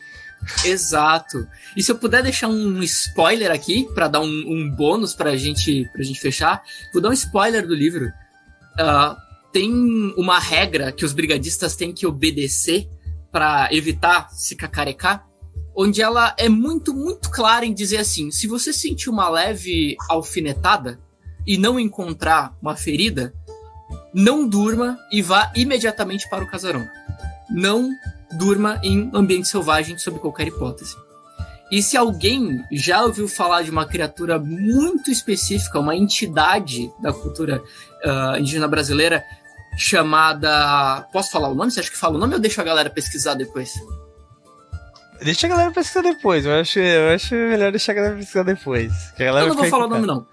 Exato. 0.65 1.47
E 1.75 1.83
se 1.83 1.91
eu 1.91 1.97
puder 1.97 2.23
deixar 2.23 2.47
um 2.47 2.81
spoiler 2.83 3.51
aqui, 3.51 3.87
para 3.93 4.07
dar 4.07 4.21
um, 4.21 4.25
um, 4.25 4.69
bônus 4.69 5.13
pra 5.13 5.35
gente, 5.35 5.89
pra 5.93 6.03
gente 6.03 6.19
fechar, 6.19 6.63
vou 6.93 7.01
dar 7.01 7.09
um 7.09 7.13
spoiler 7.13 7.65
do 7.65 7.75
livro. 7.75 8.07
Uh, 8.07 9.15
tem 9.51 9.71
uma 10.17 10.39
regra 10.39 10.91
que 10.91 11.05
os 11.05 11.13
brigadistas 11.13 11.75
têm 11.75 11.93
que 11.93 12.07
obedecer 12.07 12.87
para 13.31 13.69
evitar 13.71 14.29
se 14.31 14.55
cacarecar, 14.55 15.27
onde 15.75 16.01
ela 16.01 16.35
é 16.37 16.49
muito, 16.49 16.93
muito 16.93 17.29
clara 17.29 17.65
em 17.65 17.73
dizer 17.73 17.97
assim: 17.97 18.31
se 18.31 18.47
você 18.47 18.73
sentir 18.73 19.09
uma 19.09 19.29
leve 19.29 19.95
alfinetada 20.09 20.99
e 21.45 21.57
não 21.57 21.79
encontrar 21.79 22.55
uma 22.61 22.75
ferida, 22.75 23.33
não 24.13 24.47
durma 24.47 24.97
e 25.11 25.21
vá 25.21 25.51
imediatamente 25.55 26.29
para 26.29 26.43
o 26.43 26.47
casarão. 26.47 26.87
Não 27.49 27.89
durma 28.33 28.79
em 28.83 29.09
ambiente 29.13 29.47
selvagem 29.47 29.97
sob 29.97 30.19
qualquer 30.19 30.47
hipótese. 30.47 30.95
E 31.71 31.81
se 31.81 31.95
alguém 31.95 32.63
já 32.71 33.01
ouviu 33.03 33.29
falar 33.29 33.61
de 33.61 33.71
uma 33.71 33.85
criatura 33.85 34.37
muito 34.37 35.09
específica, 35.09 35.79
uma 35.79 35.95
entidade 35.95 36.91
da 37.01 37.13
cultura 37.13 37.63
uh, 38.03 38.37
indígena 38.37 38.67
brasileira 38.67 39.23
chamada. 39.77 41.07
Posso 41.13 41.31
falar 41.31 41.47
o 41.47 41.55
nome? 41.55 41.71
Você 41.71 41.79
acha 41.79 41.89
que 41.89 41.97
fala 41.97 42.15
o 42.15 42.17
nome 42.17 42.33
ou 42.33 42.39
deixa 42.39 42.61
a 42.61 42.65
galera 42.65 42.89
pesquisar 42.89 43.35
depois? 43.35 43.73
Deixa 45.23 45.47
a 45.47 45.49
galera 45.49 45.71
pesquisar 45.71 46.01
depois. 46.01 46.45
Eu 46.45 46.53
acho, 46.53 46.79
eu 46.79 47.15
acho 47.15 47.35
melhor 47.35 47.71
deixar 47.71 47.93
a 47.93 47.95
galera 47.95 48.15
pesquisar 48.17 48.43
depois. 48.43 48.91
eu 49.17 49.47
não 49.47 49.55
vou 49.55 49.65
falar 49.69 49.85
o 49.85 49.89
nome, 49.89 50.05
não. 50.05 50.27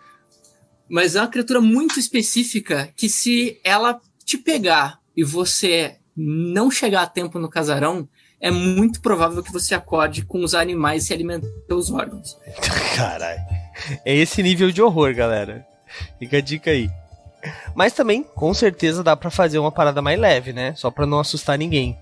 Mas 0.89 1.15
é 1.15 1.21
uma 1.21 1.29
criatura 1.29 1.61
muito 1.61 2.01
específica 2.01 2.89
que 2.97 3.09
se 3.09 3.61
ela 3.63 4.01
te 4.25 4.39
pegar 4.39 4.99
e 5.17 5.23
você 5.23 5.97
não 6.21 6.71
chegar 6.71 7.03
a 7.03 7.07
tempo 7.07 7.39
no 7.39 7.49
casarão, 7.49 8.09
é 8.41 8.51
muito 8.51 9.01
provável 9.01 9.43
que 9.43 9.53
você 9.53 9.75
acorde 9.75 10.25
com 10.25 10.43
os 10.43 10.55
animais 10.55 11.05
se 11.05 11.15
alimentando 11.15 11.53
dos 11.69 11.91
órgãos. 11.91 12.37
Caralho. 12.97 13.41
É 14.05 14.15
esse 14.15 14.43
nível 14.43 14.73
de 14.73 14.83
horror, 14.83 15.15
galera. 15.15 15.65
Fica 16.19 16.39
a 16.39 16.41
dica 16.41 16.71
aí. 16.71 16.91
Mas 17.75 17.93
também, 17.93 18.23
com 18.23 18.53
certeza, 18.53 19.05
dá 19.05 19.17
para 19.17 19.31
fazer 19.31 19.61
uma 19.61 19.71
parada 19.71 20.03
mais 20.03 20.19
leve, 20.19 20.53
né? 20.53 20.75
Só 20.75 20.91
pra 20.91 21.07
não 21.07 21.21
assustar 21.21 21.57
ninguém. 21.57 21.97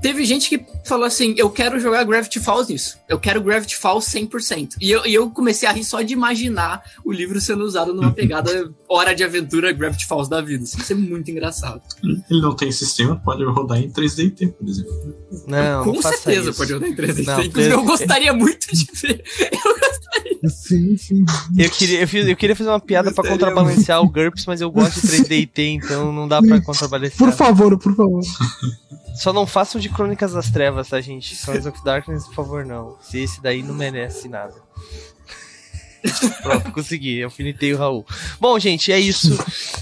Teve 0.00 0.24
gente 0.24 0.48
que 0.48 0.64
falou 0.84 1.04
assim: 1.04 1.34
eu 1.36 1.50
quero 1.50 1.80
jogar 1.80 2.04
Gravity 2.04 2.38
Falls 2.40 2.72
nisso. 2.72 2.98
Eu 3.08 3.18
quero 3.18 3.42
Gravity 3.42 3.76
Falls 3.76 4.08
100%. 4.10 4.76
E 4.80 4.90
eu, 4.90 5.04
e 5.06 5.14
eu 5.14 5.30
comecei 5.30 5.68
a 5.68 5.72
rir 5.72 5.84
só 5.84 6.02
de 6.02 6.12
imaginar 6.12 6.82
o 7.04 7.12
livro 7.12 7.40
sendo 7.40 7.64
usado 7.64 7.92
numa 7.92 8.12
pegada 8.14 8.70
hora 8.88 9.14
de 9.14 9.24
aventura 9.24 9.72
Gravity 9.72 10.06
Falls 10.06 10.28
da 10.28 10.40
vida. 10.40 10.64
Assim, 10.64 10.80
isso 10.80 10.92
é 10.92 10.96
muito 10.96 11.30
engraçado. 11.30 11.82
Ele 12.02 12.40
não 12.40 12.54
tem 12.54 12.70
sistema, 12.70 13.16
pode 13.16 13.44
rodar 13.44 13.78
em 13.78 13.90
3D 13.90 14.52
por 14.52 14.68
exemplo. 14.68 15.14
Não, 15.46 15.84
Com 15.84 15.92
não 15.94 16.02
certeza 16.02 16.50
isso. 16.50 16.58
pode 16.58 16.72
rodar 16.72 16.88
em 16.88 16.94
3D 16.94 17.24
não, 17.26 17.42
Inclusive, 17.42 17.74
eu 17.74 17.84
gostaria 17.84 18.32
muito 18.32 18.66
de 18.74 18.86
ver. 18.94 19.22
Eu 19.50 19.74
gostaria. 19.78 20.48
Sim, 20.48 20.96
sim. 20.96 21.24
Eu 21.56 21.70
queria, 21.70 22.00
eu, 22.00 22.08
fiz, 22.08 22.26
eu 22.26 22.36
queria 22.36 22.54
fazer 22.56 22.70
uma 22.70 22.80
piada 22.80 23.12
para 23.12 23.28
contrabalancear 23.28 24.00
o 24.00 24.08
GURPS, 24.08 24.46
mas 24.46 24.60
eu 24.60 24.70
gosto 24.70 25.00
de 25.00 25.08
3D 25.24 25.74
então 25.74 26.12
não 26.12 26.28
dá 26.28 26.40
para 26.40 26.60
contrabalancear. 26.60 27.18
Por 27.18 27.32
favor, 27.32 27.78
por 27.78 27.94
favor. 27.94 28.22
Só 29.18 29.32
não 29.32 29.48
façam 29.48 29.80
de 29.80 29.88
Crônicas 29.88 30.32
das 30.32 30.48
Trevas, 30.48 30.88
tá, 30.88 31.00
gente? 31.00 31.34
Sons 31.34 31.66
of 31.66 31.82
Darkness, 31.82 32.24
por 32.26 32.34
favor, 32.34 32.64
não. 32.64 32.96
Se 33.00 33.18
esse 33.18 33.42
daí 33.42 33.64
não 33.64 33.74
merece 33.74 34.28
nada. 34.28 34.54
Pronto, 36.40 36.70
consegui. 36.70 37.18
Eu 37.18 37.28
finitei 37.28 37.74
o 37.74 37.78
Raul. 37.78 38.06
Bom, 38.38 38.56
gente, 38.60 38.92
é 38.92 39.00
isso. 39.00 39.36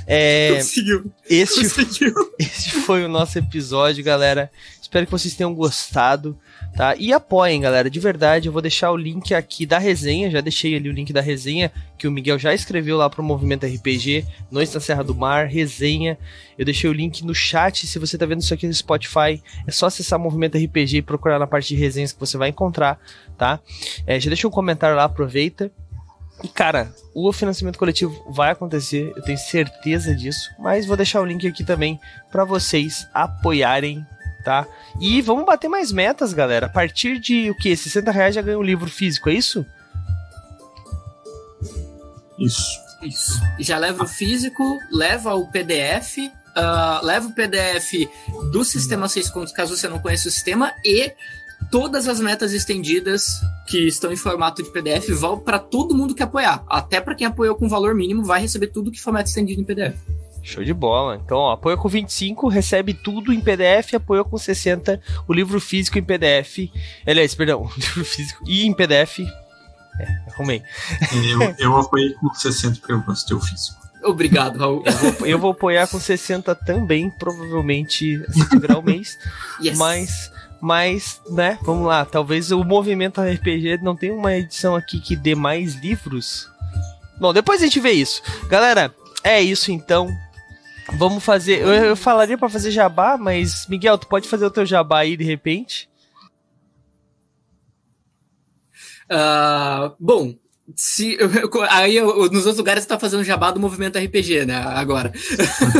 É, 0.06 0.54
Conseguiu. 0.56 1.12
Este, 1.28 1.60
Conseguiu. 1.60 2.14
este 2.40 2.70
foi 2.80 3.04
o 3.04 3.08
nosso 3.08 3.38
episódio, 3.38 4.02
galera. 4.02 4.50
Espero 4.80 5.04
que 5.04 5.12
vocês 5.12 5.34
tenham 5.34 5.52
gostado 5.52 6.38
tá? 6.76 6.94
E 6.96 7.12
apoiem, 7.12 7.60
galera, 7.60 7.88
de 7.88 7.98
verdade. 7.98 8.48
Eu 8.48 8.52
vou 8.52 8.60
deixar 8.60 8.90
o 8.90 8.96
link 8.96 9.34
aqui 9.34 9.64
da 9.64 9.78
resenha, 9.78 10.30
já 10.30 10.40
deixei 10.40 10.76
ali 10.76 10.88
o 10.88 10.92
link 10.92 11.12
da 11.12 11.20
resenha 11.20 11.72
que 11.98 12.06
o 12.06 12.10
Miguel 12.10 12.38
já 12.38 12.52
escreveu 12.52 12.98
lá 12.98 13.08
pro 13.08 13.22
Movimento 13.22 13.66
RPG, 13.66 14.26
Noite 14.50 14.74
na 14.74 14.80
Serra 14.80 15.02
do 15.02 15.14
Mar, 15.14 15.46
resenha. 15.46 16.18
Eu 16.58 16.64
deixei 16.64 16.88
o 16.88 16.92
link 16.92 17.24
no 17.24 17.34
chat, 17.34 17.86
se 17.86 17.98
você 17.98 18.18
tá 18.18 18.26
vendo 18.26 18.42
isso 18.42 18.52
aqui 18.52 18.66
no 18.66 18.74
Spotify, 18.74 19.42
é 19.66 19.70
só 19.70 19.86
acessar 19.86 20.18
Movimento 20.18 20.58
RPG 20.58 20.98
e 20.98 21.02
procurar 21.02 21.38
na 21.38 21.46
parte 21.46 21.74
de 21.74 21.80
resenhas 21.80 22.12
que 22.12 22.20
você 22.20 22.36
vai 22.36 22.50
encontrar, 22.50 23.00
tá? 23.38 23.58
É, 24.06 24.20
já 24.20 24.28
deixa 24.28 24.46
um 24.46 24.50
comentário 24.50 24.96
lá, 24.96 25.04
aproveita. 25.04 25.70
E 26.44 26.48
cara, 26.48 26.92
o 27.14 27.32
financiamento 27.32 27.78
coletivo 27.78 28.14
vai 28.28 28.50
acontecer, 28.50 29.10
eu 29.16 29.22
tenho 29.22 29.38
certeza 29.38 30.14
disso, 30.14 30.50
mas 30.58 30.84
vou 30.84 30.96
deixar 30.96 31.22
o 31.22 31.24
link 31.24 31.46
aqui 31.46 31.64
também 31.64 31.98
para 32.30 32.44
vocês 32.44 33.08
apoiarem, 33.14 34.04
tá? 34.46 34.64
E 35.00 35.20
vamos 35.20 35.44
bater 35.44 35.68
mais 35.68 35.90
metas, 35.90 36.32
galera. 36.32 36.66
A 36.66 36.68
partir 36.68 37.18
de 37.18 37.50
o 37.50 37.54
que? 37.56 37.76
60 37.76 38.12
reais 38.12 38.32
já 38.32 38.40
ganha 38.40 38.56
um 38.56 38.62
livro 38.62 38.88
físico, 38.88 39.28
é 39.28 39.34
isso? 39.34 39.66
Isso. 42.38 42.86
Isso. 43.02 43.40
Já 43.58 43.76
leva 43.76 44.04
o 44.04 44.06
físico, 44.06 44.62
leva 44.92 45.34
o 45.34 45.50
PDF, 45.50 46.18
uh, 46.18 47.04
leva 47.04 47.26
o 47.26 47.32
PDF 47.32 48.08
do 48.52 48.64
sistema 48.64 49.08
6 49.08 49.30
contos, 49.30 49.52
caso 49.52 49.76
você 49.76 49.88
não 49.88 49.98
conheça 49.98 50.28
o 50.28 50.30
sistema, 50.30 50.72
e 50.84 51.12
todas 51.68 52.06
as 52.06 52.20
metas 52.20 52.52
estendidas 52.52 53.40
que 53.66 53.88
estão 53.88 54.12
em 54.12 54.16
formato 54.16 54.62
de 54.62 54.70
PDF 54.70 55.08
vão 55.10 55.40
para 55.40 55.58
todo 55.58 55.94
mundo 55.94 56.14
que 56.14 56.22
apoiar. 56.22 56.64
Até 56.68 57.00
para 57.00 57.16
quem 57.16 57.26
apoiou 57.26 57.56
com 57.56 57.68
valor 57.68 57.96
mínimo, 57.96 58.22
vai 58.24 58.40
receber 58.40 58.68
tudo 58.68 58.92
que 58.92 59.00
for 59.00 59.12
meta 59.12 59.28
estendida 59.28 59.60
em 59.60 59.64
PDF. 59.64 59.96
Show 60.46 60.62
de 60.62 60.72
bola. 60.72 61.20
Então, 61.22 61.38
ó, 61.38 61.52
apoia 61.52 61.76
com 61.76 61.88
25, 61.88 62.48
recebe 62.48 62.94
tudo 62.94 63.32
em 63.32 63.40
PDF, 63.40 63.94
apoia 63.94 64.22
com 64.22 64.38
60, 64.38 65.00
o 65.26 65.32
livro 65.32 65.60
físico 65.60 65.98
em 65.98 66.04
PDF. 66.04 66.70
Aliás, 67.06 67.34
perdão, 67.34 67.62
o 67.76 67.80
livro 67.80 68.04
físico 68.04 68.44
e 68.46 68.64
em 68.64 68.72
PDF. 68.72 69.20
É, 69.98 70.30
arrumei. 70.32 70.62
Eu, 71.12 71.54
eu 71.58 71.76
apoiei 71.76 72.12
com 72.14 72.32
60 72.32 72.78
porque 72.78 72.92
eu 72.92 73.02
gosto 73.02 73.34
do 73.34 73.40
físico. 73.40 73.84
Obrigado, 74.04 74.58
Raul. 74.58 74.84
Eu 74.84 74.92
vou, 74.92 75.26
eu 75.26 75.38
vou 75.38 75.50
apoiar 75.50 75.88
com 75.88 75.98
60 75.98 76.54
também, 76.54 77.10
provavelmente 77.10 78.22
que 78.50 78.58
virar 78.58 78.78
o 78.78 78.82
mês. 78.82 79.18
Yes. 79.58 79.78
Mas 79.78 80.30
mas, 80.60 81.20
né, 81.30 81.58
vamos 81.62 81.86
lá. 81.86 82.04
Talvez 82.04 82.50
o 82.50 82.64
movimento 82.64 83.20
RPG 83.20 83.78
não 83.82 83.94
tenha 83.94 84.14
uma 84.14 84.34
edição 84.34 84.74
aqui 84.74 85.00
que 85.00 85.14
dê 85.14 85.34
mais 85.34 85.74
livros. 85.74 86.48
Bom, 87.20 87.32
depois 87.32 87.60
a 87.60 87.64
gente 87.66 87.80
vê 87.80 87.92
isso. 87.92 88.22
Galera, 88.48 88.94
é 89.22 89.40
isso 89.40 89.70
então. 89.70 90.08
Vamos 90.94 91.24
fazer. 91.24 91.60
Eu, 91.60 91.68
eu 91.68 91.96
falaria 91.96 92.38
para 92.38 92.48
fazer 92.48 92.70
jabá, 92.70 93.16
mas 93.18 93.66
Miguel, 93.66 93.98
tu 93.98 94.06
pode 94.06 94.28
fazer 94.28 94.46
o 94.46 94.50
teu 94.50 94.64
jabá 94.64 95.00
aí 95.00 95.16
de 95.16 95.24
repente? 95.24 95.88
Uh, 99.10 99.94
bom, 100.00 100.34
se, 100.74 101.16
eu, 101.20 101.30
aí 101.70 101.96
eu, 101.96 102.06
nos 102.30 102.44
outros 102.44 102.58
lugares 102.58 102.82
você 102.82 102.88
tá 102.88 102.98
fazendo 102.98 103.22
jabá 103.22 103.50
do 103.50 103.60
movimento 103.60 103.98
RPG, 103.98 104.46
né? 104.46 104.56
Agora. 104.56 105.12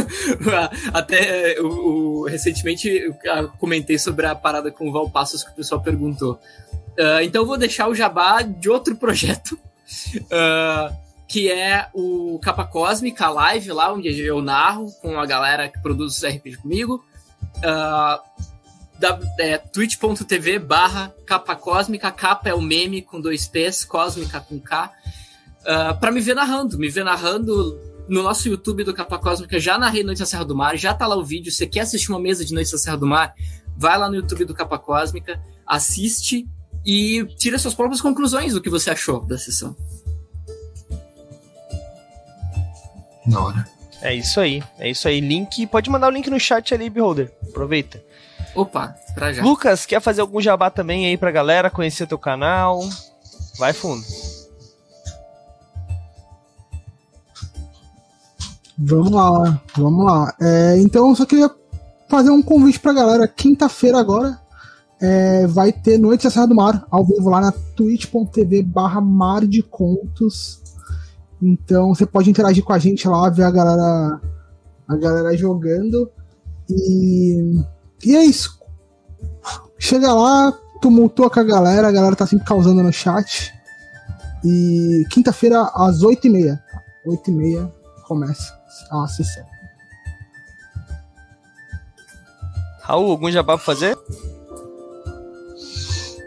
Até 0.92 1.61
o, 1.61 2.24
recentemente 2.28 2.88
eu 2.88 3.48
comentei 3.59 3.98
sobre 3.98 4.26
a 4.26 4.34
parada 4.34 4.70
com 4.70 4.88
o 4.88 4.92
Valpassos 4.92 5.42
que 5.42 5.50
o 5.50 5.54
pessoal 5.54 5.82
perguntou. 5.82 6.38
Uh, 6.98 7.20
então 7.22 7.42
eu 7.42 7.46
vou 7.46 7.59
deixar 7.59 7.88
o 7.88 7.94
jabá 7.94 8.42
de 8.42 8.70
outro 8.70 8.94
projeto, 8.96 9.59
uh, 10.16 11.05
que 11.29 11.51
é 11.51 11.89
o 11.93 12.39
Capa 12.41 12.64
Cósmica 12.64 13.29
Live, 13.29 13.72
lá 13.72 13.93
onde 13.93 14.09
eu 14.20 14.41
narro 14.41 14.91
com 15.03 15.18
a 15.18 15.27
galera 15.27 15.68
que 15.68 15.81
produz 15.81 16.16
os 16.16 16.24
RPG 16.24 16.59
comigo. 16.59 17.05
Uh, 17.59 18.47
é, 19.39 19.59
twitch.tv 19.59 20.59
barra 20.59 21.14
capa 21.27 21.55
cósmica, 21.55 22.11
capa 22.11 22.49
é 22.49 22.55
o 22.55 22.62
meme 22.62 23.03
com 23.03 23.20
dois 23.20 23.47
P's, 23.47 23.85
cósmica 23.85 24.41
com 24.41 24.59
K, 24.59 24.91
uh, 25.61 26.01
pra 26.01 26.11
me 26.11 26.20
ver 26.20 26.35
narrando, 26.35 26.79
me 26.79 26.89
ver 26.89 27.05
narrando 27.05 27.79
no 28.09 28.22
nosso 28.22 28.49
YouTube 28.49 28.85
do 28.85 28.95
Capa 28.95 29.18
Cósmica, 29.18 29.59
já 29.59 29.77
narrei 29.77 30.05
Noite 30.05 30.20
na 30.20 30.27
Serra 30.27 30.45
do 30.45 30.55
Mar, 30.55 30.77
já 30.77 30.95
tá 30.95 31.07
lá 31.07 31.16
o 31.16 31.24
vídeo, 31.24 31.51
você 31.51 31.66
quer 31.66 31.81
assistir 31.81 32.11
uma 32.11 32.20
mesa 32.20 32.45
de 32.45 32.55
Noite 32.55 32.72
na 32.72 32.79
Serra 32.79 32.97
do 32.97 33.07
Mar, 33.07 33.35
vai 33.77 33.99
lá 33.99 34.09
no 34.09 34.14
YouTube 34.14 34.45
do 34.45 34.55
Capa 34.55 34.79
Cósmica, 34.79 35.43
assiste 35.66 36.49
e 36.85 37.27
tira 37.37 37.59
suas 37.59 37.74
próprias 37.74 38.01
conclusões 38.01 38.53
do 38.53 38.61
que 38.61 38.70
você 38.70 38.91
achou 38.91 39.27
da 39.27 39.37
sessão. 39.37 39.77
Da 43.27 43.41
hora. 43.41 43.68
É 44.03 44.14
isso 44.14 44.39
aí, 44.41 44.62
é 44.79 44.91
isso 44.91 45.09
aí. 45.09 45.20
Link, 45.20 45.66
pode 45.66 45.91
mandar 45.91 46.09
o 46.09 46.11
link 46.11 46.29
no 46.29 46.39
chat 46.39 46.74
ali, 46.74 46.91
Beholder. 46.91 47.33
Aproveita. 47.49 48.03
Opa, 48.55 48.95
pra 49.14 49.33
já. 49.33 49.43
Lucas, 49.43 49.87
quer 49.87 50.01
fazer 50.01 50.20
algum 50.20 50.41
jabá 50.41 50.70
também 50.70 51.07
aí 51.07 51.16
pra 51.16 51.31
galera 51.31 51.70
conhecer 51.70 52.07
teu 52.07 52.18
canal? 52.18 52.81
Vai 53.59 53.72
fundo. 53.72 54.03
Vamos 58.79 59.11
lá, 59.11 59.62
vamos 59.74 60.05
lá. 60.05 60.35
É, 60.41 60.79
então, 60.79 61.09
eu 61.09 61.16
só 61.16 61.24
queria 61.24 61.51
fazer 62.09 62.31
um 62.31 62.43
convite 62.43 62.79
pra 62.79 62.93
galera. 62.93 63.27
Quinta-feira 63.27 63.99
agora 63.99 64.39
é, 65.01 65.47
vai 65.47 65.72
ter 65.72 65.99
Noite 65.99 66.24
da 66.24 66.31
Serra 66.31 66.47
do 66.47 66.55
Mar, 66.55 66.87
ao 66.91 67.05
vivo 67.05 67.29
lá 67.31 67.41
na 67.41 67.53
twitch.tv 67.53 68.62
barra 68.62 69.01
Mar 69.01 69.47
de 69.47 69.62
Contos. 69.62 70.62
Então 71.41 71.95
você 71.95 72.07
pode 72.07 72.30
interagir 72.30 72.64
com 72.64 72.72
a 72.72 72.78
gente 72.78 73.07
lá, 73.09 73.28
ver 73.30 73.45
a 73.45 73.51
galera, 73.51 74.20
a 74.89 74.97
galera 74.97 75.37
jogando. 75.37 76.11
E 76.68 77.62
e 78.05 78.14
é 78.14 78.24
isso. 78.24 78.61
Chega 79.78 80.12
lá, 80.12 80.53
tumultua 80.80 81.30
com 81.30 81.41
a 81.41 81.45
galera, 81.45 81.89
a 81.89 81.93
galera 81.93 82.16
tá 82.16 82.26
sempre 82.26 82.47
causando 82.47 82.82
no 82.82 82.93
chat. 82.93 83.53
E 84.45 85.05
quinta-feira, 85.11 85.70
às 85.74 86.03
8h30. 86.03 86.59
8h30 87.07 87.72
começa 88.07 88.59
a 88.91 89.07
sessão. 89.09 89.45
Raul, 92.82 93.11
algum 93.11 93.30
jabá 93.30 93.57
pra 93.57 93.64
fazer? 93.64 93.99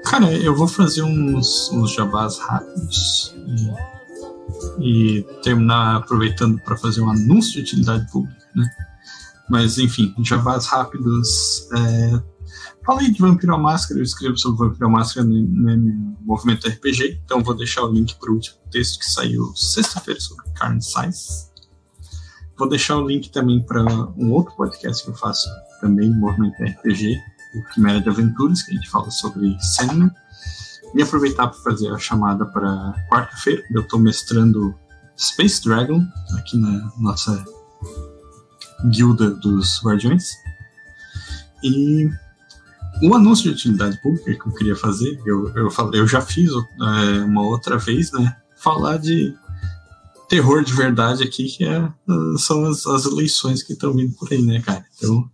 Cara, 0.03 0.34
eu 0.34 0.55
vou 0.55 0.68
fazer 0.68 1.03
uns, 1.03 1.72
uns 1.72 1.93
jabás 1.93 2.38
rápidos 2.39 3.34
e, 3.47 3.99
e 4.82 5.25
terminar 5.43 5.97
aproveitando 5.97 6.59
para 6.61 6.77
fazer 6.77 7.01
um 7.01 7.09
anúncio 7.09 7.53
de 7.53 7.61
utilidade 7.61 8.09
pública, 8.11 8.45
né? 8.55 8.69
Mas, 9.49 9.77
enfim, 9.80 10.13
jabás 10.19 10.67
rápidos. 10.67 11.67
É... 11.73 12.21
Falei 12.86 13.11
de 13.11 13.19
Vampiro 13.19 13.53
à 13.53 13.57
Máscara, 13.57 13.99
eu 13.99 14.03
escrevo 14.03 14.38
sobre 14.38 14.67
Vampiro 14.67 14.88
à 14.88 14.89
Máscara 14.89 15.25
no, 15.25 15.41
no 15.41 16.17
Movimento 16.21 16.67
RPG, 16.67 17.21
então 17.23 17.43
vou 17.43 17.55
deixar 17.55 17.84
o 17.84 17.91
link 17.91 18.15
para 18.15 18.32
o 18.32 18.36
último 18.36 18.57
texto 18.71 18.99
que 18.99 19.05
saiu 19.05 19.53
sexta-feira 19.55 20.19
sobre 20.19 20.45
Carne 20.53 20.82
Size. 20.82 21.49
Vou 22.57 22.67
deixar 22.67 22.97
o 22.97 23.07
link 23.07 23.30
também 23.30 23.61
para 23.61 23.84
um 24.17 24.32
outro 24.32 24.55
podcast 24.55 25.03
que 25.03 25.09
eu 25.09 25.15
faço 25.15 25.47
também 25.80 26.09
Movimento 26.09 26.61
RPG, 26.61 27.17
o 27.55 27.73
Quimera 27.73 28.01
de 28.01 28.09
Aventuras, 28.09 28.61
que 28.63 28.71
a 28.71 28.75
gente 28.75 28.89
fala 28.89 29.09
sobre 29.11 29.57
Sandman. 29.61 30.11
E 30.95 31.01
aproveitar 31.01 31.47
para 31.47 31.59
fazer 31.59 31.89
a 31.89 31.97
chamada 31.97 32.45
para 32.45 32.93
quarta-feira, 33.09 33.63
eu 33.71 33.81
estou 33.81 33.99
mestrando 33.99 34.73
Space 35.17 35.63
Dragon 35.63 36.03
aqui 36.37 36.57
na 36.57 36.91
nossa 36.97 37.45
guilda 38.89 39.29
dos 39.32 39.82
guardiões. 39.83 40.32
E 41.63 42.09
um 43.03 43.13
anúncio 43.13 43.43
de 43.43 43.49
utilidade 43.49 44.01
pública 44.01 44.33
que 44.33 44.47
eu 44.47 44.53
queria 44.53 44.75
fazer, 44.75 45.21
eu, 45.25 45.49
eu, 45.55 45.70
eu 45.93 46.07
já 46.07 46.21
fiz 46.21 46.49
é, 46.51 47.24
uma 47.24 47.43
outra 47.43 47.78
vez, 47.78 48.11
né? 48.11 48.36
Falar 48.55 48.97
de 48.97 49.33
terror 50.28 50.63
de 50.63 50.74
verdade 50.74 51.24
aqui, 51.24 51.45
que 51.45 51.66
é, 51.66 51.91
são 52.37 52.66
as, 52.66 52.86
as 52.87 53.05
eleições 53.05 53.63
que 53.63 53.74
estão 53.74 53.93
vindo 53.93 54.13
por 54.16 54.32
aí, 54.32 54.41
né, 54.41 54.61
cara? 54.61 54.86
Então. 54.97 55.29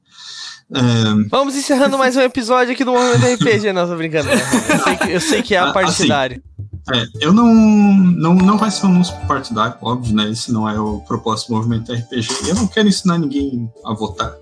Vamos 1.29 1.55
encerrando 1.55 1.97
mais 1.97 2.15
um 2.17 2.21
episódio 2.21 2.73
aqui 2.73 2.83
do 2.83 2.91
Momento 2.91 3.25
RPG, 3.25 3.71
nossa 3.71 3.95
brincando. 3.95 4.29
Eu 4.29 4.79
sei 4.79 4.97
que, 4.97 5.11
eu 5.11 5.21
sei 5.21 5.41
que 5.41 5.55
é 5.55 5.59
a 5.59 5.69
ah, 5.69 5.73
partidário. 5.73 6.41
Assim, 6.87 7.01
é, 7.01 7.25
eu 7.25 7.33
não, 7.33 7.53
não. 7.53 8.35
Não 8.35 8.57
vai 8.57 8.69
ser 8.69 8.85
um 8.85 8.89
anúncio 8.89 9.15
partidário, 9.27 9.75
óbvio, 9.81 10.15
né? 10.15 10.29
Esse 10.29 10.51
não 10.51 10.67
é 10.69 10.79
o 10.79 10.99
propósito 11.01 11.49
do 11.49 11.55
movimento 11.55 11.91
RPG. 11.91 12.49
Eu 12.49 12.55
não 12.55 12.67
quero 12.67 12.87
ensinar 12.87 13.17
ninguém 13.17 13.71
a 13.85 13.93
votar. 13.93 14.35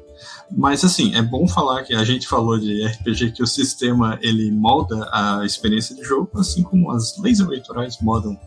Mas, 0.55 0.84
assim, 0.84 1.15
é 1.15 1.22
bom 1.22 1.47
falar 1.47 1.84
que 1.84 1.95
a 1.95 2.03
gente 2.03 2.27
falou 2.27 2.60
de 2.60 2.85
RPG 2.85 3.31
que 3.31 3.43
o 3.43 3.47
sistema 3.47 4.19
ele 4.22 4.51
molda 4.51 5.10
a 5.11 5.45
experiência 5.45 5.95
de 5.95 6.03
jogo, 6.03 6.30
assim 6.35 6.64
como 6.64 6.91
as 6.91 7.18
leis 7.18 7.39
eleitorais 7.39 7.97
moldam, 8.01 8.38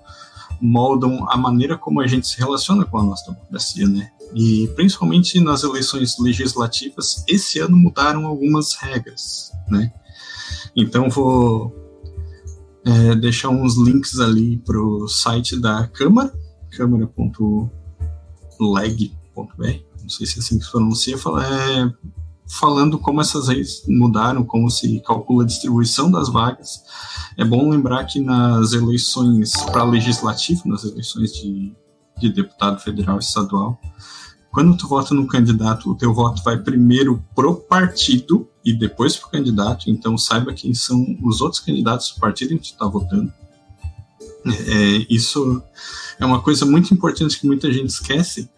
moldam 0.60 1.26
a 1.28 1.36
maneira 1.36 1.76
como 1.76 2.00
a 2.00 2.06
gente 2.06 2.26
se 2.26 2.38
relaciona 2.38 2.84
com 2.84 2.98
a 2.98 3.02
nossa 3.02 3.30
democracia, 3.32 3.88
né? 3.88 4.10
E 4.34 4.68
principalmente 4.74 5.40
nas 5.40 5.62
eleições 5.62 6.18
legislativas, 6.18 7.24
esse 7.28 7.58
ano 7.58 7.76
mudaram 7.76 8.26
algumas 8.26 8.74
regras, 8.74 9.50
né? 9.68 9.92
Então 10.74 11.08
vou 11.08 11.74
é, 12.84 13.14
deixar 13.14 13.48
uns 13.48 13.76
links 13.76 14.20
ali 14.20 14.58
para 14.58 14.78
o 14.78 15.08
site 15.08 15.58
da 15.58 15.86
Câmara, 15.88 16.32
câmara.leg.br, 16.70 17.70
não 20.02 20.08
sei 20.08 20.26
se 20.26 20.36
é 20.36 20.40
assim 20.40 20.58
que 20.58 20.64
se 20.64 20.70
pronuncia, 20.70 21.16
é, 21.16 21.90
falando 22.48 22.98
como 22.98 23.20
essas 23.20 23.48
leis 23.48 23.82
mudaram, 23.88 24.44
como 24.44 24.70
se 24.70 25.00
calcula 25.00 25.42
a 25.42 25.46
distribuição 25.46 26.10
das 26.10 26.28
vagas. 26.28 26.82
É 27.36 27.44
bom 27.44 27.68
lembrar 27.70 28.04
que 28.04 28.20
nas 28.20 28.72
eleições 28.72 29.52
para 29.72 29.82
legislativo, 29.82 30.62
nas 30.66 30.84
eleições 30.84 31.32
de, 31.32 31.74
de 32.18 32.32
deputado 32.32 32.80
federal 32.80 33.16
e 33.16 33.20
estadual, 33.20 33.80
quando 34.56 34.74
tu 34.74 34.88
vota 34.88 35.14
no 35.14 35.26
candidato, 35.26 35.90
o 35.90 35.94
teu 35.94 36.14
voto 36.14 36.42
vai 36.42 36.56
primeiro 36.56 37.22
pro 37.34 37.56
partido 37.56 38.48
e 38.64 38.72
depois 38.72 39.14
pro 39.14 39.28
candidato. 39.28 39.90
Então 39.90 40.16
saiba 40.16 40.54
quem 40.54 40.72
são 40.72 41.04
os 41.22 41.42
outros 41.42 41.60
candidatos 41.60 42.12
do 42.12 42.20
partido 42.20 42.54
em 42.54 42.56
que 42.56 42.68
tu 42.68 42.72
está 42.72 42.86
votando. 42.86 43.30
É, 44.46 45.06
isso 45.10 45.62
é 46.18 46.24
uma 46.24 46.40
coisa 46.40 46.64
muito 46.64 46.94
importante 46.94 47.38
que 47.38 47.46
muita 47.46 47.70
gente 47.70 47.90
esquece. 47.90 48.48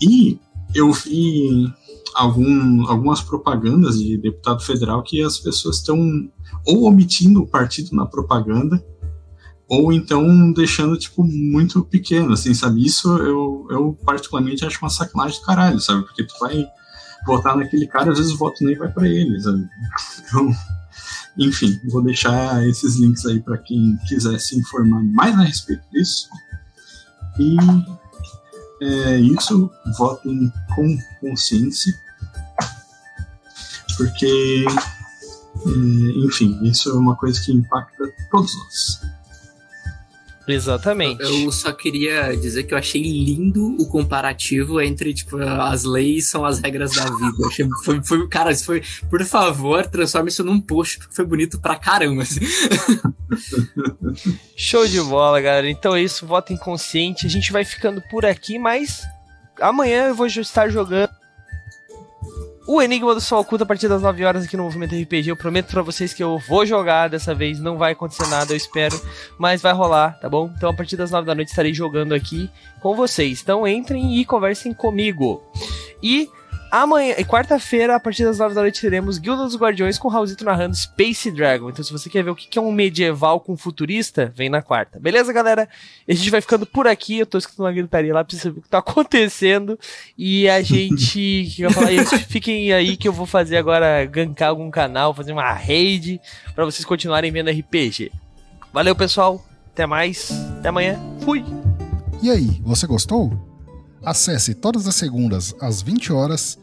E 0.00 0.38
eu 0.72 0.92
vi 0.92 1.72
algum, 2.14 2.86
algumas 2.86 3.20
propagandas 3.20 3.98
de 3.98 4.16
deputado 4.16 4.62
federal 4.62 5.02
que 5.02 5.22
as 5.22 5.38
pessoas 5.38 5.78
estão 5.78 6.30
ou 6.64 6.84
omitindo 6.84 7.42
o 7.42 7.46
partido 7.48 7.96
na 7.96 8.06
propaganda 8.06 8.80
ou 9.68 9.92
então 9.92 10.50
deixando, 10.52 10.96
tipo, 10.96 11.22
muito 11.22 11.84
pequeno, 11.84 12.32
assim, 12.32 12.54
sabe? 12.54 12.84
Isso 12.84 13.08
eu, 13.18 13.66
eu 13.70 13.98
particularmente 14.04 14.64
acho 14.64 14.78
uma 14.80 14.88
sacanagem 14.88 15.38
do 15.38 15.44
caralho, 15.44 15.78
sabe? 15.78 16.04
Porque 16.04 16.24
tu 16.24 16.34
vai 16.40 16.66
votar 17.26 17.54
naquele 17.54 17.86
cara, 17.86 18.10
às 18.10 18.18
vezes 18.18 18.32
o 18.32 18.38
voto 18.38 18.64
nem 18.64 18.76
vai 18.76 18.90
para 18.90 19.06
ele, 19.06 19.38
sabe? 19.40 19.68
Então, 20.24 20.50
enfim, 21.36 21.78
vou 21.90 22.02
deixar 22.02 22.66
esses 22.66 22.96
links 22.96 23.26
aí 23.26 23.40
para 23.40 23.58
quem 23.58 23.98
quiser 24.08 24.38
se 24.38 24.58
informar 24.58 25.02
mais 25.04 25.38
a 25.38 25.42
respeito 25.42 25.82
disso. 25.92 26.28
E 27.38 27.56
é 28.80 29.18
isso, 29.18 29.70
votem 29.98 30.52
com 30.74 30.98
consciência, 31.20 31.94
porque, 33.96 34.64
é, 34.66 36.24
enfim, 36.24 36.58
isso 36.62 36.88
é 36.90 36.94
uma 36.94 37.16
coisa 37.16 37.40
que 37.40 37.52
impacta 37.52 38.04
todos 38.30 38.56
nós. 38.56 39.17
Exatamente. 40.48 41.22
Eu 41.22 41.52
só 41.52 41.72
queria 41.72 42.34
dizer 42.36 42.64
que 42.64 42.72
eu 42.72 42.78
achei 42.78 43.02
lindo 43.02 43.76
o 43.78 43.86
comparativo 43.86 44.80
entre, 44.80 45.12
tipo, 45.12 45.36
as 45.38 45.84
leis 45.84 46.28
são 46.28 46.44
as 46.44 46.58
regras 46.58 46.94
da 46.94 47.04
vida. 47.04 47.46
achei, 47.46 47.68
foi, 47.84 48.02
foi, 48.02 48.28
cara, 48.28 48.50
isso 48.50 48.64
foi, 48.64 48.82
por 49.10 49.22
favor, 49.24 49.86
transforme 49.86 50.30
isso 50.30 50.42
num 50.42 50.60
post, 50.60 50.98
porque 50.98 51.14
foi 51.14 51.26
bonito 51.26 51.60
pra 51.60 51.76
caramba. 51.76 52.22
Assim. 52.22 52.40
Show 54.56 54.86
de 54.86 55.00
bola, 55.02 55.40
galera. 55.40 55.68
Então 55.68 55.94
é 55.94 56.02
isso, 56.02 56.26
voto 56.26 56.52
inconsciente. 56.52 57.26
A 57.26 57.30
gente 57.30 57.52
vai 57.52 57.64
ficando 57.64 58.02
por 58.10 58.24
aqui, 58.24 58.58
mas 58.58 59.02
amanhã 59.60 60.08
eu 60.08 60.14
vou 60.14 60.26
estar 60.26 60.68
jogando 60.68 61.10
o 62.68 62.82
Enigma 62.82 63.14
do 63.14 63.20
Sol 63.22 63.40
Oculto 63.40 63.64
a 63.64 63.66
partir 63.66 63.88
das 63.88 64.02
9 64.02 64.22
horas 64.26 64.44
aqui 64.44 64.54
no 64.54 64.64
Movimento 64.64 64.94
RPG. 64.94 65.30
Eu 65.30 65.36
prometo 65.36 65.70
para 65.70 65.80
vocês 65.80 66.12
que 66.12 66.22
eu 66.22 66.38
vou 66.38 66.66
jogar 66.66 67.08
dessa 67.08 67.34
vez, 67.34 67.58
não 67.58 67.78
vai 67.78 67.92
acontecer 67.92 68.26
nada, 68.26 68.52
eu 68.52 68.58
espero, 68.58 69.00
mas 69.38 69.62
vai 69.62 69.72
rolar, 69.72 70.20
tá 70.20 70.28
bom? 70.28 70.52
Então 70.54 70.68
a 70.68 70.74
partir 70.74 70.94
das 70.94 71.10
9 71.10 71.26
da 71.26 71.34
noite 71.34 71.48
estarei 71.48 71.72
jogando 71.72 72.14
aqui 72.14 72.50
com 72.82 72.94
vocês. 72.94 73.40
Então 73.40 73.66
entrem 73.66 74.18
e 74.18 74.24
conversem 74.26 74.74
comigo. 74.74 75.42
E 76.02 76.28
Amanhã, 76.70 77.14
quarta-feira, 77.24 77.96
a 77.96 78.00
partir 78.00 78.24
das 78.24 78.38
9 78.38 78.54
da 78.54 78.60
noite, 78.60 78.80
teremos 78.80 79.16
Guilda 79.16 79.44
dos 79.44 79.56
Guardiões 79.56 79.98
com 79.98 80.06
o 80.06 80.10
Raulzito 80.10 80.44
narrando 80.44 80.76
Space 80.76 81.30
Dragon. 81.30 81.70
Então, 81.70 81.82
se 81.82 81.90
você 81.90 82.10
quer 82.10 82.22
ver 82.22 82.30
o 82.30 82.36
que 82.36 82.58
é 82.58 82.62
um 82.62 82.70
medieval 82.70 83.40
com 83.40 83.56
futurista, 83.56 84.30
vem 84.36 84.50
na 84.50 84.60
quarta. 84.60 85.00
Beleza, 85.00 85.32
galera? 85.32 85.66
A 86.06 86.12
gente 86.12 86.30
vai 86.30 86.42
ficando 86.42 86.66
por 86.66 86.86
aqui. 86.86 87.18
Eu 87.20 87.26
tô 87.26 87.38
escutando 87.38 87.64
uma 87.64 87.72
gritaria 87.72 88.12
lá 88.12 88.22
pra 88.22 88.36
você 88.36 88.42
saber 88.42 88.58
o 88.58 88.62
que 88.62 88.68
tá 88.68 88.78
acontecendo. 88.78 89.78
E 90.16 90.46
a 90.48 90.60
gente. 90.62 91.50
que 91.56 91.62
eu 91.62 91.70
falar 91.70 91.90
isso? 91.90 92.18
Fiquem 92.28 92.70
aí 92.70 92.98
que 92.98 93.08
eu 93.08 93.12
vou 93.14 93.24
fazer 93.24 93.56
agora, 93.56 94.04
gankar 94.04 94.50
algum 94.50 94.70
canal, 94.70 95.14
fazer 95.14 95.32
uma 95.32 95.50
raid 95.50 96.20
para 96.54 96.66
vocês 96.66 96.84
continuarem 96.84 97.32
vendo 97.32 97.50
RPG. 97.50 98.12
Valeu, 98.74 98.94
pessoal. 98.94 99.42
Até 99.72 99.86
mais. 99.86 100.30
Até 100.58 100.68
amanhã. 100.68 101.00
Fui. 101.20 101.42
E 102.22 102.30
aí, 102.30 102.60
você 102.62 102.86
gostou? 102.86 103.47
Acesse 104.08 104.54
todas 104.54 104.86
as 104.88 104.94
segundas 104.94 105.54
às 105.60 105.82
20 105.82 106.14
horas 106.14 106.58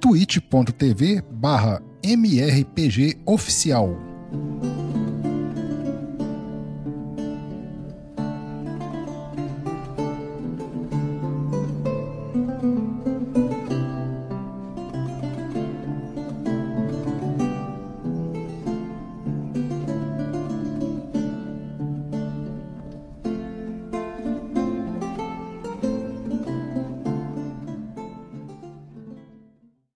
twitch.tv 0.00 1.22
barra 1.30 1.82
mrpgoficial. 2.02 3.94